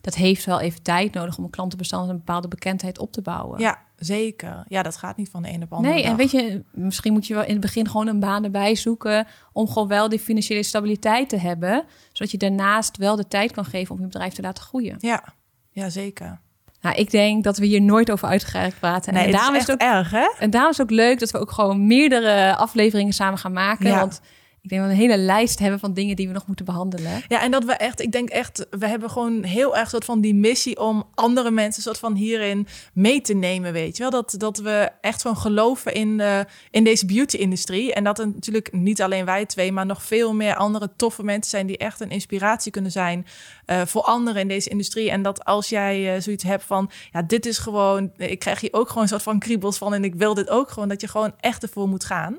Dat 0.00 0.14
heeft 0.14 0.44
wel 0.44 0.60
even 0.60 0.82
tijd 0.82 1.12
nodig 1.14 1.38
om 1.38 1.44
een 1.44 1.50
klantenbestand 1.50 2.08
een 2.08 2.16
bepaalde 2.16 2.48
bekendheid 2.48 2.98
op 2.98 3.12
te 3.12 3.22
bouwen. 3.22 3.60
Ja, 3.60 3.78
zeker. 3.96 4.64
Ja, 4.68 4.82
dat 4.82 4.96
gaat 4.96 5.16
niet 5.16 5.30
van 5.30 5.42
de 5.42 5.48
ene 5.48 5.62
op 5.64 5.68
de 5.68 5.74
andere 5.74 5.94
Nee, 5.94 6.02
dag. 6.02 6.10
en 6.12 6.16
weet 6.18 6.30
je, 6.30 6.62
misschien 6.72 7.12
moet 7.12 7.26
je 7.26 7.34
wel 7.34 7.44
in 7.44 7.52
het 7.52 7.60
begin 7.60 7.88
gewoon 7.88 8.06
een 8.06 8.20
baan 8.20 8.44
erbij 8.44 8.74
zoeken 8.74 9.26
om 9.52 9.68
gewoon 9.68 9.88
wel 9.88 10.08
die 10.08 10.18
financiële 10.18 10.62
stabiliteit 10.62 11.28
te 11.28 11.36
hebben, 11.38 11.84
zodat 12.12 12.30
je 12.30 12.38
daarnaast 12.38 12.96
wel 12.96 13.16
de 13.16 13.28
tijd 13.28 13.52
kan 13.52 13.64
geven 13.64 13.94
om 13.94 14.00
je 14.00 14.06
bedrijf 14.06 14.32
te 14.34 14.42
laten 14.42 14.64
groeien. 14.64 14.96
Ja, 14.98 15.24
ja 15.70 15.88
zeker. 15.88 16.40
Nou, 16.80 16.96
ik 16.96 17.10
denk 17.10 17.44
dat 17.44 17.58
we 17.58 17.66
hier 17.66 17.82
nooit 17.82 18.10
over 18.10 18.28
uit 18.28 18.44
gaan 18.44 18.70
praten. 18.80 19.14
Nee, 19.14 19.24
en 19.24 19.32
daarom 19.32 19.54
is, 19.54 19.60
het 19.60 19.70
ook 19.70 19.80
erg, 19.80 20.10
hè? 20.10 20.30
En 20.38 20.50
daarom 20.50 20.70
is 20.70 20.76
het 20.76 20.90
ook 20.90 20.96
leuk 20.96 21.18
dat 21.18 21.30
we 21.30 21.38
ook 21.38 21.50
gewoon 21.50 21.86
meerdere 21.86 22.56
afleveringen 22.56 23.12
samen 23.12 23.38
gaan 23.38 23.52
maken. 23.52 23.86
Ja. 23.86 23.98
Want 23.98 24.20
ik 24.62 24.68
denk 24.68 24.80
dat 24.80 24.90
we 24.90 24.96
een 24.96 25.10
hele 25.10 25.22
lijst 25.22 25.58
hebben 25.58 25.78
van 25.78 25.94
dingen 25.94 26.16
die 26.16 26.26
we 26.26 26.32
nog 26.32 26.46
moeten 26.46 26.64
behandelen. 26.64 27.22
Ja, 27.28 27.42
en 27.42 27.50
dat 27.50 27.64
we 27.64 27.72
echt, 27.72 28.00
ik 28.00 28.12
denk 28.12 28.28
echt, 28.28 28.66
we 28.70 28.86
hebben 28.86 29.10
gewoon 29.10 29.42
heel 29.42 29.76
erg 29.76 29.88
soort 29.88 30.04
van 30.04 30.20
die 30.20 30.34
missie 30.34 30.80
om 30.80 31.04
andere 31.14 31.50
mensen 31.50 31.82
soort 31.82 31.98
van 31.98 32.14
hierin 32.14 32.66
mee 32.92 33.20
te 33.20 33.34
nemen, 33.34 33.72
weet 33.72 33.96
je 33.96 34.02
wel. 34.02 34.10
Dat, 34.10 34.34
dat 34.36 34.58
we 34.58 34.90
echt 35.00 35.22
gewoon 35.22 35.36
geloven 35.36 35.94
in, 35.94 36.22
in 36.70 36.84
deze 36.84 37.06
beauty-industrie. 37.06 37.94
En 37.94 38.04
dat 38.04 38.18
er 38.18 38.26
natuurlijk 38.26 38.72
niet 38.72 39.02
alleen 39.02 39.24
wij 39.24 39.46
twee, 39.46 39.72
maar 39.72 39.86
nog 39.86 40.02
veel 40.02 40.34
meer 40.34 40.56
andere 40.56 40.90
toffe 40.96 41.22
mensen 41.22 41.50
zijn 41.50 41.66
die 41.66 41.78
echt 41.78 42.00
een 42.00 42.10
inspiratie 42.10 42.72
kunnen 42.72 42.92
zijn 42.92 43.26
uh, 43.66 43.82
voor 43.84 44.02
anderen 44.02 44.40
in 44.40 44.48
deze 44.48 44.68
industrie. 44.68 45.10
En 45.10 45.22
dat 45.22 45.44
als 45.44 45.68
jij 45.68 46.14
uh, 46.14 46.22
zoiets 46.22 46.44
hebt 46.44 46.64
van, 46.64 46.90
ja, 47.12 47.22
dit 47.22 47.46
is 47.46 47.58
gewoon, 47.58 48.12
ik 48.16 48.38
krijg 48.38 48.60
hier 48.60 48.72
ook 48.72 48.88
gewoon 48.88 49.02
een 49.02 49.08
soort 49.08 49.22
van 49.22 49.38
kriebels 49.38 49.78
van 49.78 49.94
en 49.94 50.04
ik 50.04 50.14
wil 50.14 50.34
dit 50.34 50.50
ook 50.50 50.70
gewoon, 50.70 50.88
dat 50.88 51.00
je 51.00 51.08
gewoon 51.08 51.34
echt 51.40 51.62
ervoor 51.62 51.88
moet 51.88 52.04
gaan. 52.04 52.38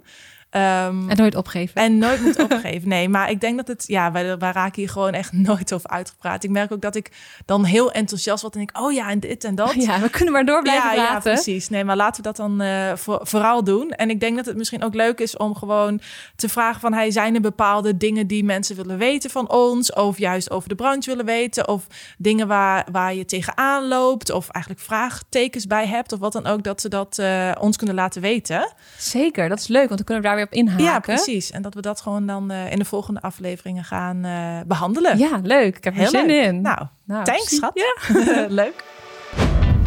Um, 0.52 1.10
en 1.10 1.18
nooit 1.18 1.36
opgeven. 1.36 1.82
En 1.82 1.98
nooit 1.98 2.22
moet 2.22 2.40
opgeven. 2.52 2.90
Nee, 2.90 3.10
maar 3.10 3.30
ik 3.30 3.42
denk 3.42 3.58
dat 3.58 3.68
het, 3.68 3.84
ja, 3.88 4.12
wij, 4.12 4.38
wij 4.38 4.52
raken 4.52 4.82
hier 4.82 4.90
gewoon 4.90 5.14
echt 5.14 5.32
nooit 5.50 5.74
over 5.74 5.90
uitgepraat. 5.90 6.44
Ik 6.44 6.50
merk 6.50 6.72
ook 6.72 6.82
dat 6.82 6.96
ik 6.96 7.12
dan 7.46 7.64
heel 7.64 7.92
enthousiast 7.92 8.42
word 8.42 8.54
en 8.54 8.60
denk, 8.60 8.80
oh 8.80 8.92
ja, 8.92 9.10
en 9.10 9.20
dit 9.20 9.44
en 9.44 9.56
dat. 9.56 9.74
Ja, 9.74 10.00
we 10.00 10.10
kunnen 10.10 10.34
maar 10.34 10.46
door 10.46 10.62
blijven 10.62 10.90
ja, 10.90 10.96
praten. 10.96 11.32
Ja, 11.32 11.36
precies. 11.36 11.70
Nee, 11.70 11.84
maar 11.84 11.96
laten 11.96 12.24
we 12.24 12.28
dat 12.28 12.36
dan 12.36 12.62
uh, 12.62 12.96
voor, 12.96 13.20
vooral 13.22 13.64
doen. 13.64 13.90
En 13.90 14.10
ik 14.10 14.20
denk 14.20 14.36
dat 14.36 14.46
het 14.46 14.58
misschien 14.58 14.84
ook 14.84 14.94
leuk 14.94 15.20
is 15.20 15.38
om 15.38 15.56
gewoon 15.56 16.02
te 16.36 16.50
vragen 16.50 16.82
van, 16.82 16.94
hey, 16.94 17.12
zijn 17.12 17.36
er 17.36 17.42
bepaalde 17.42 17.98
dingen 17.98 18.28
die 18.28 18.44
mensen 18.44 18.76
willen 18.76 18.98
weten 18.98 19.30
van 19.30 19.50
ons? 19.50 19.94
Of 19.94 20.18
juist 20.18 20.52
over 20.52 20.70
de 20.70 20.76
branche 20.76 21.10
willen 21.10 21.26
weten? 21.26 21.68
Of 21.68 21.88
dingen 22.18 22.48
waar, 22.48 22.88
waar 22.92 23.14
je 23.14 23.26
tegenaan 23.26 23.88
loopt? 23.88 24.32
Of 24.32 24.50
eigenlijk 24.50 24.86
vraagtekens 24.86 25.68
bij 25.68 25.88
hebt? 25.88 26.12
Of 26.12 26.20
wat 26.20 26.34
dan 26.34 26.46
ook, 26.46 26.64
dat 26.64 26.82
ze 26.82 26.90
dat 26.90 27.18
uh, 27.20 27.52
ons 27.60 27.78
kunnen 27.78 27.96
laten 27.96 28.22
weten. 28.22 28.74
Zeker, 28.98 29.50
dat 29.50 29.60
is 29.60 29.68
leuk, 29.68 29.88
want 29.88 29.98
dan 29.98 30.06
kunnen 30.06 30.24
we 30.24 30.30
daar 30.30 30.39
weer 30.40 30.48
op 30.48 30.54
inhaken. 30.54 30.84
Ja, 30.84 31.00
precies. 31.00 31.52
En 31.52 31.62
dat 31.62 31.74
we 31.74 31.82
dat 31.82 32.02
gewoon 32.02 32.28
dan 32.28 32.52
uh, 32.52 32.72
in 32.72 32.80
de 32.80 32.86
volgende 32.86 33.22
afleveringen 33.22 33.84
gaan 33.84 34.26
uh, 34.26 34.60
behandelen. 34.68 35.18
Ja, 35.18 35.40
leuk. 35.44 35.78
Ik 35.78 35.84
heb 35.84 35.98
er 35.98 36.08
zin 36.08 36.26
leuk. 36.26 36.46
in. 36.46 36.62
Nou, 36.62 36.80
nou 37.06 37.24
thanks, 37.24 37.56
schat. 37.56 37.72
Ja. 37.74 38.16
leuk. 38.62 38.84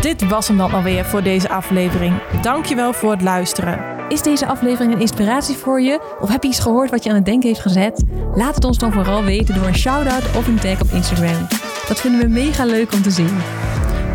Dit 0.00 0.28
was 0.28 0.48
hem 0.48 0.56
dan 0.56 0.72
alweer 0.72 1.04
voor 1.04 1.22
deze 1.22 1.48
aflevering. 1.48 2.20
Dankjewel 2.42 2.92
voor 2.92 3.10
het 3.10 3.22
luisteren. 3.22 3.92
Is 4.08 4.22
deze 4.22 4.46
aflevering 4.46 4.94
een 4.94 5.00
inspiratie 5.00 5.56
voor 5.56 5.80
je? 5.80 6.16
Of 6.20 6.28
heb 6.28 6.42
je 6.42 6.48
iets 6.48 6.58
gehoord 6.58 6.90
wat 6.90 7.04
je 7.04 7.10
aan 7.10 7.16
het 7.16 7.24
denken 7.24 7.48
heeft 7.48 7.60
gezet? 7.60 8.02
Laat 8.34 8.54
het 8.54 8.64
ons 8.64 8.78
dan 8.78 8.92
vooral 8.92 9.24
weten 9.24 9.54
door 9.54 9.66
een 9.66 9.76
shout-out 9.76 10.36
of 10.36 10.46
een 10.46 10.58
tag 10.58 10.80
op 10.80 10.90
Instagram. 10.90 11.46
Dat 11.88 12.00
vinden 12.00 12.20
we 12.20 12.28
mega 12.28 12.64
leuk 12.64 12.92
om 12.92 13.02
te 13.02 13.10
zien. 13.10 13.38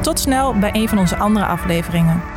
Tot 0.01 0.19
snel 0.19 0.53
bij 0.53 0.69
een 0.73 0.89
van 0.89 0.97
onze 0.97 1.15
andere 1.15 1.45
afleveringen. 1.45 2.36